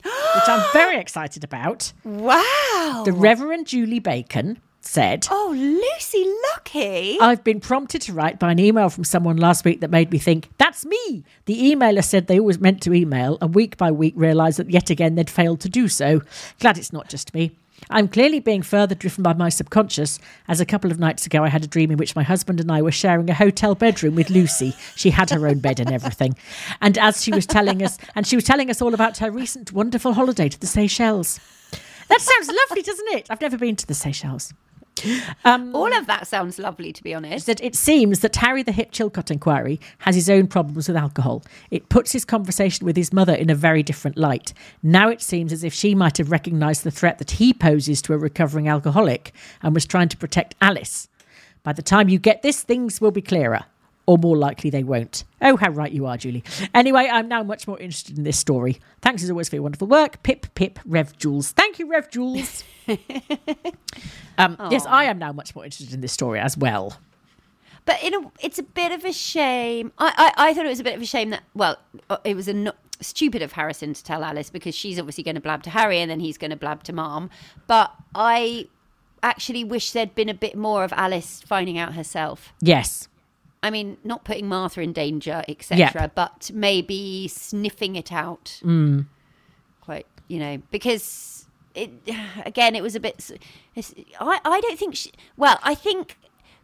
I'm 0.04 0.72
very 0.72 0.98
excited 0.98 1.44
about. 1.44 1.92
Wow. 2.04 3.02
The 3.04 3.12
Reverend 3.12 3.66
Julie 3.68 4.00
Bacon 4.00 4.60
said. 4.88 5.26
oh, 5.30 5.54
Lucy 5.54 6.26
Lucky. 6.50 7.18
I've 7.20 7.44
been 7.44 7.60
prompted 7.60 8.00
to 8.02 8.12
write 8.12 8.38
by 8.38 8.52
an 8.52 8.58
email 8.58 8.88
from 8.88 9.04
someone 9.04 9.36
last 9.36 9.64
week 9.64 9.80
that 9.80 9.90
made 9.90 10.10
me 10.10 10.18
think, 10.18 10.48
that's 10.56 10.86
me. 10.86 11.24
The 11.44 11.72
emailer 11.72 12.02
said 12.02 12.26
they 12.26 12.40
always 12.40 12.58
meant 12.58 12.82
to 12.82 12.94
email, 12.94 13.36
and 13.40 13.54
week 13.54 13.76
by 13.76 13.90
week 13.90 14.14
realised 14.16 14.58
that 14.58 14.70
yet 14.70 14.88
again 14.88 15.14
they'd 15.14 15.28
failed 15.28 15.60
to 15.60 15.68
do 15.68 15.88
so. 15.88 16.22
Glad 16.58 16.78
it's 16.78 16.92
not 16.92 17.08
just 17.08 17.34
me. 17.34 17.52
I'm 17.90 18.08
clearly 18.08 18.40
being 18.40 18.62
further 18.62 18.94
driven 18.94 19.22
by 19.22 19.34
my 19.34 19.50
subconscious, 19.50 20.18
as 20.48 20.60
a 20.60 20.66
couple 20.66 20.90
of 20.90 20.98
nights 20.98 21.26
ago 21.26 21.44
I 21.44 21.48
had 21.48 21.64
a 21.64 21.68
dream 21.68 21.90
in 21.90 21.98
which 21.98 22.16
my 22.16 22.22
husband 22.22 22.58
and 22.58 22.72
I 22.72 22.80
were 22.80 22.90
sharing 22.90 23.28
a 23.28 23.34
hotel 23.34 23.74
bedroom 23.74 24.14
with 24.14 24.30
Lucy. 24.30 24.74
She 24.96 25.10
had 25.10 25.30
her 25.30 25.46
own 25.46 25.58
bed 25.58 25.80
and 25.80 25.92
everything. 25.92 26.34
And 26.80 26.96
as 26.96 27.22
she 27.22 27.30
was 27.30 27.46
telling 27.46 27.82
us, 27.82 27.98
and 28.14 28.26
she 28.26 28.36
was 28.36 28.44
telling 28.44 28.70
us 28.70 28.80
all 28.80 28.94
about 28.94 29.18
her 29.18 29.30
recent 29.30 29.70
wonderful 29.70 30.14
holiday 30.14 30.48
to 30.48 30.58
the 30.58 30.66
Seychelles. 30.66 31.38
That 32.08 32.20
sounds 32.22 32.48
lovely, 32.48 32.82
doesn't 32.82 33.08
it? 33.08 33.26
I've 33.28 33.40
never 33.42 33.58
been 33.58 33.76
to 33.76 33.86
the 33.86 33.94
Seychelles. 33.94 34.54
Um, 35.44 35.74
all 35.74 35.92
of 35.92 36.06
that 36.06 36.26
sounds 36.26 36.58
lovely, 36.58 36.92
to 36.92 37.02
be 37.02 37.14
honest. 37.14 37.46
that 37.46 37.62
it 37.62 37.74
seems 37.74 38.20
that 38.20 38.36
Harry 38.36 38.62
the 38.62 38.72
Hip 38.72 38.92
Chilcott 38.92 39.30
inquiry 39.30 39.80
has 39.98 40.14
his 40.14 40.28
own 40.28 40.46
problems 40.46 40.88
with 40.88 40.96
alcohol. 40.96 41.42
It 41.70 41.88
puts 41.88 42.12
his 42.12 42.24
conversation 42.24 42.86
with 42.86 42.96
his 42.96 43.12
mother 43.12 43.34
in 43.34 43.50
a 43.50 43.54
very 43.54 43.82
different 43.82 44.16
light. 44.16 44.52
Now 44.82 45.08
it 45.08 45.22
seems 45.22 45.52
as 45.52 45.64
if 45.64 45.72
she 45.72 45.94
might 45.94 46.18
have 46.18 46.30
recognised 46.30 46.84
the 46.84 46.90
threat 46.90 47.18
that 47.18 47.32
he 47.32 47.52
poses 47.52 48.02
to 48.02 48.12
a 48.12 48.18
recovering 48.18 48.68
alcoholic 48.68 49.32
and 49.62 49.74
was 49.74 49.86
trying 49.86 50.08
to 50.08 50.16
protect 50.16 50.54
Alice. 50.60 51.08
By 51.62 51.72
the 51.72 51.82
time 51.82 52.08
you 52.08 52.18
get 52.18 52.42
this, 52.42 52.62
things 52.62 53.00
will 53.00 53.10
be 53.10 53.22
clearer. 53.22 53.64
Or 54.08 54.16
more 54.16 54.38
likely 54.38 54.70
they 54.70 54.84
won't. 54.84 55.24
Oh, 55.42 55.58
how 55.58 55.68
right 55.68 55.92
you 55.92 56.06
are, 56.06 56.16
Julie. 56.16 56.42
Anyway, 56.72 57.10
I'm 57.12 57.28
now 57.28 57.42
much 57.42 57.68
more 57.68 57.78
interested 57.78 58.16
in 58.16 58.24
this 58.24 58.38
story. 58.38 58.80
Thanks 59.02 59.22
as 59.22 59.28
always 59.28 59.50
for 59.50 59.56
your 59.56 59.64
wonderful 59.64 59.86
work. 59.86 60.22
Pip, 60.22 60.46
pip, 60.54 60.78
Rev 60.86 61.14
Jules. 61.18 61.52
Thank 61.52 61.78
you, 61.78 61.90
Rev 61.90 62.10
Jules. 62.10 62.64
um, 64.38 64.56
yes, 64.70 64.86
I 64.86 65.04
am 65.04 65.18
now 65.18 65.32
much 65.32 65.54
more 65.54 65.62
interested 65.62 65.92
in 65.92 66.00
this 66.00 66.14
story 66.14 66.40
as 66.40 66.56
well. 66.56 66.96
But 67.84 68.02
in 68.02 68.14
a, 68.14 68.32
it's 68.40 68.58
a 68.58 68.62
bit 68.62 68.92
of 68.92 69.04
a 69.04 69.12
shame. 69.12 69.92
I, 69.98 70.32
I, 70.38 70.48
I 70.48 70.54
thought 70.54 70.64
it 70.64 70.70
was 70.70 70.80
a 70.80 70.84
bit 70.84 70.96
of 70.96 71.02
a 71.02 71.06
shame 71.06 71.28
that, 71.28 71.42
well, 71.54 71.76
uh, 72.08 72.16
it 72.24 72.34
was 72.34 72.48
a 72.48 72.54
no, 72.54 72.72
stupid 73.02 73.42
of 73.42 73.52
Harrison 73.52 73.92
to 73.92 74.02
tell 74.02 74.24
Alice 74.24 74.48
because 74.48 74.74
she's 74.74 74.98
obviously 74.98 75.22
going 75.22 75.34
to 75.34 75.40
blab 75.42 75.62
to 75.64 75.70
Harry 75.70 75.98
and 76.00 76.10
then 76.10 76.20
he's 76.20 76.38
going 76.38 76.50
to 76.50 76.56
blab 76.56 76.82
to 76.84 76.94
Mom. 76.94 77.28
But 77.66 77.92
I 78.14 78.68
actually 79.22 79.64
wish 79.64 79.92
there'd 79.92 80.14
been 80.14 80.30
a 80.30 80.34
bit 80.34 80.56
more 80.56 80.82
of 80.82 80.94
Alice 80.94 81.42
finding 81.42 81.76
out 81.76 81.92
herself. 81.92 82.54
Yes. 82.62 83.08
I 83.62 83.70
mean, 83.70 83.96
not 84.04 84.24
putting 84.24 84.46
Martha 84.48 84.80
in 84.80 84.92
danger, 84.92 85.42
etc., 85.48 85.78
Yep. 86.02 86.14
but 86.14 86.50
maybe 86.54 87.26
sniffing 87.28 87.96
it 87.96 88.12
out. 88.12 88.60
Mm. 88.64 89.06
Quite, 89.80 90.06
you 90.28 90.38
know, 90.38 90.62
because 90.70 91.46
it 91.74 91.90
again, 92.46 92.74
it 92.76 92.82
was 92.82 92.94
a 92.94 93.00
bit. 93.00 93.30
I 94.20 94.40
I 94.44 94.60
don't 94.60 94.78
think. 94.78 94.94
She, 94.96 95.12
well, 95.36 95.58
I 95.62 95.74
think 95.74 96.16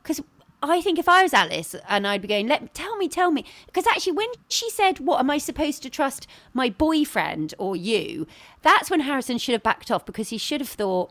because 0.03 0.23
I 0.63 0.81
think 0.81 0.99
if 0.99 1.09
I 1.09 1.23
was 1.23 1.35
Alice 1.35 1.75
and 1.89 2.07
I'd 2.07 2.23
be 2.23 2.29
going, 2.29 2.47
let 2.49 2.73
tell 2.75 2.97
me, 2.97 3.09
tell 3.09 3.31
me, 3.31 3.45
because 3.67 3.87
actually 3.87 4.13
when 4.13 4.29
she 4.49 4.71
said, 4.71 5.01
"What 5.01 5.21
am 5.21 5.31
I 5.31 5.39
supposed 5.39 5.83
to 5.83 5.91
trust, 5.91 6.27
my 6.53 6.71
boyfriend 6.71 7.55
or 7.59 7.77
you?" 7.77 8.27
That's 8.63 8.91
when 8.91 9.01
Harrison 9.01 9.39
should 9.39 9.53
have 9.53 9.63
backed 9.63 9.91
off 9.91 10.07
because 10.07 10.31
he 10.31 10.39
should 10.39 10.61
have 10.61 10.71
thought, 10.71 11.11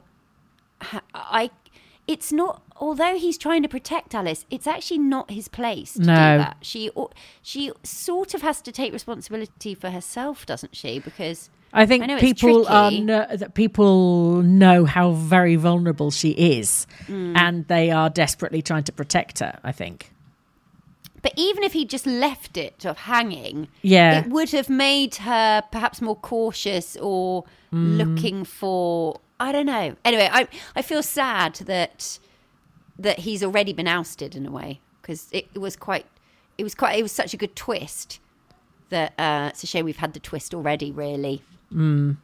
I. 1.13 1.51
It's 2.05 2.31
not. 2.33 2.61
Although 2.83 3.15
he's 3.15 3.37
trying 3.37 3.61
to 3.63 3.69
protect 3.69 4.13
Alice, 4.13 4.45
it's 4.51 4.67
actually 4.67 4.97
not 4.99 5.31
his 5.31 5.47
place 5.47 5.93
to 5.93 6.01
No. 6.01 6.13
do 6.15 6.37
that. 6.43 6.57
She 6.61 6.91
she 7.41 7.71
sort 7.81 8.33
of 8.33 8.41
has 8.41 8.61
to 8.61 8.71
take 8.73 8.91
responsibility 8.91 9.73
for 9.73 9.89
herself, 9.89 10.45
doesn't 10.45 10.75
she? 10.75 10.99
Because 10.99 11.49
I 11.71 11.85
think 11.85 12.03
I 12.03 12.19
people 12.19 12.67
are 12.67 12.91
kno- 12.91 13.37
that 13.37 13.53
people 13.53 14.41
know 14.43 14.83
how 14.83 15.11
very 15.11 15.55
vulnerable 15.55 16.11
she 16.11 16.31
is, 16.31 16.85
Mm. 17.07 17.37
and 17.37 17.67
they 17.69 17.89
are 17.89 18.09
desperately 18.09 18.61
trying 18.61 18.83
to 18.83 18.91
protect 18.91 19.39
her. 19.39 19.53
I 19.63 19.71
think. 19.71 20.11
But 21.21 21.31
even 21.37 21.63
if 21.63 21.71
he 21.71 21.85
just 21.85 22.05
left 22.05 22.57
it 22.57 22.83
of 22.85 22.97
hanging, 22.97 23.69
Yeah. 23.81 24.19
it 24.19 24.27
would 24.27 24.51
have 24.51 24.69
made 24.69 25.15
her 25.15 25.63
perhaps 25.71 26.01
more 26.01 26.17
cautious 26.17 26.97
or 26.97 27.45
Mm. 27.71 27.97
looking 27.97 28.43
for 28.43 29.21
I 29.39 29.51
don't 29.53 29.65
know. 29.65 29.95
Anyway, 30.03 30.29
I 30.39 30.47
I 30.75 30.81
feel 30.81 31.01
sad 31.01 31.53
that 31.73 32.19
that 32.97 33.19
he's 33.19 33.43
already 33.43 33.73
been 33.73 33.87
ousted 33.87 34.35
in 34.35 34.45
a 34.45 34.51
way 34.51 34.79
because 35.01 35.27
it, 35.31 35.47
it 35.53 35.59
was 35.59 35.75
quite 35.75 36.05
it 36.57 36.63
was 36.63 36.75
quite 36.75 36.97
it 36.97 37.03
was 37.03 37.11
such 37.11 37.33
a 37.33 37.37
good 37.37 37.55
twist 37.55 38.19
that 38.89 39.13
uh, 39.17 39.49
it's 39.51 39.63
a 39.63 39.67
shame 39.67 39.85
we've 39.85 39.97
had 39.97 40.13
the 40.13 40.19
twist 40.19 40.53
already. 40.53 40.91
Really, 40.91 41.41
Mm. 41.73 42.17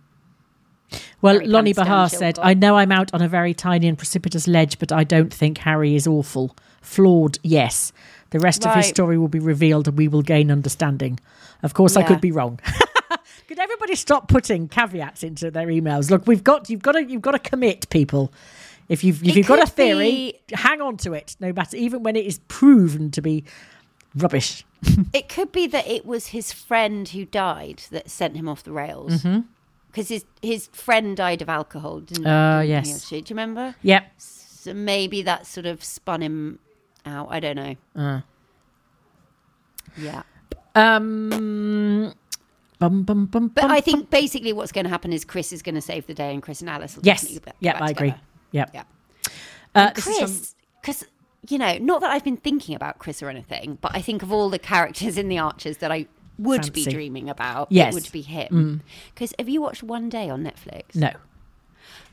Well, 1.22 1.36
Harry 1.36 1.48
Lonnie 1.48 1.74
Bahar 1.74 2.10
said. 2.10 2.40
"I 2.40 2.54
know 2.54 2.76
I'm 2.78 2.92
out 2.92 3.14
on 3.14 3.22
a 3.22 3.28
very 3.28 3.54
tiny 3.54 3.88
and 3.88 3.98
precipitous 3.98 4.48
ledge, 4.48 4.80
but 4.80 4.92
I 4.92 5.04
don't 5.04 5.34
think 5.34 5.60
Harry 5.60 5.96
is 5.96 6.08
awful. 6.08 6.56
Flawed, 6.82 7.38
yes. 7.44 7.92
The 8.32 8.40
rest 8.40 8.66
of 8.66 8.76
his 8.76 8.88
story 8.88 9.18
will 9.18 9.28
be 9.28 9.40
revealed, 9.40 9.88
and 9.88 9.98
we 9.98 10.08
will 10.08 10.22
gain 10.22 10.52
understanding. 10.52 11.20
Of 11.64 11.74
course, 11.74 11.96
I 11.96 12.04
could 12.04 12.22
be 12.22 12.32
wrong." 12.32 12.60
Could 13.48 13.58
everybody 13.58 13.96
stop 13.96 14.28
putting 14.28 14.68
caveats 14.68 15.24
into 15.24 15.50
their 15.50 15.66
emails? 15.68 16.12
Look, 16.12 16.28
we've 16.28 16.44
got 16.44 16.70
you've 16.70 16.84
got 16.84 16.92
to 16.92 17.04
you've 17.04 17.24
got 17.24 17.32
to 17.32 17.40
commit, 17.40 17.90
people. 17.90 18.32
If 18.90 19.04
you've 19.04 19.22
if 19.24 19.30
It 19.30 19.36
you've 19.38 19.48
got 19.48 19.62
a 19.62 19.68
theory, 19.68 20.40
hang 20.52 20.82
on 20.82 20.98
to 20.98 21.14
it, 21.14 21.36
no 21.40 21.54
matter 21.54 21.78
even 21.78 22.04
when 22.04 22.16
it 22.16 22.26
is 22.26 22.40
proven 22.48 23.12
to 23.12 23.22
be 23.22 23.46
rubbish. 24.16 24.66
it 25.14 25.30
could 25.30 25.52
be 25.52 25.68
that 25.68 25.88
it 25.88 26.06
was 26.06 26.28
his 26.28 26.52
friend 26.52 27.08
who 27.08 27.26
died 27.26 27.84
that 27.92 28.10
sent 28.10 28.36
him 28.36 28.50
off 28.50 28.64
the 28.64 28.72
rails. 28.72 29.26
Because 29.92 30.10
his 30.10 30.26
his 30.42 30.68
friend 30.68 31.16
died 31.16 31.42
of 31.42 31.50
alcohol, 31.50 32.00
didn't, 32.00 32.26
Uh, 32.26 32.62
didn't 32.62 32.86
yes. 32.88 33.10
Do 33.10 33.18
you 33.18 33.24
remember? 33.30 33.76
Yep. 33.84 34.12
So 34.18 34.74
maybe 34.74 35.22
that 35.22 35.46
sort 35.46 35.66
of 35.66 35.84
spun 35.84 36.22
him 36.22 36.60
out. 37.06 37.28
I 37.30 37.40
don't 37.40 37.56
know. 37.56 37.76
Uh. 37.96 38.22
Yeah. 39.98 40.24
Um, 40.76 42.14
bum, 42.78 43.04
bum, 43.04 43.26
bum, 43.26 43.48
But 43.50 43.66
I 43.66 43.82
think 43.82 44.10
basically 44.10 44.54
what's 44.54 44.72
going 44.72 44.86
to 44.86 44.90
happen 44.90 45.12
is 45.12 45.26
Chris 45.26 45.52
is 45.52 45.62
going 45.62 45.76
to 45.76 45.82
save 45.82 46.08
the 46.08 46.14
day 46.14 46.34
and 46.34 46.42
Chris 46.42 46.62
and 46.62 46.70
Alice 46.70 46.96
will 46.96 47.06
yes, 47.06 47.40
yeah, 47.60 47.78
I 47.82 47.90
agree. 47.90 48.14
Yep. 48.52 48.72
Yeah. 48.74 48.84
Uh, 49.76 49.92
this 49.94 50.08
is 50.08 50.18
from- 50.18 50.26
Chris, 50.28 50.56
because 50.82 51.04
you 51.48 51.58
know, 51.58 51.78
not 51.78 52.02
that 52.02 52.12
I've 52.12 52.24
been 52.24 52.38
thinking 52.38 52.76
about 52.76 53.00
Chris 53.00 53.24
or 53.24 53.30
anything, 53.30 53.78
but 53.82 53.96
I 53.96 54.02
think 54.02 54.22
of 54.24 54.32
all 54.32 54.50
the 54.50 54.60
characters 54.60 55.18
in 55.18 55.30
the 55.30 55.40
Archers 55.40 55.78
that 55.78 55.92
I 55.92 56.08
would 56.38 56.72
be 56.74 56.84
dreaming 56.86 57.30
about. 57.30 57.72
Yes. 57.72 57.88
Mm. 57.88 57.90
it 57.90 57.94
would 58.04 58.12
be 58.12 58.22
him. 58.22 58.82
Because 59.14 59.34
have 59.40 59.48
you 59.50 59.62
watched 59.62 59.84
One 59.84 60.10
Day 60.10 60.30
on 60.30 60.44
Netflix? 60.44 60.96
no. 60.96 61.12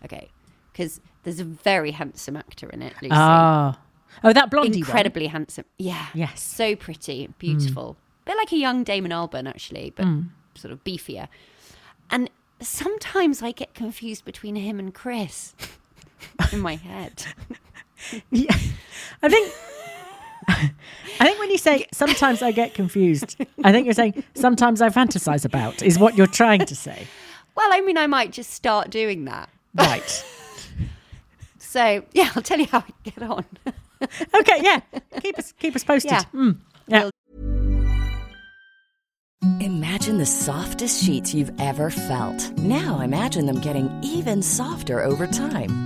Okay, 0.05 0.29
because 0.73 1.01
there's 1.25 1.41
a 1.41 1.45
very 1.45 1.91
handsome 1.91 2.37
actor 2.37 2.69
in 2.71 2.83
it, 2.83 2.93
Lucy. 3.03 3.13
Ah. 3.13 3.79
Oh, 4.25 4.33
that 4.33 4.51
blondie 4.51 4.71
one. 4.83 4.89
Incredibly 4.89 5.27
handsome. 5.27 5.65
Yeah. 5.79 6.07
Yes. 6.15 6.41
So 6.43 6.77
pretty, 6.77 7.29
beautiful. 7.39 7.97
a 8.23 8.31
bit 8.31 8.37
like 8.37 8.53
a 8.53 8.57
young 8.57 8.85
Damon 8.85 9.11
Albarn, 9.11 9.49
actually, 9.49 9.93
but 9.97 10.07
sort 10.55 10.73
of 10.73 10.83
beefier. 10.85 11.29
And 12.11 12.31
sometimes 12.61 13.43
I 13.43 13.53
get 13.53 13.75
confused 13.75 14.25
between 14.25 14.57
him 14.57 14.79
and 14.79 14.95
Chris 14.95 15.55
in 16.53 16.61
my 16.61 16.77
head. 16.77 17.25
Yeah. 18.31 18.55
I 19.23 19.29
think. 19.29 19.53
I 20.49 21.25
think 21.25 21.39
when 21.41 21.51
you 21.51 21.59
say 21.59 21.87
sometimes 21.93 22.41
I 22.43 22.53
get 22.53 22.75
confused, 22.75 23.37
I 23.65 23.73
think 23.73 23.85
you're 23.87 23.95
saying 23.95 24.23
sometimes 24.35 24.81
I 24.81 24.91
fantasize 24.91 25.45
about 25.45 25.83
is 25.83 25.99
what 25.99 26.17
you're 26.17 26.29
trying 26.29 26.67
to 26.67 26.77
say. 26.77 27.07
Well, 27.57 27.69
I 27.73 27.81
mean, 27.81 27.97
I 27.99 28.07
might 28.07 28.31
just 28.33 28.51
start 28.51 28.91
doing 28.91 29.25
that. 29.25 29.49
Right. 29.75 30.25
So, 31.59 32.03
yeah, 32.13 32.31
I'll 32.35 32.43
tell 32.43 32.59
you 32.59 32.67
how 32.67 32.79
I 32.79 32.93
get 33.03 33.23
on. 33.23 33.45
Okay, 34.35 34.61
yeah. 34.63 34.81
Keep 35.21 35.39
us 35.39 35.53
keep 35.53 35.75
us 35.75 35.83
posted. 35.85 36.13
Yeah. 36.13 36.23
Mm, 36.35 36.59
yeah. 36.87 37.11
Imagine 39.61 40.19
the 40.19 40.27
softest 40.27 41.03
sheets 41.03 41.35
you've 41.35 41.53
ever 41.59 41.91
felt. 41.91 42.51
Now 42.59 43.01
imagine 43.01 43.47
them 43.47 43.61
getting 43.61 43.91
even 44.03 44.43
softer 44.43 45.03
over 45.03 45.27
time. 45.27 45.86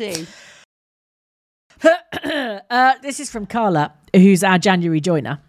Uh, 2.70 2.94
this 3.02 3.20
is 3.20 3.30
from 3.30 3.46
Carla, 3.46 3.92
who's 4.14 4.42
our 4.44 4.58
January 4.58 5.00
joiner. 5.00 5.40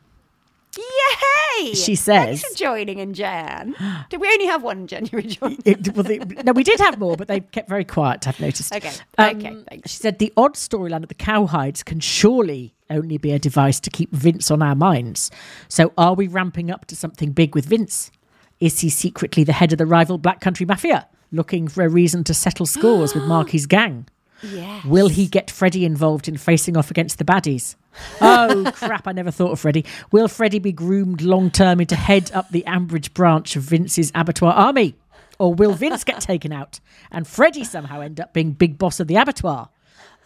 Yay! 0.78 1.74
She 1.74 1.96
Thanks 1.96 2.42
says- 2.42 2.44
for 2.46 2.56
joining 2.58 3.00
in 3.00 3.14
Jan. 3.14 3.76
Did 4.10 4.22
we 4.22 4.28
only 4.28 4.46
have 4.46 4.64
one 4.64 4.88
January 4.88 5.28
joiner? 5.28 5.58
It, 5.66 5.94
well, 5.94 6.04
they, 6.04 6.20
no, 6.20 6.52
we 6.54 6.64
did 6.64 6.80
have 6.80 7.00
more, 7.00 7.18
but 7.18 7.28
they 7.28 7.40
kept 7.42 7.68
very 7.68 7.84
quiet. 7.84 8.28
I've 8.28 8.40
noticed. 8.40 8.74
Okay, 8.74 8.92
Um, 9.18 9.38
okay, 9.38 9.56
thanks. 9.70 9.92
She 9.92 9.98
said 9.98 10.20
the 10.20 10.32
odd 10.38 10.54
storyline 10.54 11.04
of 11.04 11.10
the 11.10 11.16
cowhides 11.16 11.84
can 11.84 12.00
surely 12.00 12.76
only 12.90 13.18
be 13.18 13.32
a 13.32 13.40
device 13.40 13.80
to 13.82 13.90
keep 13.90 14.12
Vince 14.14 14.50
on 14.52 14.62
our 14.62 14.76
minds. 14.76 15.32
So, 15.68 15.92
are 15.98 16.14
we 16.14 16.28
ramping 16.28 16.72
up 16.72 16.86
to 16.86 16.96
something 16.96 17.32
big 17.32 17.56
with 17.56 17.66
Vince? 17.66 18.12
Is 18.60 18.80
he 18.80 18.90
secretly 18.90 19.44
the 19.44 19.54
head 19.54 19.72
of 19.74 19.78
the 19.80 19.86
rival 19.86 20.18
Black 20.18 20.40
Country 20.40 20.66
Mafia, 20.66 21.08
looking 21.32 21.68
for 21.68 21.84
a 21.84 21.90
reason 21.90 22.24
to 22.26 22.34
settle 22.34 22.66
scores 22.68 23.14
with 23.14 23.24
Marky's 23.28 23.66
gang? 23.66 24.08
Yes. 24.44 24.86
Will 24.86 25.10
he 25.10 25.28
get 25.28 25.52
Freddie 25.52 25.86
involved 25.86 26.28
in 26.28 26.38
facing 26.38 26.78
off 26.78 26.92
against 26.92 27.18
the 27.18 27.26
baddies? 27.26 27.76
Oh 28.22 28.72
crap! 28.76 29.08
I 29.08 29.12
never 29.12 29.32
thought 29.32 29.52
of 29.52 29.60
Freddie. 29.60 29.84
Will 30.12 30.28
Freddie 30.28 30.60
be 30.60 30.72
groomed 30.72 31.22
long 31.22 31.50
term 31.52 31.82
into 31.82 31.96
head 31.96 32.32
up 32.34 32.50
the 32.50 32.64
Ambridge 32.68 33.14
branch 33.14 33.56
of 33.56 33.64
Vince's 33.64 34.12
abattoir 34.16 34.54
army, 34.54 34.96
or 35.38 35.54
will 35.54 35.74
Vince 35.74 36.04
get 36.04 36.22
taken 36.22 36.54
out 36.54 36.80
and 37.12 37.28
Freddie 37.28 37.64
somehow 37.64 38.00
end 38.02 38.20
up 38.20 38.32
being 38.32 38.52
big 38.52 38.78
boss 38.78 39.00
of 39.00 39.08
the 39.08 39.16
abattoir? 39.16 39.70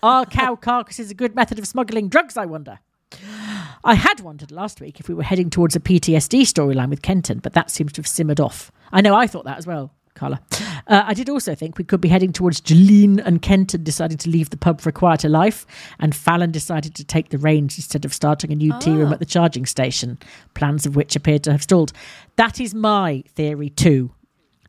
Are 0.03 0.25
cow 0.25 0.55
carcasses 0.55 1.09
a 1.09 1.13
good 1.15 1.35
method 1.35 1.57
of 1.57 1.65
smuggling 1.65 2.09
drugs? 2.09 2.35
I 2.35 2.45
wonder. 2.45 2.79
I 3.83 3.95
had 3.95 4.19
wondered 4.19 4.51
last 4.51 4.81
week 4.81 4.99
if 4.99 5.07
we 5.07 5.15
were 5.15 5.23
heading 5.23 5.49
towards 5.49 5.75
a 5.75 5.79
PTSD 5.79 6.41
storyline 6.41 6.89
with 6.89 7.01
Kenton, 7.01 7.39
but 7.39 7.53
that 7.53 7.71
seems 7.71 7.93
to 7.93 7.99
have 7.99 8.07
simmered 8.07 8.39
off. 8.39 8.71
I 8.91 9.01
know 9.01 9.15
I 9.15 9.27
thought 9.27 9.45
that 9.45 9.57
as 9.57 9.65
well, 9.67 9.91
Carla. 10.15 10.39
Uh, 10.87 11.03
I 11.05 11.13
did 11.13 11.29
also 11.29 11.55
think 11.55 11.77
we 11.77 11.83
could 11.83 12.01
be 12.01 12.09
heading 12.09 12.31
towards 12.31 12.61
Jolene 12.61 13.19
and 13.25 13.41
Kenton 13.41 13.83
deciding 13.83 14.17
to 14.19 14.29
leave 14.29 14.49
the 14.51 14.57
pub 14.57 14.79
for 14.81 14.89
a 14.89 14.93
quieter 14.93 15.29
life, 15.29 15.65
and 15.99 16.15
Fallon 16.15 16.51
decided 16.51 16.93
to 16.95 17.03
take 17.03 17.29
the 17.29 17.37
reins 17.37 17.77
instead 17.77 18.05
of 18.05 18.13
starting 18.13 18.51
a 18.51 18.55
new 18.55 18.77
tea 18.79 18.91
room 18.91 19.11
at 19.11 19.19
the 19.19 19.25
charging 19.25 19.65
station, 19.65 20.19
plans 20.53 20.85
of 20.85 20.95
which 20.95 21.15
appeared 21.15 21.43
to 21.43 21.51
have 21.51 21.63
stalled. 21.63 21.93
That 22.35 22.59
is 22.59 22.73
my 22.75 23.23
theory 23.29 23.69
too. 23.69 24.11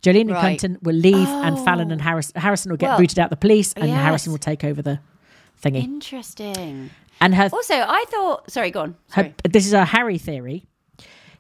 Jolene 0.03 0.23
and 0.23 0.31
Right. 0.33 0.59
Kenton 0.61 0.79
will 0.83 0.95
leave, 0.97 1.29
and 1.29 1.59
Fallon 1.65 1.91
and 1.91 2.01
Harris- 2.01 2.33
Harrison 2.37 2.71
will 2.71 2.77
get 2.77 2.89
Well, 2.91 2.99
booted 2.99 3.19
out 3.19 3.31
the 3.31 3.37
police, 3.37 3.73
and 3.75 3.89
yes. 3.89 4.03
Harrison 4.03 4.33
will 4.33 4.39
take 4.39 4.63
over 4.65 4.83
the 4.83 5.01
thingy. 5.63 5.83
Interesting. 5.83 6.91
And 7.21 7.35
her 7.35 7.49
Also, 7.53 7.75
I 7.75 8.05
thought. 8.09 8.51
Sorry, 8.51 8.71
go 8.71 8.81
on. 8.81 8.97
her, 9.13 9.33
this 9.49 9.67
is 9.67 9.73
a 9.73 9.85
Harry 9.85 10.19
theory. 10.19 10.67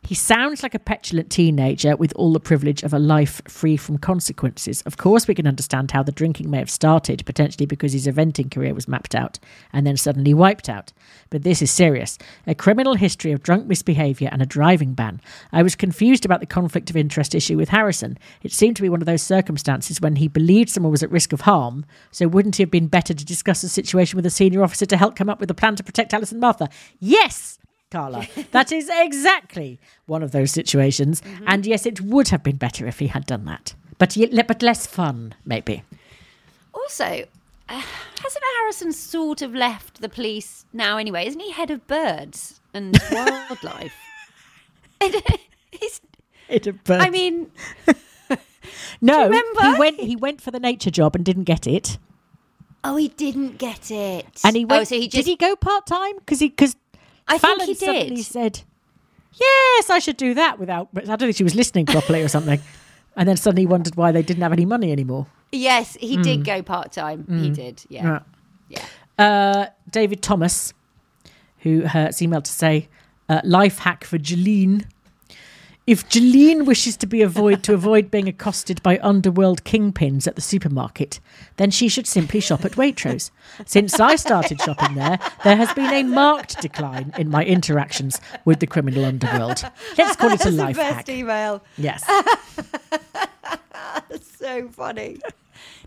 He 0.06 0.14
sounds 0.14 0.62
like 0.62 0.74
a 0.74 0.78
petulant 0.78 1.30
teenager 1.30 1.96
with 1.96 2.12
all 2.14 2.34
the 2.34 2.40
privilege 2.40 2.82
of 2.82 2.92
a 2.92 2.98
life 2.98 3.40
free 3.48 3.78
from 3.78 3.96
consequences. 3.96 4.82
Of 4.82 4.98
course, 4.98 5.26
we 5.26 5.34
can 5.34 5.46
understand 5.46 5.92
how 5.92 6.02
the 6.02 6.12
drinking 6.12 6.50
may 6.50 6.58
have 6.58 6.70
started, 6.70 7.24
potentially 7.24 7.64
because 7.64 7.94
his 7.94 8.06
eventing 8.06 8.50
career 8.50 8.74
was 8.74 8.86
mapped 8.86 9.14
out 9.14 9.38
and 9.72 9.86
then 9.86 9.96
suddenly 9.96 10.34
wiped 10.34 10.68
out. 10.68 10.92
But 11.30 11.42
this 11.42 11.62
is 11.62 11.70
serious 11.70 12.18
a 12.46 12.54
criminal 12.54 12.96
history 12.96 13.32
of 13.32 13.42
drunk 13.42 13.66
misbehaviour 13.66 14.28
and 14.30 14.42
a 14.42 14.46
driving 14.46 14.92
ban. 14.92 15.22
I 15.52 15.62
was 15.62 15.74
confused 15.74 16.26
about 16.26 16.40
the 16.40 16.46
conflict 16.46 16.90
of 16.90 16.98
interest 16.98 17.34
issue 17.34 17.56
with 17.56 17.70
Harrison. 17.70 18.18
It 18.42 18.52
seemed 18.52 18.76
to 18.76 18.82
be 18.82 18.90
one 18.90 19.00
of 19.00 19.06
those 19.06 19.22
circumstances 19.22 20.02
when 20.02 20.16
he 20.16 20.28
believed 20.28 20.68
someone 20.68 20.92
was 20.92 21.02
at 21.02 21.10
risk 21.10 21.32
of 21.32 21.42
harm, 21.42 21.86
so 22.10 22.28
wouldn't 22.28 22.60
it 22.60 22.64
have 22.64 22.70
been 22.70 22.88
better 22.88 23.14
to 23.14 23.24
discuss 23.24 23.62
the 23.62 23.70
situation 23.70 24.16
with 24.18 24.26
a 24.26 24.30
senior 24.30 24.62
officer 24.62 24.84
to 24.84 24.98
help 24.98 25.16
come 25.16 25.30
up 25.30 25.40
with 25.40 25.50
a 25.50 25.54
plan 25.54 25.76
to 25.76 25.82
protect 25.82 26.12
Alice 26.12 26.30
and 26.30 26.42
Martha? 26.42 26.68
Yes! 27.00 27.58
Carla. 27.94 28.26
That 28.50 28.72
is 28.72 28.90
exactly 28.92 29.78
one 30.06 30.22
of 30.24 30.32
those 30.32 30.50
situations. 30.50 31.22
And 31.46 31.64
yes, 31.64 31.86
it 31.86 32.00
would 32.00 32.28
have 32.28 32.42
been 32.42 32.56
better 32.56 32.86
if 32.88 32.98
he 32.98 33.06
had 33.06 33.24
done 33.24 33.44
that. 33.44 33.74
But, 33.98 34.16
but 34.48 34.62
less 34.62 34.86
fun, 34.86 35.34
maybe. 35.44 35.84
Also, 36.72 37.24
uh, 37.68 37.82
hasn't 38.22 38.44
Harrison 38.58 38.92
sort 38.92 39.42
of 39.42 39.54
left 39.54 40.00
the 40.00 40.08
police 40.08 40.66
now 40.72 40.96
anyway? 40.98 41.26
Isn't 41.26 41.40
he 41.40 41.52
head 41.52 41.70
of 41.70 41.86
birds 41.86 42.60
and 42.74 42.98
wildlife? 43.12 43.94
He's, 45.70 46.00
It 46.48 46.64
had 46.64 46.82
burnt. 46.84 47.02
I 47.02 47.10
mean, 47.10 47.50
no, 49.00 49.24
remember? 49.24 49.62
he 49.62 49.74
went. 49.78 50.00
He 50.00 50.16
went 50.16 50.40
for 50.40 50.50
the 50.50 50.60
nature 50.60 50.90
job 50.90 51.14
and 51.14 51.24
didn't 51.24 51.44
get 51.44 51.66
it. 51.66 51.98
oh, 52.82 52.96
he 52.96 53.08
didn't 53.08 53.58
get 53.58 53.90
it. 53.90 54.40
And 54.44 54.56
he 54.56 54.64
went. 54.64 54.80
oh, 54.82 54.84
so 54.84 54.96
he 54.96 55.08
just. 55.08 55.14
did 55.24 55.26
he 55.30 55.36
go 55.36 55.54
part 55.56 55.86
time? 55.86 56.16
Because 56.18 56.40
he 56.40 56.48
because 56.48 56.76
I 57.28 57.38
think 57.38 57.54
Fallon 57.58 57.66
he 57.68 57.74
suddenly 57.74 58.16
did. 58.16 58.24
said, 58.24 58.60
"Yes, 59.32 59.90
I 59.90 59.98
should 59.98 60.16
do 60.16 60.34
that." 60.34 60.58
Without, 60.58 60.88
I 60.96 61.00
don't 61.00 61.18
think 61.18 61.36
she 61.36 61.44
was 61.44 61.54
listening 61.54 61.86
properly 61.86 62.22
or 62.22 62.28
something. 62.28 62.60
And 63.16 63.28
then 63.28 63.36
suddenly 63.36 63.64
wondered 63.64 63.94
why 63.94 64.10
they 64.10 64.22
didn't 64.22 64.42
have 64.42 64.52
any 64.52 64.64
money 64.64 64.90
anymore. 64.90 65.28
Yes, 65.52 65.96
he 66.00 66.16
did 66.16 66.44
go 66.44 66.62
part 66.62 66.90
time. 66.90 67.24
He 67.28 67.48
did. 67.50 67.84
Yeah. 67.88 68.20
Yeah. 68.68 68.84
Yeah. 69.16 69.24
Uh, 69.24 69.66
David 69.88 70.20
Thomas, 70.20 70.74
who 71.58 71.82
has 71.82 72.16
emailed 72.18 72.42
to 72.42 72.50
say, 72.50 72.88
uh, 73.28 73.40
life 73.44 73.78
hack 73.78 74.02
for 74.02 74.18
Jolene. 74.18 74.86
If 75.86 76.08
Jolene 76.08 76.64
wishes 76.64 76.96
to 76.98 77.06
be 77.06 77.20
avoid 77.20 77.62
to 77.64 77.74
avoid 77.74 78.10
being 78.10 78.26
accosted 78.26 78.82
by 78.82 78.98
underworld 79.02 79.64
kingpins 79.64 80.26
at 80.26 80.34
the 80.34 80.40
supermarket, 80.40 81.20
then 81.58 81.70
she 81.70 81.88
should 81.88 82.06
simply 82.06 82.40
shop 82.40 82.64
at 82.64 82.72
Waitrose. 82.72 83.30
Since 83.66 84.00
I 84.00 84.16
started 84.16 84.62
shopping 84.62 84.94
there, 84.94 85.18
there 85.44 85.56
has 85.56 85.72
been 85.74 85.92
a 85.92 86.02
marked 86.02 86.62
decline 86.62 87.12
in 87.18 87.28
my 87.28 87.44
interactions 87.44 88.18
with 88.46 88.60
the 88.60 88.66
criminal 88.66 89.04
underworld. 89.04 89.62
Let's 89.98 90.16
call 90.16 90.32
it 90.32 90.40
a 90.40 90.44
That's 90.50 90.56
life 90.56 90.76
the 90.76 90.82
best 90.82 90.96
hack. 90.96 91.08
email. 91.10 91.62
Yes. 91.76 92.02
so 94.38 94.68
funny. 94.70 95.18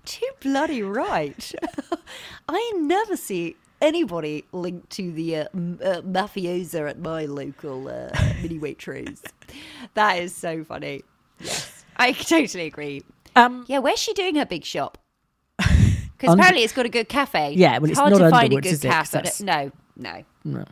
Too 0.06 0.30
bloody 0.42 0.84
right. 0.84 1.56
I 2.48 2.72
never 2.76 3.18
see 3.18 3.56
anybody 3.82 4.46
linked 4.52 4.90
to 4.92 5.12
the 5.12 5.36
uh, 5.38 5.46
m- 5.54 5.80
uh, 5.84 6.02
mafiosa 6.02 6.90
at 6.90 7.00
my 7.00 7.26
local 7.26 7.88
uh, 7.88 8.10
mini 8.42 8.60
Waitrose. 8.60 9.22
That 9.94 10.20
is 10.20 10.36
so 10.36 10.64
funny. 10.64 11.04
Yes, 11.40 11.86
I 11.96 12.12
totally 12.34 12.66
agree. 12.66 13.02
Um, 13.36 13.64
Yeah, 13.68 13.80
where's 13.80 14.00
she 14.00 14.14
doing 14.14 14.36
her 14.36 14.46
big 14.46 14.66
shop? 14.66 14.98
Because 16.18 16.34
apparently 16.34 16.64
it's 16.64 16.74
got 16.74 16.86
a 16.88 16.90
good 16.90 17.08
cafe. 17.10 17.54
Yeah, 17.54 17.78
well, 17.78 17.92
it's 17.92 18.00
hard 18.00 18.12
not 18.12 18.18
to 18.20 18.30
find 18.32 18.52
a 18.52 18.56
good 18.56 18.66
is 18.66 18.84
it? 18.84 18.88
'Cause 18.90 19.12
cafe. 19.12 19.18
that's- 19.18 19.40
No, 19.42 19.72
no. 19.96 20.66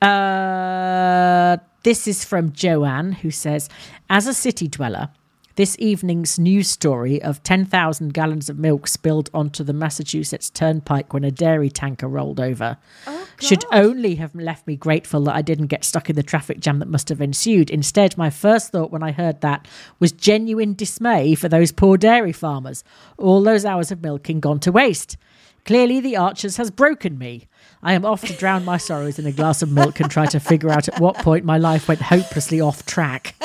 Uh, 0.00 1.56
this 1.82 2.06
is 2.08 2.24
from 2.24 2.52
Joanne, 2.52 3.12
who 3.12 3.30
says, 3.30 3.68
As 4.08 4.26
a 4.26 4.32
city 4.34 4.66
dweller, 4.68 5.10
this 5.58 5.74
evening's 5.80 6.38
news 6.38 6.68
story 6.68 7.20
of 7.20 7.42
10,000 7.42 8.14
gallons 8.14 8.48
of 8.48 8.60
milk 8.60 8.86
spilled 8.86 9.28
onto 9.34 9.64
the 9.64 9.72
Massachusetts 9.72 10.50
Turnpike 10.50 11.12
when 11.12 11.24
a 11.24 11.32
dairy 11.32 11.68
tanker 11.68 12.06
rolled 12.06 12.38
over 12.38 12.76
oh, 13.08 13.26
should 13.40 13.64
only 13.72 14.14
have 14.14 14.32
left 14.36 14.68
me 14.68 14.76
grateful 14.76 15.24
that 15.24 15.34
I 15.34 15.42
didn't 15.42 15.66
get 15.66 15.84
stuck 15.84 16.08
in 16.08 16.14
the 16.14 16.22
traffic 16.22 16.60
jam 16.60 16.78
that 16.78 16.88
must 16.88 17.08
have 17.08 17.20
ensued. 17.20 17.70
Instead, 17.70 18.16
my 18.16 18.30
first 18.30 18.70
thought 18.70 18.92
when 18.92 19.02
I 19.02 19.10
heard 19.10 19.40
that 19.40 19.66
was 19.98 20.12
genuine 20.12 20.74
dismay 20.74 21.34
for 21.34 21.48
those 21.48 21.72
poor 21.72 21.96
dairy 21.96 22.32
farmers. 22.32 22.84
All 23.16 23.42
those 23.42 23.64
hours 23.64 23.90
of 23.90 24.00
milking 24.00 24.38
gone 24.38 24.60
to 24.60 24.70
waste. 24.70 25.16
Clearly, 25.64 25.98
the 25.98 26.16
Archers 26.16 26.56
has 26.58 26.70
broken 26.70 27.18
me. 27.18 27.48
I 27.82 27.94
am 27.94 28.04
off 28.04 28.24
to 28.26 28.32
drown 28.32 28.64
my 28.64 28.76
sorrows 28.76 29.18
in 29.18 29.26
a 29.26 29.32
glass 29.32 29.60
of 29.60 29.72
milk 29.72 29.98
and 29.98 30.08
try 30.08 30.26
to 30.26 30.38
figure 30.38 30.70
out 30.70 30.86
at 30.86 31.00
what 31.00 31.16
point 31.16 31.44
my 31.44 31.58
life 31.58 31.88
went 31.88 32.02
hopelessly 32.02 32.60
off 32.60 32.86
track. 32.86 33.34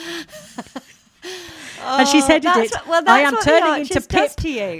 and 1.82 2.08
she's 2.08 2.26
headed 2.26 2.50
Oh, 2.50 2.54
that's 2.54 2.72
it. 2.72 2.86
what- 2.86 3.04
well, 3.06 3.14
I 3.14 3.20
am 3.20 3.36
turning 3.38 3.80
into 3.82 4.00
Pip. 4.00 4.32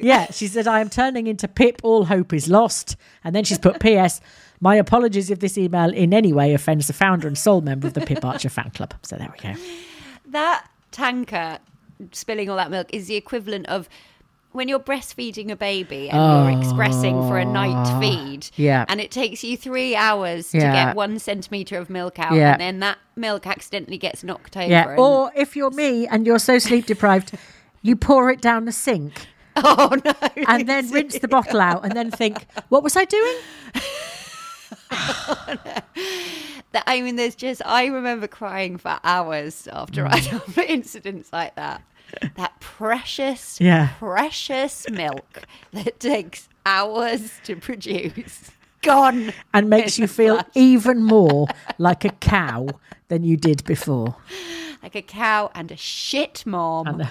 Yeah, 0.03 0.27
she 0.31 0.47
said, 0.47 0.66
I 0.66 0.81
am 0.81 0.89
turning 0.89 1.27
into 1.27 1.49
Pip. 1.49 1.81
All 1.83 2.05
hope 2.05 2.33
is 2.33 2.49
lost. 2.49 2.97
And 3.25 3.35
then 3.35 3.45
she's 3.45 3.59
put 3.59 3.81
P.S. 3.81 4.21
My 4.61 4.75
apologies 4.77 5.31
if 5.31 5.41
this 5.41 5.57
email 5.57 5.91
in 5.93 6.12
any 6.12 6.33
way 6.33 6.53
offends 6.55 6.87
the 6.87 6.93
founder 6.93 7.27
and 7.27 7.37
sole 7.39 7.61
member 7.62 7.87
of 7.89 7.95
the 7.95 8.03
Pip 8.03 8.25
Archer 8.25 8.51
fan 8.51 8.71
club. 8.71 8.95
So 9.03 9.16
there 9.16 9.33
we 9.33 9.39
go. 9.55 9.59
That 10.27 10.66
tanker 10.91 11.59
spilling 12.12 12.49
all 12.51 12.57
that 12.57 12.71
milk 12.71 12.89
is 12.93 13.07
the 13.07 13.16
equivalent 13.16 13.66
of 13.68 13.89
when 14.53 14.68
you're 14.68 14.80
breastfeeding 14.80 15.51
a 15.51 15.57
baby 15.57 16.11
and 16.11 16.53
you're 16.53 16.61
expressing 16.61 17.14
for 17.28 17.38
a 17.38 17.44
night 17.44 17.92
oh. 17.94 18.01
feed. 18.01 18.46
Oh. 18.46 18.55
Yeah. 18.57 18.84
And 18.88 19.01
it 19.01 19.11
takes 19.11 19.44
you 19.44 19.57
three 19.57 19.94
hours 19.94 20.51
to 20.51 20.59
get 20.59 20.96
one 20.96 21.18
centimetre 21.18 21.78
of 21.78 21.88
milk 21.88 22.18
out. 22.18 22.34
Yeah. 22.34 22.53
And 22.53 22.61
then 22.61 22.80
that 22.80 22.98
milk 23.14 23.46
accidentally 23.46 23.98
gets 23.98 24.24
knocked 24.24 24.57
over. 24.57 24.68
Yeah. 24.68 24.96
Or 24.96 25.30
if 25.36 25.57
you're 25.57 25.70
me 25.70 26.07
and 26.07 26.26
you're 26.26 26.38
so 26.38 26.59
sleep 26.59 26.86
deprived, 26.86 27.32
you 27.82 27.96
pour 27.96 28.30
it 28.30 28.40
down 28.40 28.64
the 28.64 28.72
sink. 28.72 29.26
oh, 29.57 29.96
no. 30.05 30.14
and 30.48 30.68
then 30.68 30.90
rinse 30.92 31.18
the 31.18 31.28
bottle 31.28 31.61
out 31.61 31.84
and 31.84 31.92
then 31.92 32.11
think, 32.11 32.46
what 32.68 32.82
was 32.82 32.96
I 32.96 33.05
doing? 33.05 33.36
Oh, 34.92 35.57
That- 36.73 36.85
I 36.87 37.01
mean, 37.03 37.16
there's 37.16 37.35
just, 37.35 37.62
I 37.64 37.87
remember 37.87 38.27
crying 38.27 38.77
for 38.79 38.99
hours 39.05 39.66
after 39.73 40.07
I 40.07 40.21
Mm. 40.21 40.64
incidents 40.68 41.33
like 41.33 41.55
that. 41.57 41.83
That 42.37 42.59
precious, 42.61 43.61
Yeah. 43.61 43.91
precious 43.99 44.89
milk 44.91 45.43
that 45.73 46.01
takes 46.01 46.49
hours 46.66 47.33
to 47.45 47.57
produce. 47.57 48.51
Gone. 48.83 49.33
And 49.53 49.68
makes 49.68 49.99
you 49.99 50.07
feel 50.07 50.41
even 50.55 51.03
more 51.16 51.47
like 51.79 52.05
a 52.05 52.11
cow 52.11 52.68
than 53.09 53.23
you 53.25 53.37
did 53.37 53.64
before. 53.64 54.16
like 54.83 54.95
a 54.95 55.03
cow 55.03 55.51
and 55.55 55.71
a 55.71 55.77
shit 55.77 56.45
mom. 56.47 57.03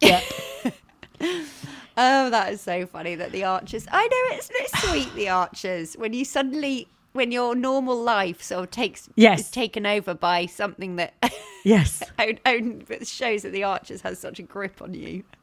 Yeah. 0.00 0.20
Oh, 1.96 2.30
that 2.30 2.52
is 2.52 2.60
so 2.62 2.86
funny 2.86 3.14
that 3.16 3.32
the 3.32 3.44
archers. 3.44 3.86
I 3.90 4.06
know 4.06 4.36
it's, 4.36 4.50
it's 4.54 4.82
sweet, 4.88 5.12
the 5.14 5.28
archers, 5.28 5.94
when 5.94 6.12
you 6.14 6.24
suddenly, 6.24 6.88
when 7.12 7.32
your 7.32 7.54
normal 7.54 8.00
life 8.00 8.42
sort 8.42 8.64
of 8.64 8.70
takes 8.70 9.08
Yes. 9.16 9.40
is 9.40 9.50
taken 9.50 9.86
over 9.86 10.14
by 10.14 10.46
something 10.46 10.96
that 10.96 11.14
Yes. 11.64 12.02
own, 12.18 12.38
own, 12.46 12.82
shows 13.04 13.42
that 13.42 13.50
the 13.52 13.64
archers 13.64 14.00
has 14.02 14.18
such 14.18 14.38
a 14.38 14.42
grip 14.42 14.80
on 14.82 14.94
you. 14.94 15.24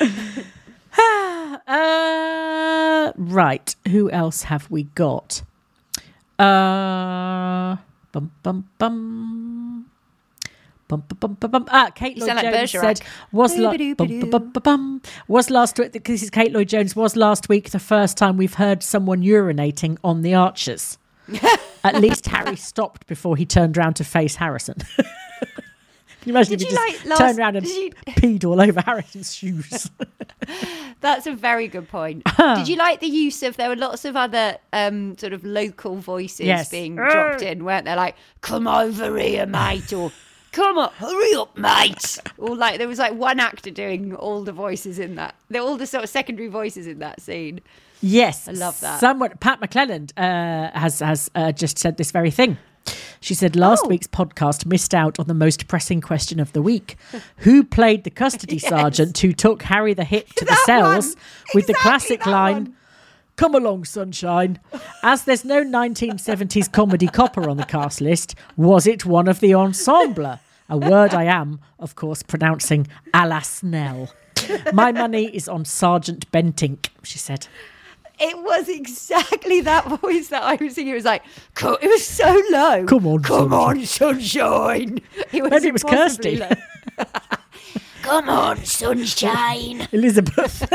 Uh, 1.66 3.12
right. 3.16 3.74
Who 3.88 4.10
else 4.10 4.42
have 4.44 4.70
we 4.70 4.84
got? 4.84 5.42
Uh, 6.38 7.76
bum 8.12 8.32
bum 8.42 8.68
bum. 8.78 9.89
Bum, 10.90 11.04
bum, 11.20 11.36
bum. 11.52 11.66
Ah, 11.70 11.90
Kate 11.94 12.18
Lloyd 12.18 12.30
like 12.34 12.52
Jones 12.52 12.70
said 12.72 13.00
was 13.30 13.56
la- 13.56 13.70
was 15.28 15.50
last 15.50 15.78
week. 15.78 16.02
This 16.04 16.22
is 16.24 16.30
Kate 16.30 16.50
Lloyd 16.52 16.68
Jones. 16.68 16.96
Was 16.96 17.14
last 17.14 17.48
week 17.48 17.70
the 17.70 17.78
first 17.78 18.16
time 18.16 18.36
we've 18.36 18.54
heard 18.54 18.82
someone 18.82 19.22
urinating 19.22 19.98
on 20.02 20.22
the 20.22 20.34
Archers? 20.34 20.98
At 21.84 21.94
least 22.00 22.26
Harry 22.26 22.56
stopped 22.56 23.06
before 23.06 23.36
he 23.36 23.46
turned 23.46 23.76
round 23.76 23.94
to 23.96 24.04
face 24.04 24.34
Harrison. 24.34 24.74
Can 24.98 26.28
you 26.28 26.32
imagine 26.34 26.58
Did 26.58 26.62
if 26.66 26.70
you 26.72 26.76
just 26.76 26.88
like 26.98 27.04
last- 27.06 27.18
turned 27.20 27.38
around 27.38 27.56
and 27.56 27.66
you- 27.66 27.92
peed 28.08 28.44
all 28.44 28.60
over 28.60 28.80
Harrison's 28.82 29.34
shoes? 29.34 29.90
That's 31.00 31.26
a 31.26 31.32
very 31.32 31.66
good 31.68 31.88
point. 31.88 32.22
Uh-huh. 32.26 32.56
Did 32.56 32.68
you 32.68 32.76
like 32.76 33.00
the 33.00 33.06
use 33.06 33.42
of? 33.42 33.56
There 33.56 33.68
were 33.70 33.76
lots 33.76 34.04
of 34.04 34.16
other 34.16 34.58
um, 34.72 35.16
sort 35.16 35.32
of 35.32 35.44
local 35.44 35.96
voices 35.96 36.40
Yes. 36.40 36.68
being 36.68 36.96
dropped 36.96 37.40
in, 37.42 37.64
weren't 37.64 37.86
there? 37.86 37.96
Like, 37.96 38.16
"Come 38.42 38.66
over 38.66 39.16
here, 39.16 39.46
mate," 39.46 39.92
or 39.94 40.12
"Come 40.52 40.78
on, 40.78 40.90
hurry 40.94 41.34
up, 41.34 41.56
mate," 41.56 42.18
or 42.38 42.56
like 42.56 42.78
there 42.78 42.88
was 42.88 42.98
like 42.98 43.14
one 43.14 43.40
actor 43.40 43.70
doing 43.70 44.14
all 44.14 44.42
the 44.42 44.52
voices 44.52 44.98
in 44.98 45.14
that. 45.16 45.34
They're 45.48 45.62
all 45.62 45.76
the 45.76 45.86
sort 45.86 46.04
of 46.04 46.10
secondary 46.10 46.48
voices 46.48 46.86
in 46.86 46.98
that 47.00 47.20
scene. 47.20 47.60
Yes, 48.02 48.48
I 48.48 48.52
love 48.52 48.80
that. 48.80 48.98
Someone, 49.00 49.30
Pat 49.40 49.60
McClelland, 49.60 50.12
uh, 50.16 50.76
has 50.78 51.00
has 51.00 51.30
uh, 51.34 51.52
just 51.52 51.78
said 51.78 51.96
this 51.98 52.10
very 52.10 52.30
thing. 52.30 52.56
She 53.20 53.34
said 53.34 53.54
last 53.56 53.82
Oh. 53.84 53.88
week's 53.88 54.06
podcast 54.06 54.64
missed 54.64 54.94
out 54.94 55.20
on 55.20 55.26
the 55.26 55.34
most 55.34 55.68
pressing 55.68 56.00
question 56.00 56.40
of 56.40 56.52
the 56.54 56.62
week: 56.62 56.96
Who 57.38 57.62
played 57.62 58.04
the 58.04 58.10
custody 58.10 58.58
sergeant 58.72 59.18
who 59.18 59.32
took 59.34 59.62
Harry 59.64 59.92
the 59.94 60.04
Hit 60.04 60.34
to 60.36 60.44
the 60.46 60.56
cells 60.64 61.14
with 61.54 61.66
the 61.66 61.74
classic 61.74 62.24
line? 62.26 62.54
one. 62.64 62.76
Come 63.40 63.54
along, 63.54 63.86
sunshine. 63.86 64.60
As 65.02 65.24
there's 65.24 65.46
no 65.46 65.64
1970s 65.64 66.70
comedy 66.70 67.06
copper 67.06 67.48
on 67.48 67.56
the 67.56 67.64
cast 67.64 68.02
list, 68.02 68.34
was 68.54 68.86
it 68.86 69.06
one 69.06 69.28
of 69.28 69.40
the 69.40 69.54
ensemble? 69.54 70.38
A 70.68 70.76
word 70.76 71.14
I 71.14 71.24
am, 71.24 71.58
of 71.78 71.94
course, 71.94 72.22
pronouncing 72.22 72.86
a 73.14 73.26
la 73.26 73.40
Snell. 73.40 74.12
My 74.74 74.92
money 74.92 75.34
is 75.34 75.48
on 75.48 75.64
Sergeant 75.64 76.30
Bentinck, 76.30 76.90
she 77.02 77.16
said. 77.16 77.46
It 78.18 78.36
was 78.36 78.68
exactly 78.68 79.62
that 79.62 79.86
voice 79.88 80.28
that 80.28 80.42
I 80.42 80.62
was 80.62 80.74
singing. 80.74 80.92
It 80.92 80.96
was 80.96 81.06
like, 81.06 81.22
it 81.56 81.88
was 81.88 82.06
so 82.06 82.42
low. 82.50 82.84
Come 82.84 83.06
on, 83.06 83.22
come 83.22 83.48
sunshine. 83.52 83.78
on, 83.78 83.86
sunshine. 83.86 85.00
It 85.32 85.42
was 85.42 85.50
Maybe 85.50 85.68
it 85.68 85.72
was 85.72 85.84
Kirsty. 85.84 86.42
come 88.02 88.28
on, 88.28 88.62
sunshine. 88.66 89.88
Elizabeth. 89.92 90.70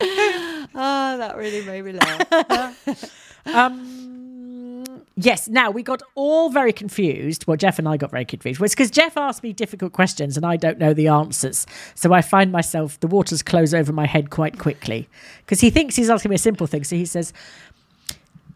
Oh, 0.82 1.18
that 1.18 1.36
really 1.36 1.62
made 1.66 1.84
me 1.84 1.92
laugh. 1.92 3.04
um, 3.46 4.84
yes, 5.14 5.46
now 5.46 5.70
we 5.70 5.82
got 5.82 6.02
all 6.14 6.48
very 6.48 6.72
confused. 6.72 7.46
Well, 7.46 7.58
Jeff 7.58 7.78
and 7.78 7.86
I 7.86 7.98
got 7.98 8.10
very 8.10 8.24
confused. 8.24 8.62
It's 8.62 8.74
because 8.74 8.90
Jeff 8.90 9.18
asked 9.18 9.42
me 9.42 9.52
difficult 9.52 9.92
questions 9.92 10.38
and 10.38 10.46
I 10.46 10.56
don't 10.56 10.78
know 10.78 10.94
the 10.94 11.08
answers. 11.08 11.66
So 11.94 12.14
I 12.14 12.22
find 12.22 12.50
myself, 12.50 12.98
the 13.00 13.08
waters 13.08 13.42
close 13.42 13.74
over 13.74 13.92
my 13.92 14.06
head 14.06 14.30
quite 14.30 14.58
quickly 14.58 15.06
because 15.40 15.60
he 15.60 15.68
thinks 15.68 15.96
he's 15.96 16.08
asking 16.08 16.30
me 16.30 16.36
a 16.36 16.38
simple 16.38 16.66
thing. 16.66 16.84
So 16.84 16.96
he 16.96 17.04
says, 17.04 17.34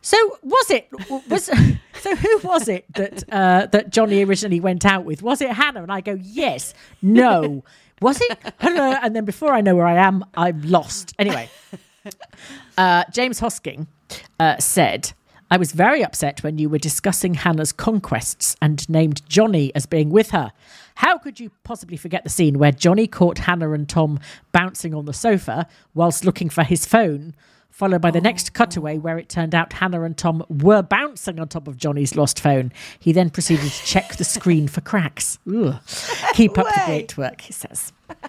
so 0.01 0.17
was 0.43 0.71
it 0.71 0.89
was 1.29 1.45
so 2.01 2.17
who 2.17 2.39
was 2.39 2.69
it 2.69 2.87
that 2.95 3.25
uh, 3.33 3.67
that 3.67 3.91
Johnny 3.91 4.25
originally 4.25 4.61
went 4.61 4.87
out 4.87 5.05
with? 5.05 5.23
Was 5.23 5.43
it 5.43 5.51
Hannah? 5.51 5.83
And 5.83 5.93
I 5.93 6.01
go 6.01 6.19
yes, 6.23 6.73
no. 7.03 7.65
Was 8.01 8.21
it? 8.21 8.39
Hello. 8.59 8.97
And 9.03 9.15
then 9.15 9.25
before 9.25 9.55
I 9.55 9.61
know 9.61 9.75
where 9.75 9.87
I 9.87 9.95
am, 9.95 10.25
I'm 10.35 10.61
lost. 10.63 11.15
Anyway, 11.19 11.49
uh, 12.79 13.05
James 13.13 13.41
Hosking 13.41 13.87
uh, 14.39 14.59
said. 14.59 15.13
I 15.51 15.57
was 15.57 15.73
very 15.73 16.03
upset 16.03 16.43
when 16.43 16.59
you 16.59 16.69
were 16.69 16.79
discussing 16.79 17.35
Hannah's 17.35 17.71
conquests 17.71 18.57
and 18.63 18.89
named 18.89 19.23
Johnny 19.29 19.73
as 19.75 19.87
being 19.87 20.11
with 20.11 20.31
her. 20.31 20.53
How 20.97 21.19
could 21.19 21.39
you 21.39 21.51
possibly 21.65 21.97
forget 21.97 22.25
the 22.25 22.31
scene 22.31 22.59
where 22.59 22.73
Johnny 22.73 23.07
caught 23.07 23.39
Hannah 23.39 23.73
and 23.73 23.89
Tom 23.89 24.19
bouncing 24.53 24.95
on 24.95 25.05
the 25.05 25.13
sofa 25.13 25.69
whilst 25.93 26.25
looking 26.25 26.49
for 26.49 26.65
his 26.65 26.87
phone 26.87 27.35
followed 27.75 28.01
by 28.01 28.13
the 28.13 28.21
next 28.21 28.55
cutaway 28.55 28.99
where 28.99 29.19
it 29.19 29.29
turned 29.29 29.53
out 29.53 29.73
Hannah 29.73 30.03
and 30.05 30.17
Tom 30.17 30.45
were 30.49 30.81
bouncing 30.81 31.41
on 31.41 31.49
top 31.49 31.67
of 31.67 31.77
Johnny's 31.77 32.15
lost 32.15 32.39
phone. 32.39 32.73
He 33.01 33.11
then 33.11 33.31
proceeded 33.31 33.69
to 33.69 33.85
check 33.85 34.15
the 34.15 34.23
screen 34.23 34.69
for 34.69 34.81
cracks. 34.81 35.41
Ugh. 35.53 35.75
Keep 36.35 36.57
up 36.57 36.67
the 36.67 36.83
great 36.87 37.17
work, 37.17 37.41
he 37.41 37.53
says. 37.53 37.93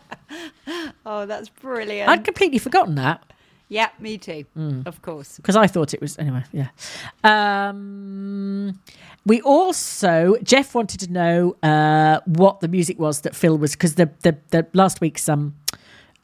Oh, 1.05 1.27
that's 1.27 1.47
brilliant. 1.49 2.09
I'd 2.09 2.25
completely 2.25 2.57
forgotten 2.57 2.95
that. 2.95 3.23
Yeah, 3.69 3.89
me 3.99 4.17
too. 4.17 4.45
Mm. 4.57 4.85
Of 4.87 5.01
course. 5.01 5.37
because 5.37 5.55
I 5.55 5.67
thought 5.67 5.93
it 5.93 6.01
was 6.01 6.17
anyway. 6.19 6.43
Yeah. 6.51 6.67
Um, 7.23 8.79
we 9.25 9.41
also 9.41 10.35
Jeff 10.43 10.75
wanted 10.75 10.99
to 11.01 11.11
know 11.11 11.55
uh, 11.63 12.19
what 12.25 12.59
the 12.59 12.67
music 12.67 12.99
was 12.99 13.21
that 13.21 13.35
Phil 13.35 13.57
was 13.57 13.71
because 13.73 13.95
the, 13.95 14.09
the 14.21 14.37
the 14.51 14.67
last 14.73 15.01
week's 15.01 15.27
um 15.29 15.55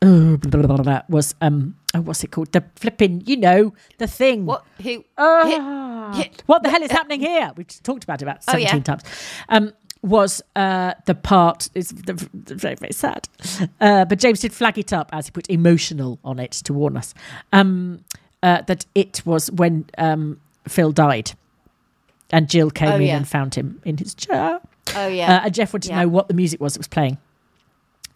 oh, 0.01 0.37
blah, 0.37 0.61
blah, 0.61 0.67
blah, 0.75 0.83
blah, 0.83 1.01
was 1.09 1.35
um 1.41 1.75
oh 1.95 2.01
what's 2.01 2.23
it 2.23 2.31
called 2.31 2.51
the 2.51 2.63
flipping 2.75 3.21
you 3.25 3.37
know 3.37 3.73
the 3.97 4.07
thing 4.07 4.45
What? 4.45 4.63
Who? 4.81 5.03
Hit- 5.19 6.15
hit- 6.15 6.43
what 6.45 6.63
the 6.63 6.69
hell 6.69 6.81
is 6.83 6.91
happening 6.91 7.21
here? 7.21 7.51
We've 7.55 7.67
talked 7.83 8.03
about 8.03 8.21
it 8.21 8.25
about 8.25 8.39
Oh, 8.47 8.57
yeah. 8.57 8.67
17 8.71 8.83
times. 8.83 9.03
Um, 9.49 9.73
was 10.03 10.41
uh, 10.55 10.93
the 11.05 11.13
part, 11.15 11.69
is 11.75 11.91
very, 11.91 12.75
very 12.75 12.93
sad. 12.93 13.27
Uh, 13.79 14.05
but 14.05 14.19
James 14.19 14.39
did 14.39 14.51
flag 14.53 14.77
it 14.77 14.91
up 14.91 15.09
as 15.13 15.27
he 15.27 15.31
put 15.31 15.49
emotional 15.49 16.17
on 16.23 16.39
it 16.39 16.51
to 16.53 16.73
warn 16.73 16.97
us 16.97 17.13
um, 17.53 18.03
uh, 18.41 18.61
that 18.63 18.85
it 18.95 19.21
was 19.25 19.51
when 19.51 19.85
um, 19.97 20.39
Phil 20.67 20.91
died 20.91 21.33
and 22.31 22.49
Jill 22.49 22.71
came 22.71 22.89
Oh, 22.89 22.95
in 22.95 23.01
yeah. 23.03 23.17
and 23.17 23.27
found 23.27 23.55
him 23.55 23.79
in 23.85 23.97
his 23.97 24.15
chair. 24.15 24.59
Oh 24.95 25.07
yeah. 25.07 25.37
Uh, 25.37 25.45
and 25.45 25.53
Jeff 25.53 25.71
wanted 25.73 25.89
Yeah. 25.89 25.97
to 25.97 26.01
know 26.03 26.07
what 26.07 26.27
the 26.27 26.33
music 26.33 26.59
was 26.59 26.73
that 26.73 26.79
was 26.79 26.87
playing. 26.87 27.17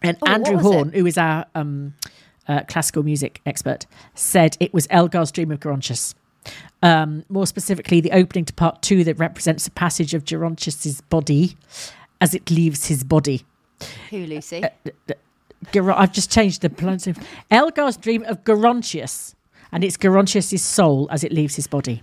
And 0.02 0.16
Oh, 0.22 0.30
Andrew 0.30 0.58
Horn, 0.58 0.88
it? 0.88 0.94
who 0.98 1.06
is 1.06 1.16
our 1.16 1.46
um, 1.54 1.94
uh, 2.48 2.62
classical 2.68 3.02
music 3.02 3.40
expert, 3.46 3.86
said 4.14 4.56
it 4.58 4.74
was 4.74 4.86
Elgar's 4.88 5.30
Dream 5.30 5.50
of 5.52 5.60
Gerontius. 5.60 6.14
Um, 6.82 7.24
more 7.28 7.46
specifically, 7.46 8.00
the 8.00 8.12
opening 8.12 8.44
to 8.44 8.52
part 8.52 8.82
two 8.82 9.04
that 9.04 9.18
represents 9.18 9.64
the 9.64 9.70
passage 9.70 10.14
of 10.14 10.24
Gerontius's 10.24 11.00
body 11.02 11.56
as 12.20 12.34
it 12.34 12.50
leaves 12.50 12.86
his 12.86 13.04
body. 13.04 13.44
Who, 14.10 14.18
Lucy? 14.18 14.62
uh, 14.62 14.68
Ger- 15.72 15.92
I've 15.92 16.12
just 16.12 16.30
changed 16.30 16.62
the 16.62 16.70
pronunciation. 16.70 17.22
Elgar's 17.50 17.96
Dream 17.96 18.24
of 18.24 18.44
Gerontius, 18.44 19.34
and 19.72 19.82
it's 19.82 19.96
Gerontius's 19.96 20.62
soul 20.62 21.08
as 21.10 21.24
it 21.24 21.32
leaves 21.32 21.56
his 21.56 21.66
body. 21.66 22.02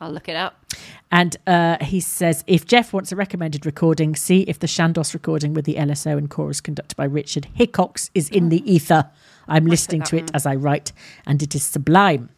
I'll 0.00 0.12
look 0.12 0.28
it 0.28 0.36
up. 0.36 0.66
And 1.10 1.36
uh, 1.46 1.78
he 1.80 2.00
says, 2.00 2.44
if 2.46 2.66
Jeff 2.66 2.92
wants 2.92 3.12
a 3.12 3.16
recommended 3.16 3.64
recording, 3.64 4.16
see 4.16 4.42
if 4.42 4.58
the 4.58 4.66
Chandos 4.66 5.14
recording 5.14 5.54
with 5.54 5.64
the 5.64 5.74
LSO 5.74 6.18
and 6.18 6.28
chorus 6.28 6.60
conducted 6.60 6.96
by 6.96 7.04
Richard 7.04 7.46
Hickox 7.54 8.10
is 8.14 8.28
in 8.28 8.48
the 8.48 8.70
ether. 8.70 9.10
I'm 9.46 9.66
listening 9.66 10.02
to 10.02 10.16
it 10.16 10.30
as 10.34 10.46
I 10.46 10.56
write, 10.56 10.92
and 11.26 11.42
it 11.42 11.54
is 11.54 11.62
sublime. 11.62 12.30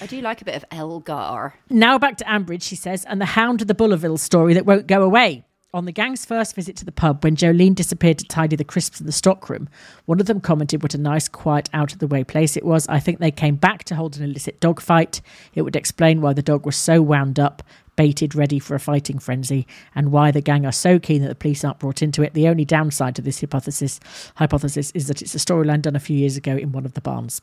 I 0.00 0.06
do 0.06 0.20
like 0.20 0.42
a 0.42 0.44
bit 0.44 0.56
of 0.56 0.64
Elgar. 0.70 1.54
Now 1.70 1.98
back 1.98 2.16
to 2.18 2.24
Ambridge, 2.24 2.62
she 2.62 2.76
says, 2.76 3.04
and 3.04 3.20
the 3.20 3.26
Hound 3.26 3.62
of 3.62 3.68
the 3.68 3.74
Bullerville 3.74 4.18
story 4.18 4.54
that 4.54 4.66
won't 4.66 4.86
go 4.86 5.02
away. 5.02 5.44
On 5.74 5.86
the 5.86 5.92
gang's 5.92 6.24
first 6.24 6.54
visit 6.54 6.76
to 6.76 6.84
the 6.84 6.92
pub, 6.92 7.24
when 7.24 7.34
Jolene 7.34 7.74
disappeared 7.74 8.18
to 8.18 8.24
tidy 8.26 8.54
the 8.54 8.62
crisps 8.62 9.00
in 9.00 9.06
the 9.06 9.12
stockroom, 9.12 9.68
one 10.04 10.20
of 10.20 10.26
them 10.26 10.40
commented 10.40 10.84
what 10.84 10.94
a 10.94 10.98
nice, 10.98 11.26
quiet, 11.26 11.68
out 11.72 11.92
of 11.92 11.98
the 11.98 12.06
way 12.06 12.22
place 12.22 12.56
it 12.56 12.64
was. 12.64 12.86
I 12.86 13.00
think 13.00 13.18
they 13.18 13.32
came 13.32 13.56
back 13.56 13.82
to 13.84 13.96
hold 13.96 14.16
an 14.16 14.22
illicit 14.22 14.60
dog 14.60 14.80
fight. 14.80 15.20
It 15.52 15.62
would 15.62 15.74
explain 15.74 16.20
why 16.20 16.32
the 16.32 16.42
dog 16.42 16.64
was 16.64 16.76
so 16.76 17.02
wound 17.02 17.40
up, 17.40 17.60
baited, 17.96 18.36
ready 18.36 18.60
for 18.60 18.76
a 18.76 18.80
fighting 18.80 19.18
frenzy, 19.18 19.66
and 19.96 20.12
why 20.12 20.30
the 20.30 20.40
gang 20.40 20.64
are 20.64 20.70
so 20.70 21.00
keen 21.00 21.22
that 21.22 21.28
the 21.28 21.34
police 21.34 21.64
aren't 21.64 21.80
brought 21.80 22.02
into 22.02 22.22
it. 22.22 22.34
The 22.34 22.46
only 22.46 22.64
downside 22.64 23.16
to 23.16 23.22
this 23.22 23.40
hypothesis 23.40 23.98
hypothesis 24.36 24.92
is 24.92 25.08
that 25.08 25.22
it's 25.22 25.34
a 25.34 25.38
storyline 25.38 25.82
done 25.82 25.96
a 25.96 26.00
few 26.00 26.16
years 26.16 26.36
ago 26.36 26.56
in 26.56 26.70
one 26.70 26.84
of 26.84 26.94
the 26.94 27.00
barns. 27.00 27.42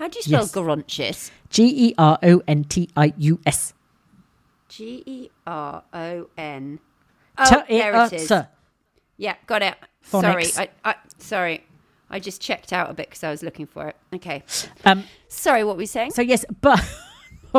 How 0.00 0.08
do 0.08 0.18
you 0.18 0.22
spell 0.22 0.40
Yes. 0.40 0.52
Gerontius? 0.52 1.30
G 1.50 1.90
E 1.90 1.94
R 1.98 2.18
O 2.22 2.42
N 2.48 2.64
T 2.64 2.88
I 2.96 3.12
U 3.18 3.38
S. 3.44 3.74
G 4.68 5.02
E 5.04 5.28
R 5.46 5.82
O 5.92 6.26
N. 6.38 6.78
T- 6.78 6.82
Oh, 7.56 7.62
there 7.68 8.04
it 8.06 8.12
is. 8.14 8.32
Yeah, 9.18 9.34
got 9.46 9.62
it. 9.62 9.74
Phonics. 10.10 10.52
Sorry, 10.52 10.68
I, 10.84 10.90
I 10.90 10.94
sorry. 11.18 11.64
I 12.08 12.18
just 12.18 12.40
checked 12.40 12.72
out 12.72 12.88
a 12.90 12.94
bit 12.94 13.10
because 13.10 13.22
I 13.24 13.30
was 13.30 13.42
looking 13.42 13.66
for 13.66 13.88
it. 13.88 13.96
Okay. 14.14 14.42
Um, 14.86 15.04
Sorry, 15.28 15.62
what 15.64 15.76
were 15.76 15.80
we 15.80 15.86
saying? 15.86 16.12
So 16.12 16.22
yes, 16.22 16.44
but 16.62 16.80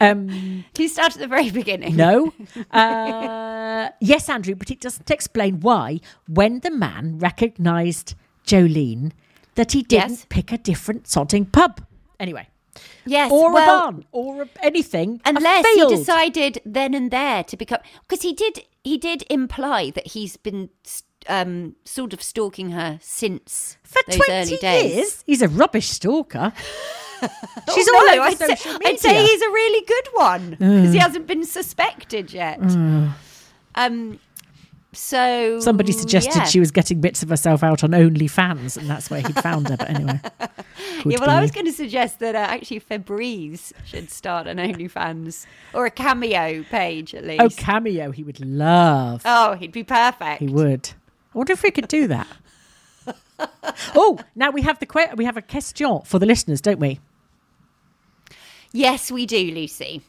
um, 0.00 0.28
Can 0.28 0.64
you 0.78 0.88
start 0.88 1.14
at 1.14 1.18
the 1.18 1.26
very 1.28 1.50
beginning? 1.50 1.96
no, 1.96 2.32
uh, 2.72 3.88
yes, 4.00 4.28
Andrew, 4.28 4.54
but 4.54 4.70
it 4.70 4.80
doesn't 4.80 5.10
explain 5.10 5.60
why 5.60 6.00
when 6.28 6.60
the 6.60 6.70
man 6.70 7.18
recognised 7.18 8.14
Jolene 8.46 9.12
that 9.54 9.72
he 9.72 9.82
didn't 9.82 10.10
Yes. 10.10 10.26
pick 10.28 10.52
a 10.52 10.58
different 10.58 11.04
sodding 11.04 11.50
pub. 11.50 11.82
Anyway, 12.18 12.48
Yes. 13.06 13.30
or 13.32 13.52
well, 13.52 13.62
a 13.62 13.80
barn, 13.82 14.04
or 14.12 14.42
a, 14.42 14.48
anything. 14.62 15.20
unless 15.24 15.66
he 15.74 15.86
decided 15.88 16.60
then 16.64 16.94
and 16.94 17.10
there 17.10 17.42
to 17.44 17.56
become 17.56 17.80
because 18.08 18.22
he 18.22 18.32
did 18.32 18.64
he 18.84 18.96
did 18.98 19.24
imply 19.30 19.90
that 19.90 20.08
he's 20.08 20.36
been 20.36 20.70
um 21.28 21.74
sort 21.84 22.12
of 22.12 22.22
stalking 22.22 22.70
her 22.70 22.98
since 23.02 23.76
for 23.82 24.00
twenty 24.10 24.58
years. 24.62 25.22
He's 25.26 25.42
a 25.42 25.48
rubbish 25.48 25.88
stalker. 25.88 26.52
She's 27.74 27.86
Oh, 27.90 27.96
all 27.96 28.06
no, 28.06 28.12
over 28.12 28.22
I'd 28.22 28.38
social 28.38 28.56
say, 28.56 28.78
media. 28.78 28.88
I'd 28.92 29.00
say 29.00 29.22
he's 29.22 29.42
a 29.42 29.50
really 29.50 29.84
good 29.86 30.08
one 30.14 30.50
because 30.52 30.92
he 30.94 30.98
hasn't 30.98 31.26
been 31.26 31.44
suspected 31.44 32.32
yet. 32.32 32.60
Um, 33.74 34.18
so 34.92 35.60
Somebody 35.60 35.92
suggested 35.92 36.34
yeah. 36.36 36.44
she 36.44 36.58
was 36.60 36.70
getting 36.70 37.00
bits 37.00 37.22
of 37.22 37.28
herself 37.28 37.62
out 37.62 37.84
on 37.84 37.90
OnlyFans, 37.90 38.76
and 38.76 38.88
that's 38.90 39.08
where 39.10 39.20
he'd 39.20 39.36
found 39.40 39.68
her. 39.68 39.76
But 39.76 39.90
anyway, 39.90 40.20
Yeah, 41.04 41.18
well, 41.20 41.30
I 41.30 41.40
was 41.40 41.50
going 41.52 41.66
to 41.66 41.72
suggest 41.72 42.18
that 42.18 42.34
uh, 42.34 42.38
actually 42.38 42.80
Febreze 42.80 43.72
should 43.86 44.10
start 44.10 44.46
an 44.46 44.58
OnlyFans 44.58 45.46
or 45.72 45.86
a 45.86 45.90
cameo 45.90 46.62
page 46.64 47.14
at 47.14 47.24
least. 47.24 47.40
Oh, 47.42 47.48
cameo, 47.50 48.10
he 48.10 48.22
would 48.24 48.40
love. 48.44 49.22
Oh, 49.24 49.54
he'd 49.54 49.72
be 49.72 49.84
perfect. 49.84 50.40
He 50.40 50.48
would. 50.48 50.90
I 51.34 51.38
wonder 51.38 51.52
if 51.52 51.62
we 51.62 51.70
could 51.70 51.86
do 51.88 52.08
that. 52.08 52.26
oh, 53.94 54.18
now 54.34 54.50
we 54.50 54.62
have 54.62 54.78
the 54.80 54.86
que- 54.86 55.14
we 55.16 55.24
have 55.24 55.36
a 55.36 55.42
question 55.42 56.00
for 56.04 56.18
the 56.18 56.26
listeners, 56.26 56.60
don't 56.60 56.80
we? 56.80 56.98
Yes, 58.72 59.10
we 59.10 59.26
do, 59.26 59.50
Lucy. 59.52 60.02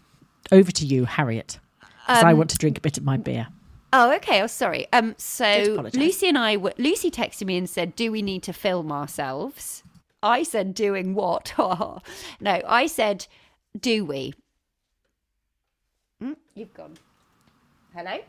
Over 0.51 0.71
to 0.71 0.85
you, 0.85 1.05
Harriet. 1.05 1.59
'cause 2.07 2.23
I 2.23 2.31
Um, 2.31 2.37
want 2.39 2.49
to 2.49 2.57
drink 2.57 2.77
a 2.77 2.81
bit 2.81 2.97
of 2.97 3.03
my 3.03 3.17
beer. 3.17 3.47
Oh, 3.93 4.13
okay. 4.15 4.41
Oh, 4.41 4.47
sorry. 4.47 4.87
Um, 4.93 5.15
so. 5.17 5.89
Lucy 5.93 6.27
and 6.27 6.37
I 6.37 6.57
were. 6.57 6.73
Lucy 6.77 7.11
texted 7.11 7.45
me 7.45 7.57
and 7.57 7.69
said, 7.69 7.95
"Do 7.95 8.11
we 8.11 8.21
need 8.21 8.43
to 8.43 8.53
film 8.53 8.91
ourselves?" 8.91 9.83
I 10.23 10.43
said, 10.43 10.73
"Doing 10.73 11.13
what?" 11.13 11.53
no, 11.59 12.01
I 12.67 12.87
said, 12.87 13.27
"Do 13.79 14.05
we?" 14.05 14.33
Mm, 16.23 16.35
you've 16.55 16.73
gone. 16.73 16.93
Hello. 17.95 18.19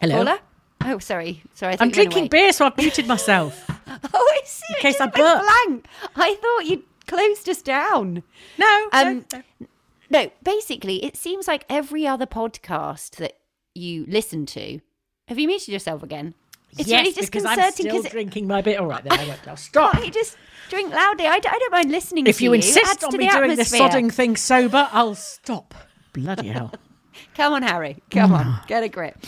Hello. 0.00 0.16
Paula? 0.16 0.40
Oh, 0.84 0.98
sorry. 0.98 1.42
Sorry. 1.54 1.74
I 1.74 1.76
I'm 1.80 1.90
drinking 1.90 2.28
beer, 2.28 2.52
so 2.52 2.66
I've 2.66 2.76
muted 2.76 3.06
myself. 3.06 3.70
Oh, 4.12 4.30
I 4.34 4.40
see. 4.44 4.74
In 4.76 4.80
case 4.82 5.00
I 5.00 5.06
burp. 5.06 5.14
blank. 5.14 5.86
I 6.16 6.34
thought 6.34 6.66
you'd 6.66 6.82
closed 7.06 7.48
us 7.48 7.62
down. 7.62 8.22
No, 8.58 8.88
Um, 8.92 9.24
no, 9.32 9.42
no. 9.60 9.66
No, 10.10 10.30
basically, 10.42 11.02
it 11.04 11.16
seems 11.16 11.48
like 11.48 11.64
every 11.70 12.06
other 12.06 12.26
podcast 12.26 13.16
that 13.16 13.38
you 13.74 14.04
listen 14.06 14.44
to. 14.46 14.80
Have 15.28 15.40
you 15.40 15.48
muted 15.48 15.68
yourself 15.68 16.02
again? 16.04 16.34
It's 16.78 16.88
yes, 16.88 17.00
really 17.00 17.12
because 17.18 17.44
I'm 17.44 17.56
disconcerting 17.56 17.90
still 17.90 18.02
because 18.02 18.12
drinking 18.12 18.46
my 18.46 18.60
beer. 18.62 18.78
All 18.78 18.86
right, 18.86 19.02
then 19.02 19.18
I 19.18 19.26
won't. 19.26 19.48
I'll 19.48 19.56
stop. 19.56 19.94
I 19.98 20.08
just 20.10 20.36
drink 20.68 20.92
loudly. 20.92 21.26
I, 21.26 21.40
d- 21.40 21.48
I 21.50 21.58
don't 21.58 21.72
mind 21.72 21.90
listening 21.90 22.26
if 22.28 22.38
to 22.38 22.44
you 22.44 22.50
you. 22.50 22.56
insist 22.56 23.02
on 23.02 23.12
me 23.12 23.28
doing 23.28 23.50
atmosphere. 23.50 23.56
this 23.56 23.72
sodding 23.72 24.12
thing 24.12 24.36
sober, 24.36 24.88
I'll 24.92 25.16
stop. 25.16 25.74
Bloody 26.12 26.48
hell. 26.48 26.72
Come 27.34 27.54
on, 27.54 27.62
Harry. 27.62 27.96
Come 28.10 28.32
on. 28.32 28.60
Get 28.68 28.84
a 28.84 28.88
grip. 28.88 29.18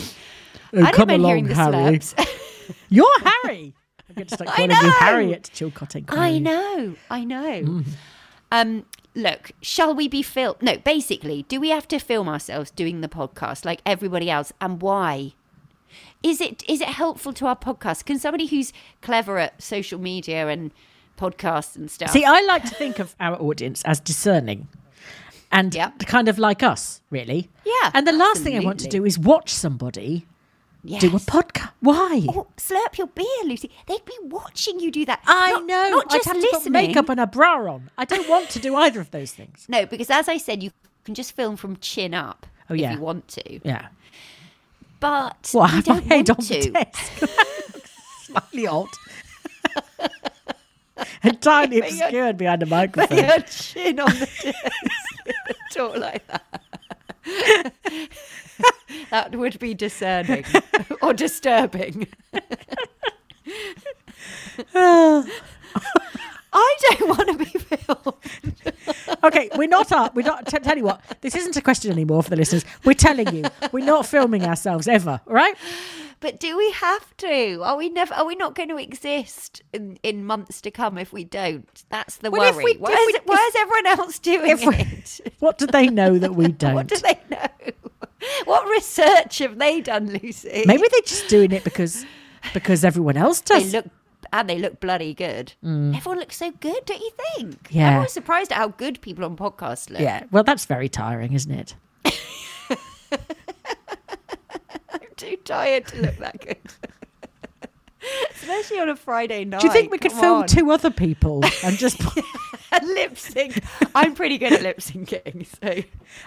Oh, 0.73 0.79
I 0.79 0.81
don't 0.83 0.93
come 0.93 1.07
mind 1.07 1.21
along, 1.21 1.29
hearing 1.31 1.47
the 1.47 1.55
Harry. 1.55 1.73
slurps. 1.99 2.75
You're 2.89 3.19
Harry. 3.21 3.73
I'm 4.07 4.15
going 4.15 4.27
to 4.27 4.35
start 4.35 4.49
I 4.51 4.55
calling 4.55 4.71
you 4.71 4.81
know. 4.83 4.91
Harriet 4.99 5.49
Chilcotting. 5.53 6.05
I 6.09 6.39
know. 6.39 6.95
I 7.09 7.23
know. 7.25 7.61
Mm. 7.61 7.85
Um, 8.51 8.85
look, 9.15 9.51
shall 9.61 9.93
we 9.93 10.07
be 10.07 10.21
filmed? 10.21 10.61
No, 10.61 10.77
basically, 10.77 11.43
do 11.49 11.59
we 11.59 11.69
have 11.69 11.87
to 11.89 11.99
film 11.99 12.29
ourselves 12.29 12.71
doing 12.71 13.01
the 13.01 13.09
podcast 13.09 13.65
like 13.65 13.81
everybody 13.85 14.29
else, 14.29 14.53
and 14.61 14.81
why? 14.81 15.33
Is 16.23 16.41
it 16.41 16.63
is 16.67 16.81
it 16.81 16.89
helpful 16.89 17.31
to 17.33 17.47
our 17.47 17.55
podcast? 17.55 18.05
Can 18.05 18.19
somebody 18.19 18.45
who's 18.47 18.73
clever 19.01 19.37
at 19.37 19.61
social 19.61 19.99
media 19.99 20.47
and 20.49 20.71
podcasts 21.17 21.75
and 21.75 21.89
stuff? 21.89 22.11
See, 22.11 22.25
I 22.25 22.41
like 22.41 22.63
to 22.63 22.75
think 22.75 22.99
of 22.99 23.15
our 23.19 23.39
audience 23.41 23.83
as 23.85 23.99
discerning 23.99 24.67
and 25.51 25.73
Yep. 25.73 25.99
kind 26.07 26.27
of 26.27 26.37
like 26.37 26.61
us, 26.61 27.01
really. 27.09 27.49
Yeah, 27.65 27.91
And 27.93 28.05
the 28.05 28.11
last 28.11 28.43
thing 28.43 28.55
I 28.57 28.59
want 28.59 28.79
to 28.81 28.87
do 28.87 29.05
is 29.05 29.17
watch 29.17 29.49
somebody 29.53 30.25
yes. 30.83 31.01
do 31.01 31.07
a 31.07 31.19
podcast. 31.19 31.71
Why? 31.79 32.25
Oh, 32.29 32.47
slurp 32.57 32.97
your 32.97 33.07
beer, 33.07 33.25
Lucy. 33.45 33.71
They'd 33.87 34.03
be 34.05 34.13
watching 34.23 34.79
you 34.79 34.91
do 34.91 35.05
that. 35.05 35.21
I 35.25 35.51
Not- 35.51 35.65
know. 35.65 35.89
Not 35.89 36.11
just 36.11 36.27
I'd 36.27 36.33
have 36.35 36.43
listening. 36.43 36.59
to 36.63 36.63
put 36.65 36.71
makeup 36.73 37.09
and 37.09 37.19
a 37.21 37.27
bra 37.27 37.73
on. 37.73 37.89
I 37.97 38.03
don't 38.05 38.27
want 38.29 38.49
to 38.51 38.59
do 38.59 38.75
either 38.75 38.99
of 38.99 39.11
those 39.11 39.31
things. 39.31 39.65
No, 39.69 39.85
because 39.85 40.09
as 40.09 40.27
I 40.27 40.37
said, 40.37 40.61
you 40.61 40.71
can 41.05 41.15
just 41.15 41.31
film 41.31 41.55
from 41.55 41.77
chin 41.77 42.13
up 42.13 42.45
Oh, 42.69 42.73
yeah. 42.73 42.91
if 42.91 42.97
you 42.97 43.01
want 43.03 43.27
to. 43.29 43.59
Yeah. 43.63 43.87
But 44.99 45.51
have 45.53 45.87
my 45.87 46.21
don't 46.21 46.37
want 46.37 46.47
to. 46.47 46.87
Slightly 48.23 48.67
odd. 48.67 48.89
entirely 51.23 51.79
obscured 51.79 52.37
behind 52.37 52.63
a 52.63 52.65
microphone. 52.65 53.17
your 53.17 53.39
chin 53.41 53.99
on 53.99 54.09
the 54.11 54.29
desk. 54.43 54.55
Talk 55.71 55.97
like 55.97 56.25
that. 56.27 56.43
that 59.11 59.35
would 59.35 59.59
be 59.59 59.73
discerning 59.73 60.45
or 61.01 61.13
disturbing. 61.13 62.07
I 66.53 66.75
don't 66.81 67.07
want 67.17 67.29
to 67.29 67.37
be 67.37 67.45
filmed. 67.45 68.15
Okay, 69.23 69.49
we're 69.55 69.67
not 69.67 69.91
up. 69.91 70.15
We're 70.15 70.25
not. 70.25 70.45
T- 70.47 70.57
tell 70.59 70.77
you 70.77 70.83
what, 70.85 71.01
this 71.21 71.35
isn't 71.35 71.55
a 71.57 71.61
question 71.61 71.91
anymore 71.91 72.23
for 72.23 72.29
the 72.29 72.35
listeners. 72.37 72.63
We're 72.85 72.93
telling 72.93 73.35
you, 73.35 73.43
we're 73.71 73.85
not 73.85 74.05
filming 74.05 74.43
ourselves 74.45 74.87
ever. 74.87 75.19
right? 75.25 75.55
But 76.21 76.39
do 76.39 76.57
we 76.57 76.71
have 76.71 77.15
to? 77.17 77.61
Are 77.63 77.75
we 77.75 77.89
never? 77.89 78.13
Are 78.13 78.25
we 78.25 78.35
not 78.35 78.55
going 78.55 78.69
to 78.69 78.77
exist 78.77 79.61
in, 79.73 79.99
in 80.03 80.25
months 80.25 80.61
to 80.61 80.71
come 80.71 80.97
if 80.97 81.11
we 81.11 81.23
don't? 81.25 81.67
That's 81.89 82.17
the 82.17 82.31
Well, 82.31 82.53
worry. 82.53 82.63
we- 82.63 82.77
why, 82.77 82.91
is, 82.91 82.97
we- 83.07 83.13
it- 83.13 83.21
why 83.25 83.49
is 83.53 83.55
everyone 83.57 83.87
else 83.87 84.19
doing 84.19 84.57
we- 84.65 84.75
it? 84.75 85.33
What 85.39 85.57
do 85.57 85.67
they 85.67 85.87
know 85.87 86.17
that 86.17 86.35
we 86.35 86.47
don't? 86.47 86.75
What 86.75 86.87
do 86.87 86.97
they 86.97 87.19
know? 87.29 87.47
What 88.45 88.67
research 88.69 89.39
have 89.39 89.57
they 89.59 89.81
done, 89.81 90.11
Lucy? 90.11 90.63
Maybe 90.65 90.83
they're 90.91 91.01
just 91.01 91.27
doing 91.29 91.51
it 91.51 91.63
because 91.63 92.05
because 92.53 92.83
everyone 92.85 93.17
else 93.17 93.41
they 93.41 93.59
does. 93.59 93.73
look 93.73 93.85
and 94.33 94.49
they 94.49 94.57
look 94.59 94.79
bloody 94.79 95.13
good. 95.13 95.53
Everyone 95.63 96.19
looks 96.19 96.37
so 96.37 96.51
good, 96.51 96.85
don't 96.85 97.01
you 97.01 97.11
think? 97.35 97.63
Mm. 97.63 97.67
Yeah. 97.71 97.89
I'm 97.89 97.95
always 97.97 98.11
surprised 98.13 98.51
at 98.51 98.57
how 98.57 98.69
good 98.69 99.01
people 99.01 99.25
on 99.25 99.35
podcasts 99.35 99.89
look. 99.89 99.99
yeah. 100.01 100.23
Well, 100.31 100.43
that's 100.43 100.65
very 100.65 100.89
tiring, 100.89 101.33
isn't 101.33 101.51
it? 101.51 101.75
I'm 104.91 105.09
too 105.15 105.37
tired 105.45 105.87
to 105.87 106.01
look 106.01 106.17
that 106.17 106.39
good. 106.41 106.57
Especially 108.33 108.79
on 108.79 108.89
a 108.89 108.95
Friday 108.95 109.43
night. 109.45 109.61
Do 109.61 109.67
you 109.67 109.73
think 109.73 109.91
we 109.91 109.97
could 109.97 110.11
come 110.11 110.21
film 110.21 110.41
on. 110.41 110.47
two 110.47 110.71
other 110.71 110.89
people 110.89 111.43
and 111.63 111.77
just? 111.77 111.99
lip 112.83 113.17
sync? 113.17 113.61
I'm 113.93 114.15
pretty 114.15 114.37
good 114.37 114.53
at 114.53 114.61
lip 114.61 114.79
syncing, 114.79 115.45
so 115.45 115.67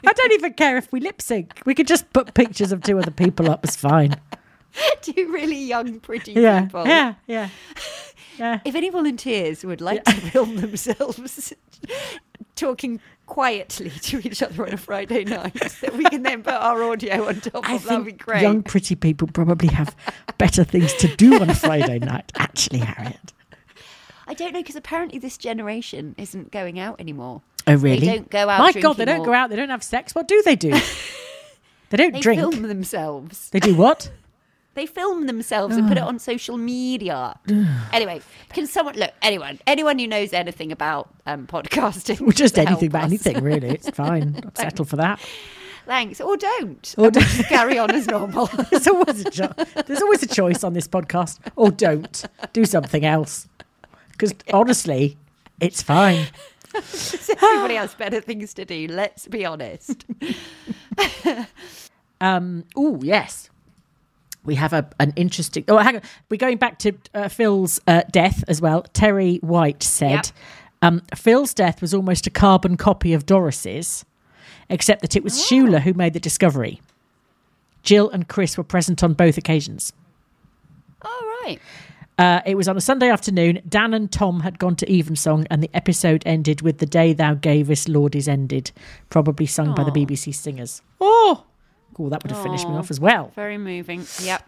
I 0.07 0.13
don't 0.13 0.33
even 0.33 0.53
care 0.53 0.77
if 0.77 0.93
we 0.93 1.01
lip 1.01 1.23
sync. 1.23 1.61
We 1.65 1.75
could 1.75 1.87
just 1.87 2.13
put 2.13 2.35
pictures 2.35 2.73
of 2.73 2.83
two 2.83 2.99
other 2.99 3.11
people 3.11 3.51
up. 3.51 3.65
It's 3.65 3.77
fine. 3.77 4.17
two 5.03 5.31
really 5.33 5.59
young, 5.63 6.01
pretty 6.01 6.33
Yeah. 6.33 6.63
people. 6.63 6.87
Yeah. 6.87 7.15
Yeah. 7.27 7.49
Yeah. 8.39 8.61
If 8.65 8.75
any 8.75 8.89
volunteers 8.89 9.63
would 9.63 9.83
like 9.83 10.05
to 10.05 10.13
film 10.15 10.57
themselves 10.61 11.53
talking 12.57 12.99
quietly 13.27 13.91
to 13.91 14.27
each 14.27 14.43
other 14.43 14.67
on 14.67 14.73
a 14.73 14.79
Friday 14.79 15.25
night, 15.25 15.53
that 15.83 15.95
we 15.97 16.05
can 16.05 16.23
then 16.23 16.43
put 16.43 16.55
our 16.55 16.83
audio 16.83 17.29
on 17.29 17.41
top 17.43 17.69
I 17.69 17.75
of, 17.75 17.85
that 17.85 17.99
would 17.99 18.05
be 18.07 18.11
think 18.13 18.25
great. 18.25 18.41
young 18.43 18.63
pretty 18.63 18.95
people 18.95 19.29
probably 19.29 19.69
have 19.69 19.95
better 20.39 20.65
things 20.65 20.95
to 20.95 21.15
do 21.17 21.41
on 21.43 21.51
a 21.51 21.55
Friday 21.55 21.99
night. 21.99 22.33
Actually, 22.37 22.79
Harriet. 22.81 23.35
I 24.27 24.33
don't 24.33 24.55
know 24.55 24.61
because 24.61 24.77
apparently 24.77 25.19
this 25.19 25.37
generation 25.37 26.15
isn't 26.17 26.51
going 26.51 26.79
out 26.79 26.99
anymore. 27.01 27.43
Oh, 27.67 27.75
really? 27.75 28.01
They 28.01 28.17
don't 28.17 28.31
go 28.31 28.49
out. 28.49 28.61
My 28.61 28.73
God, 28.81 28.95
they 28.97 29.05
don't 29.05 29.21
or- 29.21 29.27
go 29.27 29.35
out. 29.35 29.51
They 29.51 29.57
don't 29.57 29.69
have 29.71 29.85
sex. 29.85 30.15
What 30.15 30.27
do 30.27 30.41
they 30.43 30.57
do? 30.57 30.71
they 31.91 31.97
don't 31.99 32.15
They 32.15 32.21
drink. 32.21 32.41
film 32.41 32.63
themselves. 32.63 33.51
They 33.51 33.61
do 33.61 33.75
what? 33.75 34.11
They 34.75 34.87
film 34.87 35.27
themselves 35.27 35.77
and 35.77 35.87
put 35.87 35.97
it 35.99 36.03
on 36.11 36.19
social 36.19 36.57
media. 36.57 37.39
anyway, 37.93 38.21
can 38.53 38.67
someone 38.67 38.97
look? 38.97 39.13
Anyone, 39.21 39.59
anyone 39.67 39.99
who 39.99 40.07
knows 40.07 40.33
anything 40.33 40.73
about 40.73 41.13
um, 41.27 41.47
podcasting, 41.47 42.21
Well, 42.21 42.31
just 42.31 42.59
anything 42.59 42.89
about 42.89 43.05
anything, 43.05 43.43
really. 43.43 43.69
It's 43.69 43.91
fine. 44.05 44.41
I'll 44.45 44.55
settle 44.55 44.85
for 44.85 44.97
that. 44.97 45.21
Thanks, 45.85 46.21
or 46.21 46.37
don't. 46.37 46.95
Or 46.97 47.11
just 47.11 47.45
carry 47.49 47.77
on 47.79 47.91
as 47.91 48.07
normal. 48.17 48.47
There's 48.71 48.87
always 48.87 49.27
a 49.27 49.31
cho- 49.31 49.53
there's 49.87 50.01
always 50.01 50.23
a 50.23 50.29
choice 50.29 50.63
on 50.65 50.75
this 50.75 50.87
podcast. 50.89 51.41
Or 51.57 51.71
don't 51.73 52.25
do 52.53 52.65
something 52.65 53.05
else. 53.05 53.49
Because 54.13 54.33
honestly, 54.53 55.19
it's 55.61 55.83
fine. 55.83 56.27
Everybody 56.75 57.75
has 57.75 57.95
better 57.97 58.21
things 58.21 58.55
to 58.55 58.65
do. 58.65 58.87
Let's 58.89 59.27
be 59.27 59.45
honest. 59.45 60.05
Um. 62.21 62.65
Oh 62.77 63.01
yes, 63.03 63.51
we 64.45 64.55
have 64.57 64.73
a 64.73 64.89
an 64.99 65.13
interesting. 65.17 65.65
Oh, 65.69 65.79
hang 65.79 65.97
on. 65.97 66.03
We're 66.29 66.37
going 66.37 66.59
back 66.59 66.79
to 66.81 66.93
uh, 67.15 67.29
Phil's 67.29 67.81
uh, 67.87 68.03
death 68.11 68.43
as 68.49 68.61
well. 68.61 68.83
Terry 68.93 69.37
White 69.37 69.83
said, 69.83 70.11
Yep. 70.11 70.27
um, 70.83 71.03
"Phil's 71.15 71.55
death 71.55 71.81
was 71.81 71.95
almost 71.95 72.27
a 72.27 72.31
carbon 72.31 72.77
copy 72.77 73.13
of 73.13 73.25
Doris's, 73.27 74.05
except 74.69 75.03
that 75.03 75.15
it 75.17 75.23
was 75.25 75.35
Shula 75.35 75.81
who 75.81 75.95
made 75.95 76.13
the 76.13 76.21
discovery. 76.21 76.81
Jill 77.83 78.11
and 78.11 78.29
Chris 78.29 78.57
were 78.59 78.65
present 78.65 79.03
on 79.03 79.15
both 79.15 79.39
occasions." 79.39 79.93
All 81.03 81.23
right. 81.45 81.59
Uh, 82.19 82.41
it 82.45 82.57
was 82.57 82.69
on 82.69 82.77
a 82.77 82.81
Sunday 82.81 83.09
afternoon. 83.09 83.61
Dan 83.69 83.95
and 83.95 84.13
Tom 84.13 84.41
had 84.41 84.59
gone 84.59 84.77
to 84.77 84.93
Evensong, 84.93 85.47
and 85.51 85.63
the 85.63 85.71
episode 85.75 86.23
ended 86.27 86.61
with 86.61 86.79
"The 86.79 86.87
Day 86.87 87.13
Thou 87.13 87.35
Gavest, 87.35 87.89
Lord, 87.89 88.15
is 88.15 88.29
ended," 88.29 88.71
probably 89.09 89.47
sung 89.47 89.75
by 89.75 89.83
the 89.85 89.91
BBC 89.91 90.33
singers. 90.35 90.83
Oh, 91.01 91.45
cool! 91.95 92.11
That 92.11 92.23
would 92.23 92.33
have 92.33 92.43
finished 92.43 92.69
me 92.69 92.75
off 92.75 92.91
as 92.91 93.01
well. 93.01 93.33
Very 93.35 93.59
moving. 93.59 94.07
Yep. 94.23 94.45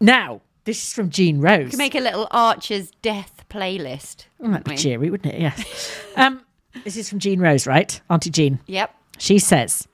Now, 0.00 0.40
this 0.64 0.82
is 0.82 0.92
from 0.92 1.10
Jean 1.10 1.40
Rose. 1.40 1.64
We 1.64 1.70
could 1.70 1.78
make 1.78 1.94
a 1.94 2.00
little 2.00 2.28
Archer's 2.30 2.90
death 3.02 3.44
playlist. 3.48 4.26
Oh, 4.40 4.48
that'd 4.50 4.64
be 4.64 4.76
cheery, 4.76 5.10
wouldn't 5.10 5.34
it? 5.34 5.40
Yes. 5.40 6.00
um, 6.16 6.42
this 6.84 6.96
is 6.96 7.08
from 7.08 7.18
Jean 7.18 7.40
Rose, 7.40 7.66
right? 7.66 8.00
Auntie 8.08 8.30
Jean. 8.30 8.60
Yep. 8.66 8.94
She 9.18 9.38
says, 9.38 9.86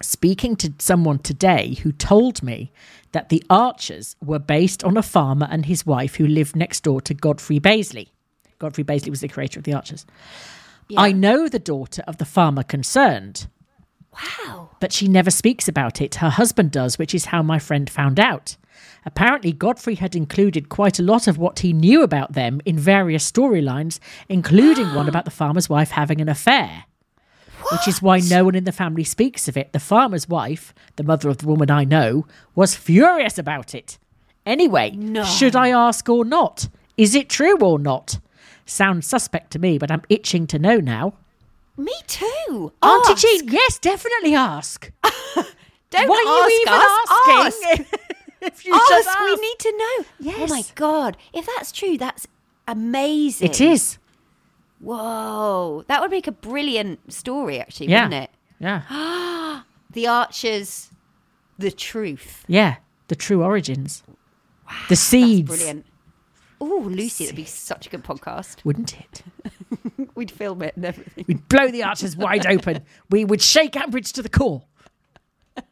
speaking 0.00 0.56
to 0.56 0.72
someone 0.78 1.18
today 1.18 1.74
who 1.82 1.92
told 1.92 2.42
me 2.42 2.72
that 3.12 3.28
the 3.28 3.42
Archers 3.50 4.16
were 4.24 4.38
based 4.38 4.82
on 4.84 4.96
a 4.96 5.02
farmer 5.02 5.46
and 5.50 5.66
his 5.66 5.84
wife 5.84 6.16
who 6.16 6.26
lived 6.26 6.56
next 6.56 6.82
door 6.82 7.00
to 7.02 7.14
Godfrey 7.14 7.60
Baseley. 7.60 8.08
Godfrey 8.58 8.84
Baseley 8.84 9.10
was 9.10 9.20
the 9.20 9.28
creator 9.28 9.58
of 9.58 9.64
the 9.64 9.74
Archers. 9.74 10.06
I 10.96 11.12
know 11.12 11.48
the 11.48 11.58
daughter 11.58 12.02
of 12.06 12.18
the 12.18 12.24
farmer 12.24 12.62
concerned, 12.62 13.46
Wow. 14.12 14.70
but 14.80 14.92
she 14.92 15.08
never 15.08 15.30
speaks 15.30 15.68
about 15.68 16.00
it. 16.00 16.16
Her 16.16 16.30
husband 16.30 16.70
does, 16.70 16.98
which 16.98 17.14
is 17.14 17.26
how 17.26 17.42
my 17.42 17.58
friend 17.58 17.88
found 17.88 18.20
out. 18.20 18.56
Apparently, 19.04 19.52
Godfrey 19.52 19.96
had 19.96 20.14
included 20.14 20.68
quite 20.68 20.98
a 20.98 21.02
lot 21.02 21.26
of 21.26 21.38
what 21.38 21.60
he 21.60 21.72
knew 21.72 22.02
about 22.02 22.34
them 22.34 22.60
in 22.64 22.78
various 22.78 23.30
storylines, 23.30 23.98
including 24.28 24.94
one 24.94 25.08
about 25.08 25.24
the 25.24 25.30
farmer's 25.30 25.68
wife 25.68 25.90
having 25.92 26.20
an 26.20 26.28
affair. 26.28 26.84
What? 27.62 27.72
Which 27.72 27.88
is 27.88 28.02
why 28.02 28.18
no 28.18 28.44
one 28.44 28.54
in 28.54 28.64
the 28.64 28.72
family 28.72 29.04
speaks 29.04 29.48
of 29.48 29.56
it. 29.56 29.72
The 29.72 29.80
farmer's 29.80 30.28
wife, 30.28 30.74
the 30.96 31.04
mother 31.04 31.28
of 31.28 31.38
the 31.38 31.46
woman 31.46 31.70
I 31.70 31.84
know, 31.84 32.26
was 32.54 32.74
furious 32.74 33.38
about 33.38 33.74
it. 33.74 33.98
Anyway, 34.44 34.96
should 35.24 35.54
I 35.56 35.70
ask 35.70 36.08
or 36.08 36.24
not? 36.24 36.68
Is 36.96 37.14
it 37.14 37.28
true 37.28 37.56
or 37.58 37.78
not? 37.78 38.18
Sounds 38.66 39.06
suspect 39.06 39.52
to 39.52 39.58
me, 39.58 39.78
but 39.78 39.90
I'm 39.90 40.02
itching 40.08 40.46
to 40.48 40.58
know 40.58 40.78
now. 40.78 41.14
Me 41.76 41.94
too. 42.06 42.72
Auntie 42.82 43.12
Ask. 43.12 43.22
Jean, 43.26 43.48
yes, 43.48 43.78
definitely 43.78 44.34
ask. 44.34 44.90
Don't 45.90 46.08
Why 46.08 46.16
are 46.26 46.50
you 46.50 46.60
even 46.62 46.72
ask 46.74 47.10
us. 47.10 47.62
asking? 47.62 47.86
if 48.42 48.64
you 48.66 48.74
Ask. 48.74 48.88
just 48.88 49.08
ask. 49.08 49.18
We 49.24 49.36
need 49.36 49.58
to 49.58 49.72
know. 49.76 50.04
Yes. 50.20 50.50
Oh 50.50 50.54
my 50.54 50.62
god! 50.74 51.16
If 51.32 51.46
that's 51.46 51.70
true, 51.72 51.96
that's 51.98 52.26
amazing. 52.66 53.48
It 53.50 53.60
is. 53.60 53.98
Whoa, 54.80 55.84
that 55.88 56.00
would 56.00 56.10
make 56.10 56.26
a 56.26 56.32
brilliant 56.32 57.12
story, 57.12 57.60
actually, 57.60 57.88
Yeah. 57.88 58.04
wouldn't 58.04 58.24
it? 58.24 58.30
Yeah. 58.58 59.62
The 59.92 60.06
Archers, 60.06 60.88
the 61.58 61.70
truth. 61.70 62.44
Yeah. 62.48 62.76
The 63.08 63.14
true 63.14 63.42
origins. 63.42 64.02
Wow, 64.66 64.76
the 64.88 64.96
seeds. 64.96 65.46
brilliant. 65.48 65.84
Oh, 66.64 66.86
Lucy, 66.88 67.24
that'd 67.24 67.34
be 67.34 67.44
such 67.44 67.88
a 67.88 67.90
good 67.90 68.04
podcast. 68.04 68.64
Wouldn't 68.64 68.94
it? 69.00 69.22
We'd 70.14 70.30
film 70.30 70.62
it 70.62 70.76
and 70.76 70.84
everything. 70.84 71.24
We'd 71.26 71.48
blow 71.48 71.68
the 71.68 71.82
Archers 71.82 72.16
wide 72.16 72.46
open. 72.46 72.84
We 73.10 73.24
would 73.24 73.42
shake 73.42 73.72
Ambridge 73.72 74.12
to 74.12 74.22
the 74.22 74.28
core. 74.28 74.62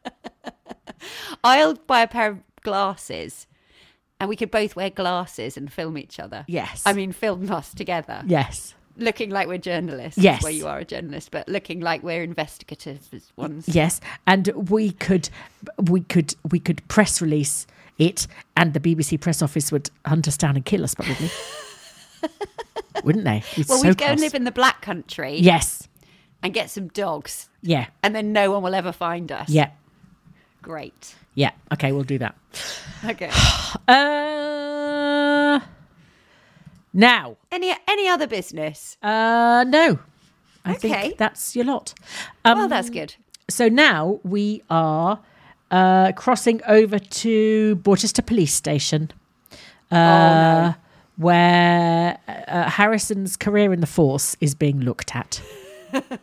I'll 1.45 1.75
buy 1.75 2.01
a 2.01 2.07
pair 2.07 2.31
of 2.31 2.39
glasses, 2.61 3.47
and 4.19 4.27
we 4.27 4.35
could 4.35 4.51
both 4.51 4.75
wear 4.75 4.89
glasses 4.89 5.55
and 5.55 5.71
film 5.71 5.97
each 5.97 6.19
other. 6.19 6.43
Yes. 6.49 6.83
I 6.85 6.91
mean, 6.91 7.13
film 7.13 7.49
us 7.49 7.73
together. 7.73 8.21
Yes. 8.27 8.75
looking 8.97 9.29
like 9.29 9.47
we're 9.47 9.57
journalists. 9.57 10.17
Yes. 10.21 10.43
where 10.43 10.51
you 10.51 10.67
are 10.67 10.79
a 10.79 10.85
journalist, 10.85 11.31
but 11.31 11.47
looking 11.47 11.79
like 11.79 12.03
we're 12.03 12.21
investigative 12.21 13.07
ones. 13.37 13.69
Yes. 13.69 14.01
And 14.27 14.47
we 14.69 14.91
could 14.91 15.29
we 15.77 16.01
could 16.01 16.35
we 16.49 16.59
could 16.59 16.85
press 16.89 17.21
release 17.21 17.65
it 17.97 18.27
and 18.57 18.73
the 18.73 18.79
BBC 18.79 19.19
press 19.19 19.41
office 19.41 19.71
would 19.71 19.89
hunt 20.05 20.27
us 20.27 20.37
down 20.37 20.55
and 20.55 20.65
kill 20.65 20.83
us 20.83 20.95
probably. 20.95 21.29
Wouldn't 23.03 23.25
they? 23.25 23.43
It's 23.57 23.69
Well, 23.69 23.79
so 23.79 23.87
we'd 23.87 23.97
go 23.97 24.05
and 24.05 24.19
live 24.19 24.33
in 24.35 24.43
the 24.43 24.51
Black 24.51 24.81
Country 24.81 25.37
Yes. 25.37 25.87
and 26.43 26.53
get 26.53 26.69
some 26.69 26.87
dogs, 26.89 27.49
Yeah. 27.61 27.87
and 28.03 28.13
then 28.15 28.31
no 28.33 28.51
one 28.51 28.61
will 28.63 28.75
ever 28.75 28.91
find 28.91 29.31
us. 29.31 29.49
Yeah. 29.49 29.71
great. 30.61 31.15
Yeah. 31.33 31.51
Okay, 31.73 31.91
we'll 31.91 32.03
do 32.03 32.17
that. 32.19 32.35
Okay. 33.05 33.31
Uh 33.87 35.59
now. 36.93 37.37
any 37.51 37.73
any 37.87 38.07
other 38.07 38.27
business? 38.27 38.97
Uh 39.01 39.63
no. 39.67 39.99
I 40.63 40.73
Okay. 40.75 40.89
think 40.89 41.17
that's 41.17 41.55
your 41.55 41.65
lot. 41.65 41.93
Um, 42.45 42.57
well, 42.59 42.67
that's 42.67 42.89
good. 42.91 43.15
So 43.49 43.67
now 43.69 44.19
we 44.23 44.61
are 44.69 45.19
uh, 45.71 46.11
crossing 46.11 46.61
over 46.67 46.99
to 46.99 47.77
Borchester 47.77 48.23
Police 48.25 48.53
Station, 48.53 49.09
uh, 49.89 50.73
where 51.15 52.19
uh, 52.27 52.69
Harrison's 52.69 53.37
career 53.37 53.73
in 53.73 53.79
the 53.81 53.87
force 53.87 54.35
is 54.41 54.53
being 54.53 54.81
looked 54.81 55.15
at. 55.15 55.41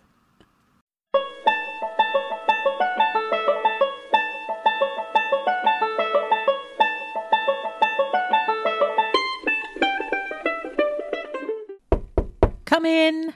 Come 12.66 12.84
in. 12.84 13.32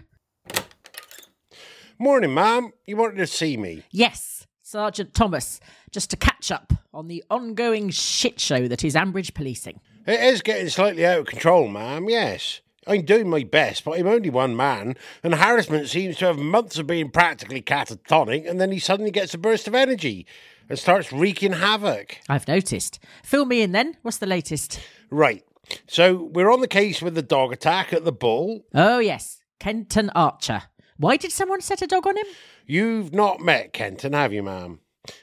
Morning, 1.99 2.35
ma'am. 2.35 2.71
You 2.87 2.97
wanted 2.97 3.17
to 3.17 3.27
see 3.27 3.57
me? 3.57 3.83
Yes, 3.91 4.47
Sergeant 4.73 5.13
Thomas, 5.13 5.61
just 5.91 6.09
to 6.09 6.17
catch 6.17 6.51
up 6.51 6.73
on 6.95 7.07
the 7.07 7.23
ongoing 7.29 7.91
shit 7.91 8.41
show 8.41 8.69
that 8.69 8.83
is 8.83 8.95
Ambridge 8.95 9.35
policing. 9.35 9.83
It 10.07 10.19
is 10.19 10.41
getting 10.41 10.71
slightly 10.71 11.05
out 11.05 11.19
of 11.19 11.27
control, 11.27 11.69
ma'am, 11.69 12.09
yes. 12.09 12.63
I'm 12.87 13.05
doing 13.05 13.29
my 13.29 13.45
best, 13.45 13.85
but 13.85 13.99
I'm 13.99 14.07
only 14.07 14.31
one 14.31 14.57
man, 14.57 14.97
and 15.23 15.35
harassment 15.35 15.91
seems 15.91 16.17
to 16.17 16.25
have 16.25 16.39
months 16.39 16.79
of 16.79 16.87
being 16.87 17.11
practically 17.11 17.61
catatonic, 17.61 18.49
and 18.49 18.59
then 18.59 18.73
he 18.73 18.79
suddenly 18.79 19.11
gets 19.11 19.35
a 19.35 19.39
burst 19.39 19.69
of 19.69 19.75
energy 19.75 20.27
and 20.71 20.79
starts 20.79 21.13
wreaking 21.13 21.53
havoc. 21.53 22.17
I've 22.31 22.49
noticed. 22.49 22.99
Fill 23.23 23.45
me 23.45 23.61
in 23.61 23.73
then. 23.73 23.99
What's 24.01 24.17
the 24.17 24.27
latest? 24.27 24.81
Right. 25.11 25.45
So 25.87 26.31
we're 26.33 26.51
on 26.51 26.63
the 26.63 26.67
case 26.67 27.03
with 27.03 27.15
the 27.15 27.21
dog 27.21 27.53
attack 27.53 27.93
at 27.93 28.07
the 28.07 28.11
bull. 28.11 28.65
Oh, 28.75 29.01
yes, 29.01 29.43
Kenton 29.61 30.09
Archer. 30.15 30.63
Why 31.03 31.17
did 31.17 31.33
someone 31.33 31.61
set 31.61 31.83
a 31.83 31.89
dog 31.89 32.07
on 32.07 32.17
him? 32.17 32.27
You've 32.65 33.13
not 33.13 33.41
met 33.41 33.73
Kenton, 33.73 34.13
have 34.13 34.33
you, 34.33 34.45
ma'am? 34.45 34.79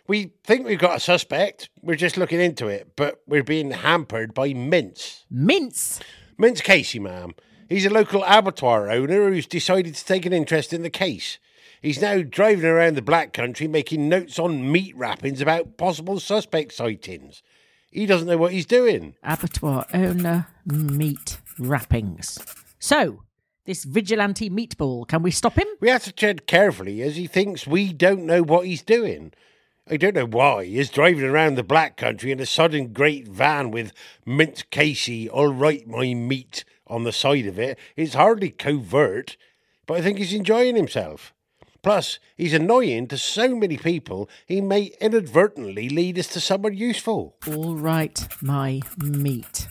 We 0.09 0.33
think 0.43 0.65
we've 0.65 0.77
got 0.77 0.97
a 0.97 0.99
suspect. 0.99 1.69
We're 1.81 1.95
just 1.95 2.17
looking 2.17 2.41
into 2.41 2.67
it, 2.67 2.97
but 2.97 3.21
we're 3.25 3.45
being 3.45 3.71
hampered 3.71 4.33
by 4.33 4.51
Mince. 4.53 5.23
Mince. 5.31 6.01
Mince 6.37 6.59
Casey, 6.59 6.99
ma'am. 6.99 7.33
He's 7.69 7.85
a 7.85 7.89
local 7.89 8.25
abattoir 8.25 8.91
owner 8.91 9.29
who's 9.29 9.47
decided 9.47 9.95
to 9.95 10.03
take 10.03 10.25
an 10.25 10.33
interest 10.33 10.73
in 10.73 10.81
the 10.81 10.89
case. 10.89 11.39
He's 11.81 12.01
now 12.01 12.23
driving 12.23 12.65
around 12.65 12.95
the 12.95 13.01
Black 13.01 13.31
Country 13.31 13.69
making 13.69 14.09
notes 14.09 14.37
on 14.37 14.69
meat 14.69 14.93
wrappings 14.97 15.39
about 15.39 15.77
possible 15.77 16.19
suspect 16.19 16.73
sightings. 16.73 17.41
He 17.89 18.05
doesn't 18.05 18.27
know 18.27 18.37
what 18.37 18.51
he's 18.51 18.65
doing. 18.65 19.15
Abattoir 19.23 19.85
owner, 19.93 20.49
meat 20.65 21.39
wrappings. 21.57 22.37
So, 22.79 23.21
this 23.69 23.83
vigilante 23.83 24.49
meatball, 24.49 25.07
can 25.07 25.21
we 25.21 25.29
stop 25.29 25.55
him? 25.55 25.67
We 25.79 25.89
have 25.89 26.03
to 26.05 26.11
tread 26.11 26.47
carefully 26.47 27.03
as 27.03 27.17
he 27.17 27.27
thinks 27.27 27.67
we 27.67 27.93
don't 27.93 28.25
know 28.25 28.41
what 28.41 28.65
he's 28.65 28.81
doing. 28.81 29.31
I 29.87 29.95
don't 29.95 30.15
know 30.15 30.25
why 30.25 30.65
he's 30.65 30.89
driving 30.89 31.23
around 31.23 31.53
the 31.53 31.61
Black 31.61 31.95
Country 31.95 32.31
in 32.31 32.39
a 32.39 32.47
sudden 32.47 32.93
great 32.93 33.27
van 33.27 33.69
with 33.69 33.93
Mint 34.25 34.67
Casey, 34.71 35.29
all 35.29 35.53
right, 35.53 35.87
my 35.87 36.15
meat 36.15 36.65
on 36.87 37.03
the 37.03 37.11
side 37.11 37.45
of 37.45 37.59
it. 37.59 37.77
It's 37.95 38.15
hardly 38.15 38.49
covert, 38.49 39.37
but 39.85 39.99
I 39.99 40.01
think 40.01 40.17
he's 40.17 40.33
enjoying 40.33 40.75
himself. 40.75 41.31
Plus, 41.83 42.17
he's 42.35 42.55
annoying 42.55 43.07
to 43.09 43.19
so 43.19 43.55
many 43.55 43.77
people, 43.77 44.27
he 44.47 44.61
may 44.61 44.93
inadvertently 44.99 45.89
lead 45.89 46.17
us 46.17 46.27
to 46.29 46.39
someone 46.39 46.75
useful. 46.75 47.35
All 47.47 47.75
right, 47.75 48.27
my 48.41 48.81
meat. 48.97 49.67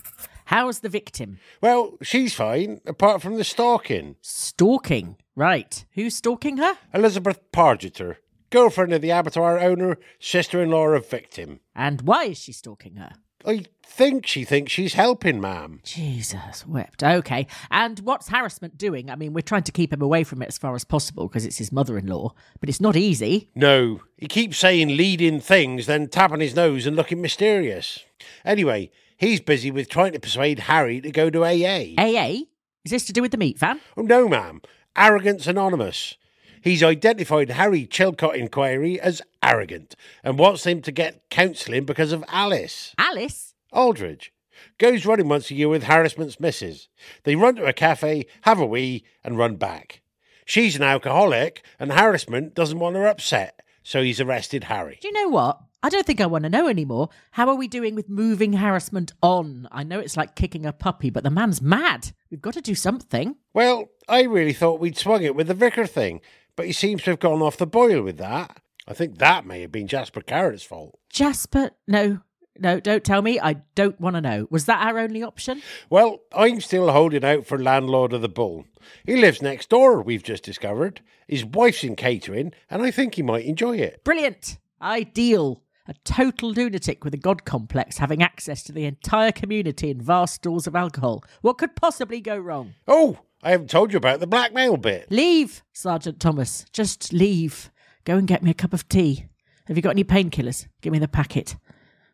How's 0.49 0.81
the 0.81 0.89
victim? 0.89 1.41
Well, 1.61 1.99
she's 2.01 2.33
fine, 2.33 2.81
apart 2.87 3.21
from 3.21 3.37
the 3.37 3.45
stalking. 3.45 4.17
Stalking. 4.23 5.17
Right. 5.37 5.85
Who's 5.93 6.17
stalking 6.17 6.57
her? 6.57 6.79
Elizabeth 6.95 7.39
Pargeter, 7.53 8.17
girlfriend 8.49 8.95
of 8.95 9.03
the 9.03 9.11
abattoir 9.11 9.59
owner, 9.59 9.99
sister 10.19 10.63
in 10.63 10.71
law 10.71 10.87
of 10.87 11.07
victim. 11.07 11.61
And 11.77 12.01
why 12.01 12.25
is 12.25 12.39
she 12.39 12.53
stalking 12.53 12.97
her? 12.97 13.13
I 13.45 13.67
think 13.85 14.27
she 14.27 14.45
thinks 14.45 14.73
she's 14.73 14.95
helping, 14.95 15.39
ma'am. 15.39 15.81
Jesus 15.85 16.67
wept. 16.67 17.03
Okay. 17.03 17.47
And 17.71 18.01
what's 18.01 18.31
harassment 18.31 18.79
doing? 18.79 19.11
I 19.11 19.17
mean, 19.17 19.35
we're 19.35 19.43
trying 19.43 19.65
to 19.65 19.73
keep 19.73 19.93
him 19.93 20.01
away 20.01 20.25
from 20.25 20.41
it 20.41 20.49
as 20.49 20.57
far 20.57 20.75
as 20.75 20.83
possible 20.83 21.29
because 21.29 21.45
it's 21.45 21.59
his 21.59 21.73
mother 21.73 21.99
in 21.99 22.07
law, 22.07 22.33
but 22.59 22.71
it's 22.71 22.81
not 22.81 22.97
easy. 22.97 23.51
No, 23.55 24.01
he 24.17 24.27
keeps 24.27 24.57
saying 24.57 24.97
leading 24.97 25.41
things, 25.41 25.85
then 25.85 26.09
tapping 26.09 26.41
his 26.41 26.57
nose 26.57 26.87
and 26.87 26.97
looking 26.97 27.21
mysterious. 27.21 28.03
Anyway, 28.47 28.91
he's 29.19 29.41
busy 29.41 29.71
with 29.71 29.91
trying 29.91 30.13
to 30.13 30.21
persuade 30.21 30.61
Harry 30.61 31.03
to 31.03 31.11
go 31.11 31.29
to 31.29 31.45
AA. 31.45 31.95
AA? 31.99 32.45
Is 32.85 32.91
this 32.91 33.05
to 33.07 33.13
do 33.13 33.21
with 33.21 33.33
the 33.33 33.37
meat 33.37 33.59
van? 33.59 33.81
Oh, 33.97 34.03
no, 34.03 34.29
ma'am. 34.29 34.63
Arrogance 34.97 35.47
Anonymous. 35.47 36.17
He's 36.63 36.83
identified 36.83 37.51
Harry 37.51 37.87
Chilcott 37.87 38.35
Inquiry 38.35 39.01
as 39.01 39.23
arrogant 39.43 39.95
and 40.25 40.39
wants 40.39 40.65
him 40.65 40.81
to 40.83 40.93
get 40.93 41.29
counselling 41.31 41.85
because 41.85 42.13
of 42.13 42.25
Alice. 42.29 42.95
Alice? 42.99 43.55
Aldridge. 43.73 44.33
Goes 44.79 45.07
running 45.07 45.29
once 45.29 45.51
a 45.51 45.55
year 45.55 45.69
with 45.69 45.85
Harassment's 45.85 46.41
missus. 46.41 46.89
They 47.25 47.37
run 47.37 47.57
to 47.57 47.67
a 47.67 47.73
cafe, 47.73 48.27
have 48.43 48.59
a 48.59 48.67
wee, 48.67 49.05
and 49.23 49.39
run 49.39 49.57
back. 49.57 50.01
She's 50.45 50.77
an 50.77 50.83
alcoholic, 50.83 51.63
and 51.79 51.93
Harassment 51.93 52.55
doesn't 52.55 52.79
want 52.79 52.97
her 52.97 53.07
upset, 53.07 53.61
so 53.83 54.03
he's 54.03 54.21
arrested 54.21 54.65
Harry. 54.65 54.99
Do 55.01 55.09
you 55.09 55.15
know 55.15 55.29
what? 55.29 55.61
I 55.81 55.91
don't 55.91 56.05
think 56.05 56.21
I 56.21 56.27
want 56.27 56.43
to 56.43 56.51
know 56.51 56.67
anymore. 56.69 57.09
How 57.31 57.49
are 57.49 57.55
we 57.55 57.69
doing 57.69 57.95
with 57.95 58.09
moving 58.09 58.55
harassment 58.55 59.13
on? 59.23 59.69
I 59.71 59.85
know 59.85 60.01
it's 60.01 60.17
like 60.17 60.35
kicking 60.35 60.67
a 60.67 60.73
puppy, 60.73 61.09
but 61.09 61.23
the 61.23 61.31
man's 61.31 61.63
mad. 61.63 62.11
We've 62.31 62.43
got 62.43 62.55
to 62.55 62.61
do 62.61 62.75
something. 62.75 63.37
Well, 63.55 63.91
I 64.09 64.23
really 64.23 64.53
thought 64.53 64.81
we'd 64.81 64.99
swung 64.99 65.23
it 65.23 65.37
with 65.37 65.47
the 65.47 65.55
vicar 65.55 65.87
thing, 65.87 66.21
but 66.57 66.67
he 66.67 66.73
seems 66.73 67.05
to 67.05 67.11
have 67.11 67.21
gone 67.21 67.43
off 67.43 67.57
the 67.57 67.67
boil 67.67 68.03
with 68.03 68.19
that. 68.19 68.61
I 68.89 68.95
think 68.95 69.19
that 69.19 69.47
may 69.47 69.61
have 69.61 69.71
been 69.71 69.87
Jasper 69.87 70.21
Carrott's 70.21 70.65
fault. 70.65 70.99
Jasper, 71.11 71.71
no, 71.87 72.21
no, 72.59 72.81
don't 72.81 73.05
tell 73.05 73.23
me. 73.23 73.39
I 73.39 73.59
don't 73.77 74.01
want 74.01 74.17
to 74.17 74.21
know. 74.21 74.49
Was 74.51 74.65
that 74.65 74.85
our 74.85 74.99
only 74.99 75.23
option? 75.23 75.63
Well, 75.91 76.23
I'm 76.33 76.61
still 76.61 76.91
holding 76.91 77.25
out 77.25 77.47
for 77.47 77.57
landlord 77.57 78.13
of 78.13 78.23
the 78.23 78.29
bull. 78.29 78.65
He 79.07 79.15
lives 79.15 79.43
next 79.43 79.69
door, 79.69 80.03
we've 80.03 80.25
just 80.25 80.43
discovered. 80.43 81.03
His 81.29 81.45
wife's 81.45 81.85
in 81.85 81.95
catering, 81.95 82.53
and 82.69 82.83
I 82.83 82.91
think 82.91 83.15
he 83.15 83.23
might 83.23 83.45
enjoy 83.45 83.77
it. 83.77 84.03
Brilliant. 84.03 84.59
Ideal. 84.83 85.63
A 85.89 85.95
total 86.05 86.51
lunatic 86.51 87.03
with 87.03 87.15
a 87.15 87.19
god 87.19 87.47
complex 87.47 87.97
having 87.97 88.23
access 88.23 88.63
to 88.65 88.73
the 88.73 88.85
entire 88.85 89.33
community 89.33 89.91
and 89.91 90.03
vast 90.03 90.35
stores 90.35 90.67
of 90.67 90.77
alcohol. 90.77 91.25
What 91.41 91.57
could 91.57 91.77
possibly 91.77 92.21
go 92.21 92.37
wrong? 92.37 92.75
Oh, 92.87 93.21
I 93.43 93.53
haven't 93.53 93.71
told 93.71 93.93
you 93.93 93.97
about 93.97 94.21
the 94.21 94.27
blackmail 94.27 94.77
bit. 94.77 95.11
Leave, 95.11 95.63
Sergeant 95.73 96.21
Thomas. 96.21 96.67
Just 96.75 97.15
leave. 97.15 97.71
Go 98.05 98.19
and 98.19 98.29
get 98.29 98.43
me 98.43 98.51
a 98.51 98.55
cup 98.55 98.75
of 98.75 98.87
tea. 98.91 99.29
Have 99.65 99.79
you 99.79 99.83
got 99.83 99.91
any 99.91 100.05
painkillers? 100.05 100.67
Give 100.83 100.93
me 100.93 100.99
the 100.99 101.09
packet. 101.09 101.57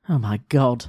Oh 0.08 0.18
my 0.18 0.40
god. 0.48 0.86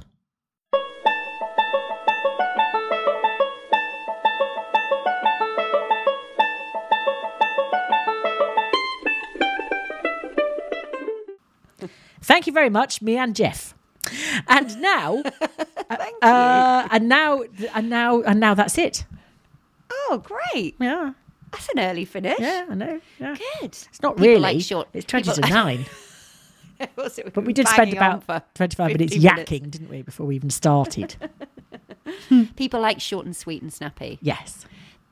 Thank 12.22 12.46
you 12.46 12.52
very 12.52 12.70
much, 12.70 13.00
me 13.02 13.16
and 13.16 13.34
Jeff. 13.36 13.74
And 14.48 14.80
now, 14.80 15.22
Thank 15.88 16.16
uh, 16.22 16.88
and 16.90 17.08
now, 17.08 17.42
and 17.74 17.90
now, 17.90 18.22
and 18.22 18.38
now 18.40 18.54
that's 18.54 18.78
it. 18.78 19.04
Oh, 19.90 20.22
great. 20.24 20.76
Yeah, 20.80 21.12
That's 21.52 21.68
an 21.70 21.80
early 21.80 22.04
finish. 22.04 22.38
yeah, 22.38 22.66
I 22.70 22.74
know. 22.74 23.00
Yeah. 23.18 23.34
Good. 23.60 23.64
It's 23.70 24.02
not 24.02 24.16
People 24.16 24.28
really. 24.28 24.40
like 24.40 24.60
short- 24.60 24.88
it's 24.92 25.04
twenty 25.06 25.30
people- 25.30 25.42
to 25.48 25.54
nine. 25.54 25.86
Also, 26.98 27.22
we've 27.24 27.32
But 27.32 27.44
we 27.46 27.54
did 27.54 27.66
spend 27.68 27.94
about 27.94 28.26
25 28.54 28.92
minutes 28.92 29.14
50 29.14 29.26
yakking, 29.26 29.70
didn't 29.70 29.88
we, 29.88 30.02
before 30.02 30.26
we 30.26 30.36
even 30.36 30.50
started? 30.50 31.16
People 32.56 32.80
like 32.80 33.00
short 33.00 33.24
and 33.24 33.34
sweet 33.34 33.62
and 33.62 33.72
snappy. 33.72 34.18
yes. 34.20 34.66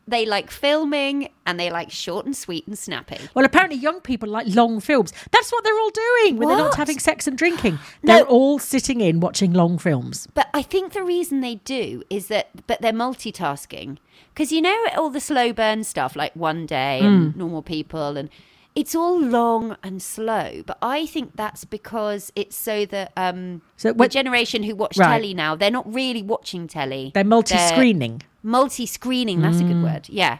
They 0.07 0.27
like 0.27 0.51
filming 0.51 1.31
and 1.47 1.59
they 1.59 1.71
like 1.71 1.91
short 1.91 2.27
and 2.27 2.37
sweet 2.37 2.67
and 2.67 2.79
snappy. 2.79 3.19
Well, 3.35 3.45
apparently, 3.45 3.79
young 3.79 4.01
people 4.01 4.29
like 4.29 4.47
long 4.55 4.81
films. 4.81 5.13
That's 5.33 5.51
what 5.51 5.65
they're 5.65 5.79
all 5.79 5.91
doing 5.91 6.37
when 6.37 6.49
they're 6.49 6.57
not 6.59 6.77
having 6.77 6.99
sex 6.99 7.27
and 7.27 7.39
drinking. 7.39 7.79
They're 8.03 8.25
all 8.27 8.59
sitting 8.59 9.01
in 9.01 9.21
watching 9.21 9.53
long 9.55 9.79
films. 9.79 10.29
But 10.35 10.49
I 10.53 10.61
think 10.63 10.93
the 10.93 11.03
reason 11.03 11.41
they 11.41 11.55
do 11.57 12.03
is 12.11 12.27
that, 12.29 12.67
but 12.67 12.83
they're 12.83 12.93
multitasking. 12.93 13.97
Because 14.35 14.53
you 14.53 14.61
know, 14.61 14.77
all 14.97 15.11
the 15.11 15.21
slow 15.21 15.53
burn 15.53 15.85
stuff 15.85 16.17
like 16.17 16.35
One 16.37 16.67
Day 16.67 17.01
Hmm. 17.01 17.07
and 17.07 17.37
Normal 17.37 17.63
People, 17.63 18.17
and 18.17 18.29
it's 18.75 18.95
all 18.95 19.19
long 19.21 19.77
and 19.83 20.03
slow. 20.03 20.63
But 20.67 20.79
I 20.83 21.07
think 21.07 21.37
that's 21.37 21.65
because 21.65 22.33
it's 22.37 22.57
so 22.57 22.85
that 22.87 23.13
um, 23.17 23.63
So 23.77 23.93
the 23.93 24.09
generation 24.09 24.65
who 24.65 24.75
watch 24.75 24.97
Right. 24.99 25.09
telly 25.21 25.35
now, 25.35 25.55
they're 25.57 25.71
not 25.71 25.93
really 25.93 26.23
watching 26.23 26.67
telly. 26.69 27.11
They're 27.15 27.25
multi 27.25 27.57
screening. 27.57 28.23
Multi 28.45 28.87
screening. 28.87 29.41
That's 29.43 29.59
a 29.59 29.65
good 29.65 29.77
Mm. 29.77 29.83
word. 29.83 30.09
Yeah. 30.09 30.39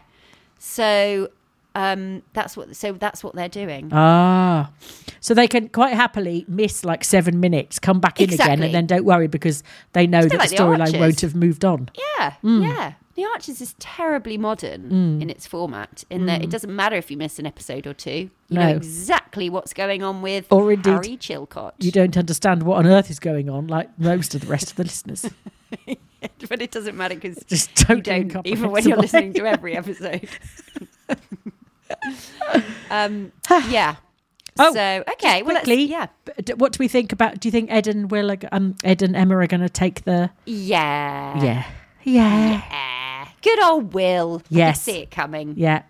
So 0.59 1.29
um, 1.75 2.21
that's 2.31 2.55
what. 2.55 2.73
So 2.75 2.93
that's 2.93 3.21
what 3.23 3.35
they're 3.35 3.49
doing. 3.49 3.89
Ah. 3.91 4.71
So 5.19 5.33
they 5.33 5.47
can 5.47 5.67
quite 5.67 5.93
happily 5.93 6.45
miss 6.47 6.85
like 6.85 7.03
seven 7.03 7.39
minutes, 7.41 7.79
come 7.79 7.99
back 7.99 8.21
in 8.21 8.31
again, 8.33 8.61
and 8.63 8.73
then 8.73 8.85
don't 8.85 9.03
worry 9.03 9.27
because 9.27 9.61
they 9.93 10.07
know 10.07 10.19
It's 10.19 10.27
that 10.27 10.35
a 10.35 10.37
bit 10.37 10.57
the 10.57 10.63
like 10.65 10.77
The 10.77 10.83
storyline 10.83 10.87
Archers. 10.87 10.99
won't 10.99 11.21
have 11.21 11.35
moved 11.35 11.65
on. 11.65 11.89
Yeah, 12.19 12.33
Mm. 12.43 12.63
yeah. 12.63 12.93
The 13.15 13.23
Archers 13.23 13.61
is 13.61 13.75
terribly 13.79 14.37
modern 14.37 15.21
in 15.21 15.29
its 15.29 15.47
format, 15.47 16.03
in 16.09 16.25
that 16.25 16.43
it 16.43 16.49
doesn't 16.49 16.73
matter 16.75 16.97
if 16.97 17.09
you 17.09 17.15
miss 17.15 17.39
an 17.39 17.45
episode 17.45 17.87
or 17.87 17.93
two. 17.93 18.29
You 18.49 18.59
know 18.59 18.73
Mm. 18.73 18.75
Exactly 18.75 19.49
what's 19.49 19.73
going 19.73 20.03
on 20.03 20.21
with 20.21 20.47
Or 20.51 20.71
indeed, 20.73 20.89
Harry 20.91 21.17
Chilcott. 21.17 21.71
You 21.79 21.91
don't 21.91 22.17
understand 22.17 22.63
what 22.63 22.77
on 22.79 22.87
earth 22.87 23.09
is 23.09 23.19
going 23.19 23.49
on, 23.49 23.67
like 23.67 23.89
most 23.97 24.35
of 24.35 24.41
the 24.41 24.47
rest 24.47 24.71
of 24.71 24.75
the 24.75 24.83
listeners. 24.83 25.29
but 26.49 26.61
it 26.61 26.71
doesn't 26.71 26.97
matter 26.97 27.15
because 27.15 27.41
Just 27.47 27.69
you 27.79 27.85
totally 27.85 28.25
don't, 28.25 28.45
even 28.45 28.69
when 28.71 28.85
you're 28.85 28.97
listening 28.97 29.31
to 29.33 29.45
every 29.45 29.77
episode. 29.77 30.27
um, 32.89 33.31
yeah. 33.69 33.95
Oh, 34.57 34.73
so 34.73 35.03
okay, 35.13 35.41
well, 35.43 35.55
Quickly, 35.55 35.83
yeah, 35.83 36.07
What 36.55 36.73
do 36.73 36.77
we 36.79 36.87
think 36.87 37.11
about? 37.11 37.39
Do 37.39 37.47
you 37.47 37.51
think 37.51 37.69
Ed 37.71 37.87
and 37.87 38.09
Will, 38.09 38.31
are, 38.31 38.37
um, 38.51 38.75
Ed 38.83 39.01
and 39.01 39.15
Emma 39.15 39.37
are 39.37 39.47
going 39.47 39.61
to 39.61 39.69
take 39.69 40.03
the? 40.05 40.31
yeah, 40.45 41.41
Yeah, 41.43 41.65
yeah, 42.03 42.51
Yeah. 42.51 42.94
Good 43.45 43.61
old 43.63 43.93
Will. 43.93 44.41
Yes. 44.49 44.81
see 44.81 44.97
it 45.03 45.11
coming. 45.11 45.53
yeah. 45.55 45.83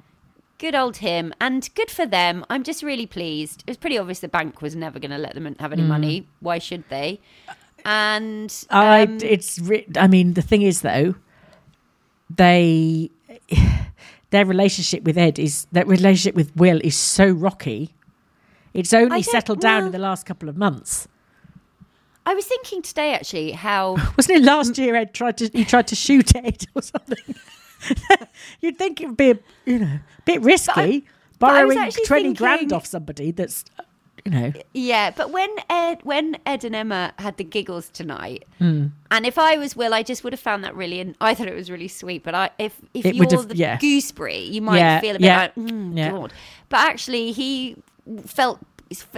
Good 0.57 0.73
old 0.75 0.97
him, 0.97 1.33
and 1.41 1.67
good 1.75 1.91
for 1.91 2.05
them. 2.05 2.45
I'm 2.49 2.63
just 2.63 2.81
really 2.81 3.05
pleased. 3.05 3.63
It 3.67 3.71
was 3.71 3.77
pretty 3.77 3.97
obvious 3.97 4.19
the 4.21 4.29
bank 4.29 4.61
was 4.61 4.73
never 4.75 4.99
going 4.99 5.11
to 5.11 5.17
let 5.17 5.33
them 5.35 5.53
have 5.59 5.73
any 5.73 5.81
money. 5.83 6.27
Why 6.39 6.59
should 6.59 6.83
they? 6.89 7.19
And 7.83 8.49
Mm. 8.49 8.67
I. 8.71 9.01
um, 9.03 9.17
It's. 9.21 9.59
I 9.97 10.07
mean, 10.07 10.33
the 10.33 10.41
thing 10.41 10.61
is 10.61 10.81
though, 10.81 11.15
they, 12.33 13.11
their 14.31 14.45
relationship 14.45 15.03
with 15.03 15.17
Ed 15.17 15.37
is 15.39 15.67
that 15.73 15.87
relationship 15.87 16.35
with 16.35 16.55
Will 16.55 16.79
is 16.83 16.95
so 16.97 17.29
rocky. 17.29 17.93
It's 18.73 18.93
only 18.93 19.21
settled 19.23 19.59
down 19.61 19.79
well- 19.79 19.85
in 19.87 19.91
the 19.91 19.99
last 19.99 20.25
couple 20.25 20.49
of 20.49 20.57
months. 20.57 21.07
I 22.25 22.33
was 22.33 22.45
thinking 22.45 22.81
today 22.81 23.13
actually 23.13 23.51
how 23.51 23.97
Wasn't 24.17 24.37
it 24.39 24.43
last 24.43 24.77
year 24.77 24.95
Ed 24.95 25.13
tried 25.13 25.37
to 25.37 25.49
he 25.53 25.63
tried 25.65 25.87
to 25.87 25.95
shoot 25.95 26.35
Ed 26.35 26.65
or 26.75 26.81
something? 26.81 27.35
You'd 28.61 28.77
think 28.77 29.01
it 29.01 29.07
would 29.07 29.17
be 29.17 29.31
a 29.31 29.39
you 29.65 29.79
know 29.79 29.99
a 30.17 30.21
bit 30.25 30.41
risky 30.41 31.05
but 31.39 31.47
I 31.51 31.59
borrowing 31.61 31.77
actually 31.77 32.05
twenty 32.05 32.33
grand 32.33 32.73
off 32.73 32.85
somebody 32.85 33.31
that's 33.31 33.65
you 34.23 34.31
know 34.31 34.53
Yeah, 34.73 35.11
but 35.11 35.29
when 35.31 35.49
Ed 35.69 35.99
when 36.03 36.37
Ed 36.45 36.63
and 36.63 36.75
Emma 36.75 37.13
had 37.19 37.37
the 37.37 37.43
giggles 37.43 37.89
tonight, 37.89 38.45
Hmm. 38.57 38.87
and 39.11 39.25
if 39.25 39.37
I 39.37 39.57
was 39.57 39.75
Will, 39.75 39.93
I 39.93 40.01
just 40.01 40.23
would 40.23 40.33
have 40.33 40.39
found 40.39 40.63
that 40.63 40.75
really. 40.75 40.99
and 40.99 41.15
I 41.21 41.35
thought 41.35 41.47
it 41.47 41.53
was 41.53 41.69
really 41.69 41.89
sweet. 41.89 42.23
But 42.23 42.33
I, 42.33 42.49
if 42.57 42.73
if 42.95 43.05
It 43.05 43.15
you're 43.15 43.29
have- 43.29 43.49
the 43.49 43.55
yeah. 43.57 43.77
gooseberry, 43.77 44.39
you 44.39 44.61
might 44.63 44.79
Yeah, 44.79 44.99
feel 44.99 45.15
a 45.17 45.19
bit 45.19 45.25
yeah, 45.25 45.37
like, 45.41 45.55
mm, 45.55 45.95
yeah. 45.97 46.09
God. 46.11 46.33
But 46.69 46.79
actually, 46.89 47.33
he 47.33 47.75
felt 48.25 48.59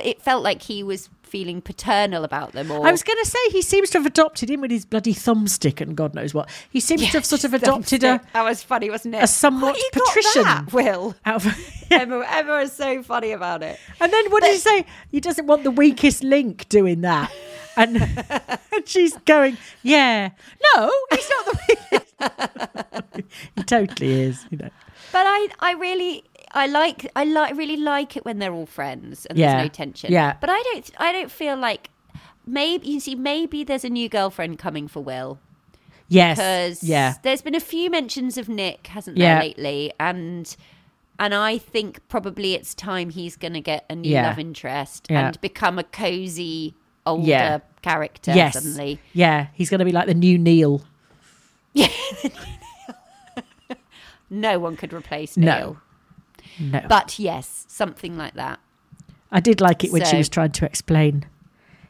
it 0.04 0.22
felt 0.22 0.44
like 0.44 0.64
he 0.64 0.84
was 0.84 1.10
feeling 1.28 1.62
paternal 1.62 2.24
about 2.24 2.54
them. 2.54 2.72
Or 2.72 2.88
I 2.88 2.92
was 2.92 3.04
going 3.04 3.18
to 3.24 3.30
say 3.30 3.38
he 3.52 3.62
seems 3.62 3.90
to 3.92 4.00
have 4.00 4.06
adopted 4.06 4.50
him 4.50 4.62
with 4.62 4.72
his 4.72 4.86
bloody 4.86 5.14
thumbstick 5.14 5.82
and 5.82 5.96
God 5.96 6.16
knows 6.16 6.34
what. 6.34 6.50
He 6.70 6.80
seems 6.80 7.02
to 7.02 7.08
have 7.08 7.26
sort 7.26 7.44
of 7.44 7.54
adopted 7.62 8.04
a 8.04 8.22
that 8.34 8.44
was 8.44 8.64
funny, 8.64 8.90
wasn't 8.90 9.16
it? 9.16 9.24
a 9.24 9.28
somewhat 9.28 9.76
Oh, 9.78 9.90
patrician. 9.94 10.44
that, 10.44 10.74
Will. 10.74 11.16
out 11.26 11.46
of, 11.46 11.74
Emma, 11.92 12.24
Emma 12.28 12.56
is 12.58 12.72
so 12.74 13.04
funny 13.04 13.32
about 13.32 13.62
it. 13.64 13.80
and 14.02 14.12
then 14.12 14.32
what 14.32 14.44
did 14.44 14.54
he 14.54 14.58
say? 14.60 14.86
He 15.12 15.20
doesn't 15.20 15.46
want 15.48 15.64
the 15.64 15.72
weakest 15.72 16.24
link 16.24 16.68
doing 16.70 17.02
that. 17.02 17.32
And, 17.76 17.98
and 17.98 18.88
she's 18.88 19.16
going, 19.26 19.56
yeah, 19.84 20.30
no, 20.76 20.92
he's 21.12 21.30
not 21.30 21.46
the 21.46 21.60
weakest. 21.70 22.14
he 23.56 23.64
totally 23.64 24.22
is, 24.22 24.46
you 24.50 24.58
know. 24.58 24.70
But 25.12 25.26
I, 25.28 25.48
I 25.60 25.74
really, 25.74 26.24
I 26.58 26.66
like, 26.68 27.10
I 27.16 27.24
like, 27.24 27.56
really 27.56 27.78
like 27.78 28.18
it 28.18 28.26
when 28.26 28.40
they're 28.40 28.54
all 28.54 28.66
friends 28.66 29.26
and 29.28 29.38
Yeah. 29.38 29.52
there's 29.54 29.64
no 29.66 29.70
tension. 29.70 30.12
Yeah. 30.12 30.36
But 30.42 30.50
I 30.50 30.62
don't, 30.74 30.92
I 31.00 31.12
don't 31.12 31.32
feel 31.32 31.56
like 31.56 31.90
maybe 32.46 32.88
you 32.88 33.00
see, 33.00 33.16
maybe 33.16 33.64
there's 33.64 33.86
a 33.86 33.90
new 33.90 34.10
girlfriend 34.10 34.58
coming 34.60 34.88
for 34.88 35.02
Will 35.04 35.40
Yes, 36.10 36.38
because 36.38 36.84
yeah, 36.84 37.16
there's 37.24 37.42
been 37.42 37.56
a 37.56 37.60
few 37.60 37.90
mentions 37.90 38.38
of 38.38 38.48
Nic, 38.50 38.88
hasn't 38.88 39.18
Yeah. 39.18 39.36
there, 39.36 39.42
lately, 39.50 39.94
and. 40.00 40.56
And 41.20 41.34
I 41.34 41.58
think 41.58 42.08
probably 42.10 42.54
it's 42.54 42.76
time 42.76 43.10
he's 43.10 43.36
going 43.36 43.54
to 43.54 43.60
get 43.60 43.86
a 43.90 43.96
new 43.96 44.12
Yeah. 44.12 44.28
love 44.28 44.38
interest 44.38 45.08
Yeah. 45.10 45.26
and 45.30 45.42
become 45.42 45.80
a 45.80 45.84
cozy 45.84 46.76
older 47.08 47.28
Yeah. 47.28 47.60
character 47.82 48.34
yes, 48.36 48.54
suddenly. 48.54 49.00
yeah. 49.14 49.48
He's 49.56 49.68
going 49.72 49.80
to 49.80 49.86
be 49.86 49.92
like 49.92 50.06
the 50.06 50.14
new 50.14 50.38
Neil. 50.38 50.84
Yeah. 51.74 51.88
No 54.30 54.60
one 54.60 54.76
could 54.76 54.94
replace 54.94 55.38
Neil. 55.38 55.46
No, 55.48 55.78
But 56.60 57.20
yes, 57.20 57.66
something 57.68 58.18
like 58.18 58.34
that. 58.36 58.60
I 59.32 59.40
did 59.40 59.62
like 59.62 59.84
it 59.84 59.92
when 59.92 60.06
she 60.06 60.18
was 60.18 60.30
trying 60.30 60.52
to 60.54 60.66
explain. 60.66 61.26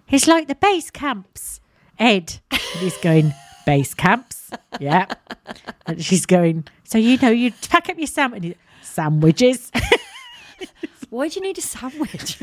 It's 0.10 0.28
like 0.28 0.48
the 0.48 0.56
base 0.56 0.90
camps, 0.90 1.60
Ed. 2.00 2.40
And 2.52 2.62
he's 2.80 2.98
going 2.98 3.34
base 3.66 3.94
camps, 3.94 4.50
yeah. 4.80 5.06
And 5.86 6.04
she's 6.04 6.26
going. 6.26 6.66
So 6.84 6.98
you 6.98 7.18
know, 7.18 7.30
you 7.30 7.52
pack 7.70 7.90
up 7.90 7.98
your 7.98 8.08
sandwich, 8.08 8.58
sandwiches. 8.82 9.72
Why 11.10 11.28
do 11.28 11.40
you 11.40 11.42
need 11.46 11.58
a 11.58 11.62
sandwich? 11.62 12.42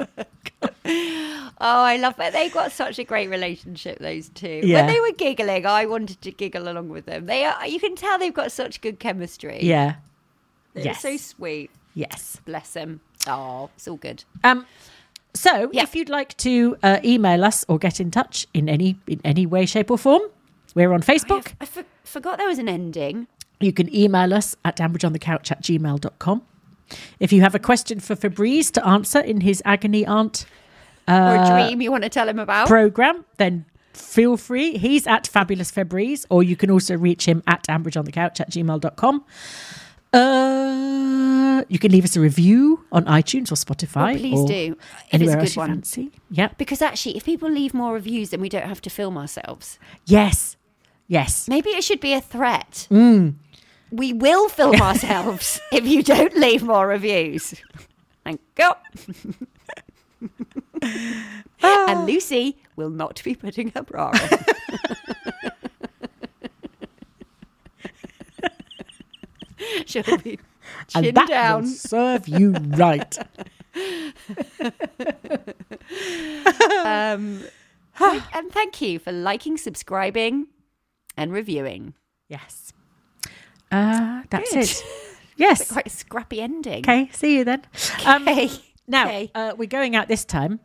oh, 0.00 1.54
I 1.60 1.96
love 1.96 2.18
it. 2.18 2.32
They've 2.32 2.52
got 2.52 2.72
such 2.72 2.98
a 2.98 3.04
great 3.04 3.28
relationship, 3.28 3.98
those 3.98 4.28
two. 4.28 4.60
Yeah. 4.64 4.76
When 4.76 4.94
they 4.94 5.00
were 5.00 5.12
giggling, 5.12 5.66
I 5.66 5.86
wanted 5.86 6.20
to 6.22 6.30
giggle 6.30 6.68
along 6.68 6.88
with 6.88 7.06
them. 7.06 7.26
They 7.26 7.44
are, 7.44 7.66
you 7.66 7.80
can 7.80 7.96
tell 7.96 8.18
they've 8.18 8.34
got 8.34 8.52
such 8.52 8.80
good 8.80 8.98
chemistry. 8.98 9.60
yeah. 9.62 9.96
Yes. 10.74 11.00
so 11.02 11.16
sweet. 11.16 11.70
Yes. 11.94 12.40
Bless 12.44 12.74
him. 12.74 13.00
Oh, 13.26 13.70
it's 13.76 13.88
all 13.88 13.96
good. 13.96 14.24
Um. 14.44 14.66
So, 15.34 15.70
Yeah. 15.72 15.82
if 15.82 15.94
you'd 15.94 16.08
like 16.08 16.36
to 16.38 16.76
uh, 16.82 16.98
email 17.04 17.44
us 17.44 17.64
or 17.68 17.78
get 17.78 18.00
in 18.00 18.10
touch 18.10 18.46
in 18.54 18.68
any 18.68 18.96
in 19.06 19.20
any 19.24 19.46
way, 19.46 19.66
shape, 19.66 19.90
or 19.90 19.98
form, 19.98 20.22
we're 20.74 20.92
on 20.92 21.02
Facebook. 21.02 21.52
I 21.60 21.66
for- 21.66 21.84
forgot 22.04 22.38
there 22.38 22.48
was 22.48 22.58
an 22.58 22.68
ending. 22.68 23.26
You 23.60 23.72
can 23.72 23.94
email 23.94 24.32
us 24.34 24.56
at 24.64 24.76
ambridgeonthecouch 24.78 25.50
at 25.50 25.62
gmail.com. 25.62 26.42
If 27.20 27.32
you 27.32 27.40
have 27.42 27.54
a 27.54 27.58
question 27.58 28.00
for 28.00 28.16
Fabrice 28.16 28.70
to 28.72 28.86
answer 28.86 29.18
in 29.20 29.40
his 29.42 29.60
agony 29.64 30.06
aunt 30.06 30.46
or 31.06 31.14
Uh, 31.14 31.44
a 31.44 31.66
dream 31.66 31.80
you 31.82 31.90
want 31.90 32.04
to 32.04 32.08
tell 32.08 32.28
him 32.28 32.38
about. 32.38 32.68
program, 32.68 33.24
then 33.36 33.64
feel 33.92 34.36
free. 34.36 34.78
He's 34.78 35.06
at 35.06 35.26
Fabulous 35.26 35.70
Febreze, 35.72 36.24
or 36.30 36.42
you 36.42 36.56
can 36.56 36.70
also 36.70 36.96
reach 36.96 37.26
him 37.26 37.42
at 37.46 37.64
ambridgeonthecouch 37.68 38.40
at 38.40 38.50
gmail.com. 38.50 39.24
Uh, 40.12 41.62
you 41.68 41.78
can 41.78 41.92
leave 41.92 42.04
us 42.04 42.16
a 42.16 42.20
review 42.20 42.84
on 42.92 43.04
iTunes 43.04 43.50
or 43.52 43.56
Spotify. 43.56 44.14
Oh, 44.14 44.18
please 44.18 44.38
or 44.40 44.46
do. 44.48 44.54
If 44.54 44.72
it's 44.72 45.12
a 45.12 45.14
Anywhere 45.14 45.36
good 45.36 45.42
else 45.42 45.56
you 45.56 45.60
one. 45.60 45.68
fancy. 45.70 46.10
Yeah. 46.30 46.48
because 46.58 46.80
actually, 46.82 47.16
if 47.16 47.24
people 47.24 47.50
leave 47.50 47.74
more 47.74 47.92
reviews, 47.94 48.30
then 48.30 48.40
we 48.40 48.48
don't 48.48 48.66
have 48.66 48.80
to 48.82 48.90
film 48.90 49.18
ourselves. 49.18 49.78
Yes. 50.06 50.56
Yes. 51.08 51.48
Maybe 51.48 51.70
it 51.70 51.84
should 51.84 52.00
be 52.00 52.12
a 52.14 52.20
threat. 52.20 52.86
Mm. 52.90 53.34
We 53.90 54.12
will 54.12 54.48
film 54.48 54.76
ourselves 54.82 55.60
if 55.72 55.86
you 55.86 56.02
don't 56.02 56.34
leave 56.36 56.62
more 56.62 56.86
reviews. 56.86 57.54
Thank 58.24 58.40
you. 58.58 58.70
and 61.62 62.06
Lucy 62.06 62.56
will 62.76 62.90
not 62.90 63.22
be 63.24 63.34
putting 63.34 63.70
her 63.70 63.82
bra 63.82 64.08
on. 64.08 65.52
She'll 69.88 70.18
be 70.18 70.38
And 70.94 71.04
chin 71.06 71.14
that 71.14 71.28
down. 71.28 71.62
will 71.62 71.68
serve 71.70 72.28
you 72.28 72.52
right. 72.52 73.16
Um, 76.84 77.44
and 78.00 78.50
thank 78.52 78.80
you 78.80 78.98
for 78.98 79.12
liking, 79.12 79.56
subscribing, 79.56 80.46
and 81.16 81.32
reviewing. 81.32 81.94
yes. 82.28 82.72
Uh, 83.70 84.22
that's 84.30 84.52
Good. 84.54 84.64
it. 84.64 84.84
Yes. 85.36 85.70
Quite 85.70 85.86
a 85.86 85.90
scrappy 85.90 86.40
ending. 86.40 86.80
Okay. 86.80 87.08
See 87.12 87.36
you 87.38 87.44
then. 87.44 87.62
Um, 88.04 88.26
Okay. 88.26 88.50
Now 88.88 89.04
Okay. 89.06 89.30
uh, 89.36 89.52
we're 89.56 89.68
going 89.68 89.94
out 89.94 90.08
this 90.08 90.24
time. 90.24 90.58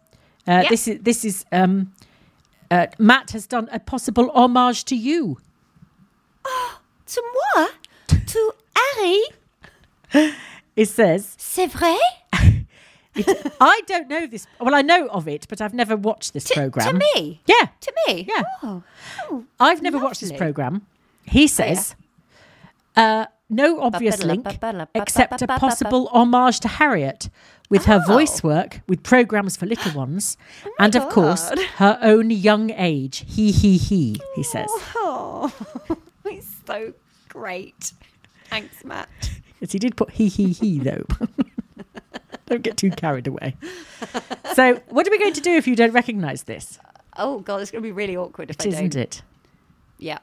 Uh, 0.47 0.61
Yep. 0.63 0.69
This 0.69 0.87
is 0.87 0.99
this 1.03 1.23
is 1.25 1.45
um, 1.51 1.93
uh, 2.71 2.87
Matt 2.97 3.29
has 3.31 3.45
done 3.45 3.69
a 3.71 3.79
possible 3.79 4.31
homage 4.33 4.83
to 4.85 4.95
you. 4.95 5.37
To 7.05 7.21
moi? 7.55 7.67
To 8.25 8.53
Harry? 8.95 10.33
It 10.75 10.89
says 10.89 11.35
C'est 11.37 11.67
vrai? 11.67 11.97
I 13.61 13.81
don't 13.85 14.07
know 14.07 14.25
this. 14.25 14.47
Well, 14.59 14.73
I 14.73 14.81
know 14.81 15.07
of 15.07 15.27
it, 15.27 15.45
but 15.47 15.61
I've 15.61 15.73
never 15.73 15.95
watched 15.95 16.33
this 16.33 16.51
program. 16.51 16.99
to 16.99 17.05
me? 17.15 17.41
Yeah, 17.45 17.67
To 17.81 17.93
me? 18.07 18.25
Yeah. 18.27 18.43
Oh. 18.63 18.83
oh. 19.29 19.45
I've 19.59 19.81
never 19.81 19.99
watched 19.99 20.21
this 20.21 20.31
program. 20.31 20.87
He 21.25 21.47
says, 21.47 21.95
uh, 22.95 23.27
no 23.49 23.79
obvious 23.81 24.23
link 24.23 24.59
except 24.95 25.41
a 25.41 25.47
possible 25.47 26.09
homage 26.11 26.59
to 26.61 26.67
Harriet 26.67 27.29
with 27.69 27.85
her 27.85 28.03
voice 28.05 28.43
work 28.43 28.81
with 28.87 29.03
programs 29.03 29.55
for 29.57 29.65
little 29.65 29.91
ones, 29.93 30.37
and 30.79 30.95
of 30.95 31.09
course 31.09 31.51
her 31.75 31.97
own 32.01 32.29
young 32.29 32.71
age. 32.71 33.25
He 33.27 33.51
he 33.51 33.77
he. 33.77 34.19
He 34.35 34.43
says. 34.43 34.69
Oh, 34.95 35.53
it's 36.25 36.47
so 36.65 36.93
great. 37.29 37.93
Thanks, 38.53 38.83
Matt. 38.85 39.09
Yes, 39.59 39.71
he 39.71 39.79
did 39.79 39.95
put 39.97 40.11
he 40.11 40.27
he 40.27 40.51
he 40.53 40.77
though. 40.79 41.03
don't 42.45 42.61
get 42.61 42.77
too 42.77 42.91
carried 42.91 43.25
away. 43.27 43.55
So, 44.53 44.75
what 44.89 45.07
are 45.07 45.11
we 45.11 45.17
going 45.17 45.33
to 45.33 45.41
do 45.41 45.51
if 45.55 45.67
you 45.67 45.75
don't 45.75 45.91
recognise 45.93 46.43
this? 46.43 46.77
Oh, 47.17 47.39
God, 47.39 47.61
it's 47.61 47.71
going 47.71 47.81
to 47.81 47.87
be 47.87 47.91
really 47.91 48.15
awkward 48.15 48.49
if 48.49 48.57
It 48.59 48.65
I 48.65 48.69
isn't 48.69 48.89
don't. 48.93 49.01
it? 49.01 49.21
Yeah. 49.97 50.19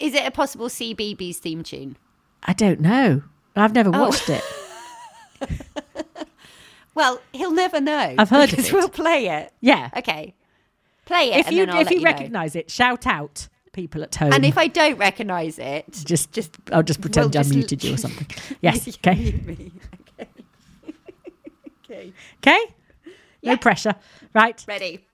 Is 0.00 0.14
it 0.14 0.26
a 0.26 0.30
possible 0.30 0.68
CBBS 0.68 1.36
theme 1.36 1.62
tune? 1.62 1.96
I 2.42 2.52
don't 2.54 2.80
know. 2.80 3.22
I've 3.54 3.74
never 3.74 3.90
Oh. 3.94 4.00
watched 4.08 4.28
it. 4.28 4.42
Well, 6.94 7.22
he'll 7.32 7.52
never 7.52 7.80
know. 7.80 8.14
I've 8.18 8.28
heard 8.28 8.44
of 8.44 8.50
because 8.50 8.68
it. 8.68 8.72
we'll 8.74 8.88
play 8.90 9.26
it. 9.28 9.50
Yeah. 9.62 9.88
Okay. 9.96 10.34
Play 11.06 11.32
it. 11.32 11.38
If 11.38 11.46
and 11.46 11.56
you 11.56 11.64
then 11.66 11.74
I'll 11.74 11.80
if 11.80 11.86
let 11.86 11.92
you 11.94 11.98
you 12.00 12.04
know. 12.04 12.10
recognise 12.10 12.54
it, 12.54 12.70
shout 12.70 13.06
out 13.06 13.48
people 13.72 14.02
at 14.02 14.14
home. 14.14 14.32
And 14.32 14.44
if 14.44 14.58
I 14.58 14.66
don't 14.68 14.98
recognise 14.98 15.58
it, 15.58 15.90
just, 16.04 16.32
just, 16.32 16.56
I'll 16.72 16.82
just 16.82 17.00
pretend 17.00 17.32
just 17.32 17.50
I 17.50 17.52
l- 17.52 17.56
muted 17.58 17.82
you 17.84 17.94
or 17.94 17.96
something. 17.96 18.26
Yes. 18.60 18.88
Okay. 18.88 19.32
me. 19.46 19.72
Okay. 21.84 22.12
Okay. 22.38 22.74
No 23.42 23.56
pressure. 23.58 23.94
Right. 24.32 24.64
Ready. 24.66 25.04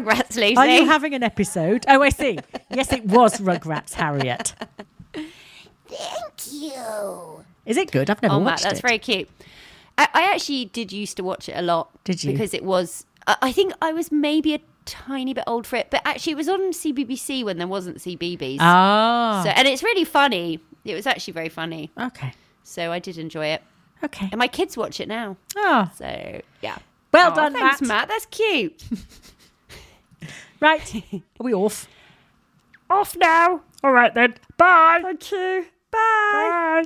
Rugrats, 0.00 0.36
Lucy? 0.36 0.56
Are 0.56 0.66
you 0.66 0.86
having 0.86 1.14
an 1.14 1.22
episode? 1.22 1.84
Oh, 1.88 2.02
I 2.02 2.08
see. 2.10 2.38
Yes, 2.70 2.92
it 2.92 3.04
was 3.04 3.38
Rugrats, 3.40 3.92
Harriet. 3.94 4.54
Thank 5.12 6.52
you. 6.52 7.44
Is 7.66 7.76
it 7.76 7.90
good? 7.92 8.10
I've 8.10 8.20
never 8.20 8.34
oh, 8.34 8.40
Matt, 8.40 8.52
watched 8.54 8.62
that's 8.64 8.78
it. 8.80 8.82
very 8.82 8.98
cute. 8.98 9.28
I, 9.96 10.08
I 10.12 10.22
actually 10.34 10.64
did 10.66 10.90
used 10.92 11.16
to 11.18 11.22
watch 11.24 11.48
it 11.48 11.52
a 11.56 11.62
lot. 11.62 11.90
Did 12.04 12.24
you? 12.24 12.32
Because 12.32 12.52
it 12.52 12.64
was. 12.64 13.06
I 13.26 13.36
I 13.42 13.52
think 13.52 13.72
I 13.80 13.92
was 13.92 14.10
maybe 14.10 14.54
a 14.54 14.60
tiny 14.86 15.32
bit 15.34 15.44
old 15.46 15.66
for 15.66 15.76
it, 15.76 15.88
but 15.90 16.02
actually 16.04 16.32
it 16.32 16.36
was 16.36 16.48
on 16.48 16.72
CBBC 16.72 17.44
when 17.44 17.58
there 17.58 17.68
wasn't 17.68 17.98
CBeebies. 17.98 18.58
Ah. 18.60 19.42
So, 19.44 19.50
and 19.50 19.68
it's 19.68 19.82
really 19.82 20.04
funny. 20.04 20.60
It 20.84 20.94
was 20.94 21.06
actually 21.06 21.32
very 21.34 21.48
funny. 21.48 21.90
okay. 21.98 22.32
So 22.64 22.90
I 22.90 22.98
did 22.98 23.18
enjoy 23.18 23.46
it. 23.48 23.62
Okay. 24.02 24.28
And 24.32 24.38
my 24.38 24.48
kids 24.48 24.76
watch 24.76 24.98
it 25.00 25.06
now. 25.08 25.36
Ah. 25.56 25.92
So 25.96 26.40
yeah. 26.60 26.78
Well 27.12 27.30
Oh, 27.32 27.36
done, 27.36 27.52
thanks, 27.52 27.80
Matt. 27.82 27.88
Matt. 27.88 28.08
That's 28.08 28.26
cute. 28.26 28.82
Right. 30.60 31.02
Are 31.12 31.44
we 31.44 31.54
off? 31.54 31.88
Off 32.90 33.16
now. 33.16 33.62
All 33.82 33.92
right 33.92 34.14
then. 34.14 34.34
Bye. 34.56 35.00
Thank 35.02 35.30
you. 35.32 35.66
Bye. 35.90 36.84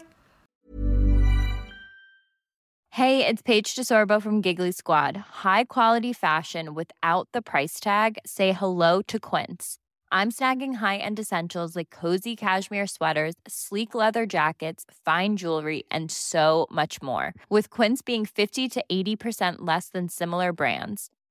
Hey, 2.92 3.24
it's 3.24 3.42
Paige 3.42 3.76
DeSorbo 3.76 4.20
from 4.20 4.40
Giggly 4.40 4.72
Squad. 4.72 5.16
High 5.16 5.64
quality 5.64 6.12
fashion 6.12 6.74
without 6.74 7.28
the 7.32 7.42
price 7.42 7.78
tag. 7.78 8.18
Say 8.26 8.52
hello 8.52 9.02
to 9.02 9.20
Quince. 9.20 9.78
I'm 10.10 10.32
snagging 10.32 10.76
high-end 10.76 11.20
essentials 11.20 11.76
like 11.76 11.90
cozy 11.90 12.34
cashmere 12.34 12.86
sweaters, 12.86 13.34
sleek 13.46 13.94
leather 13.94 14.26
jackets, 14.26 14.84
fine 15.04 15.36
jewelry, 15.36 15.84
and 15.90 16.10
so 16.10 16.66
much 16.72 17.00
more. 17.00 17.34
With 17.50 17.70
Quince 17.70 18.02
being 18.02 18.24
50 18.26 18.68
to 18.68 18.84
80% 18.90 19.56
less 19.58 19.90
than 19.90 20.08
similar 20.08 20.52
brands. 20.52 21.10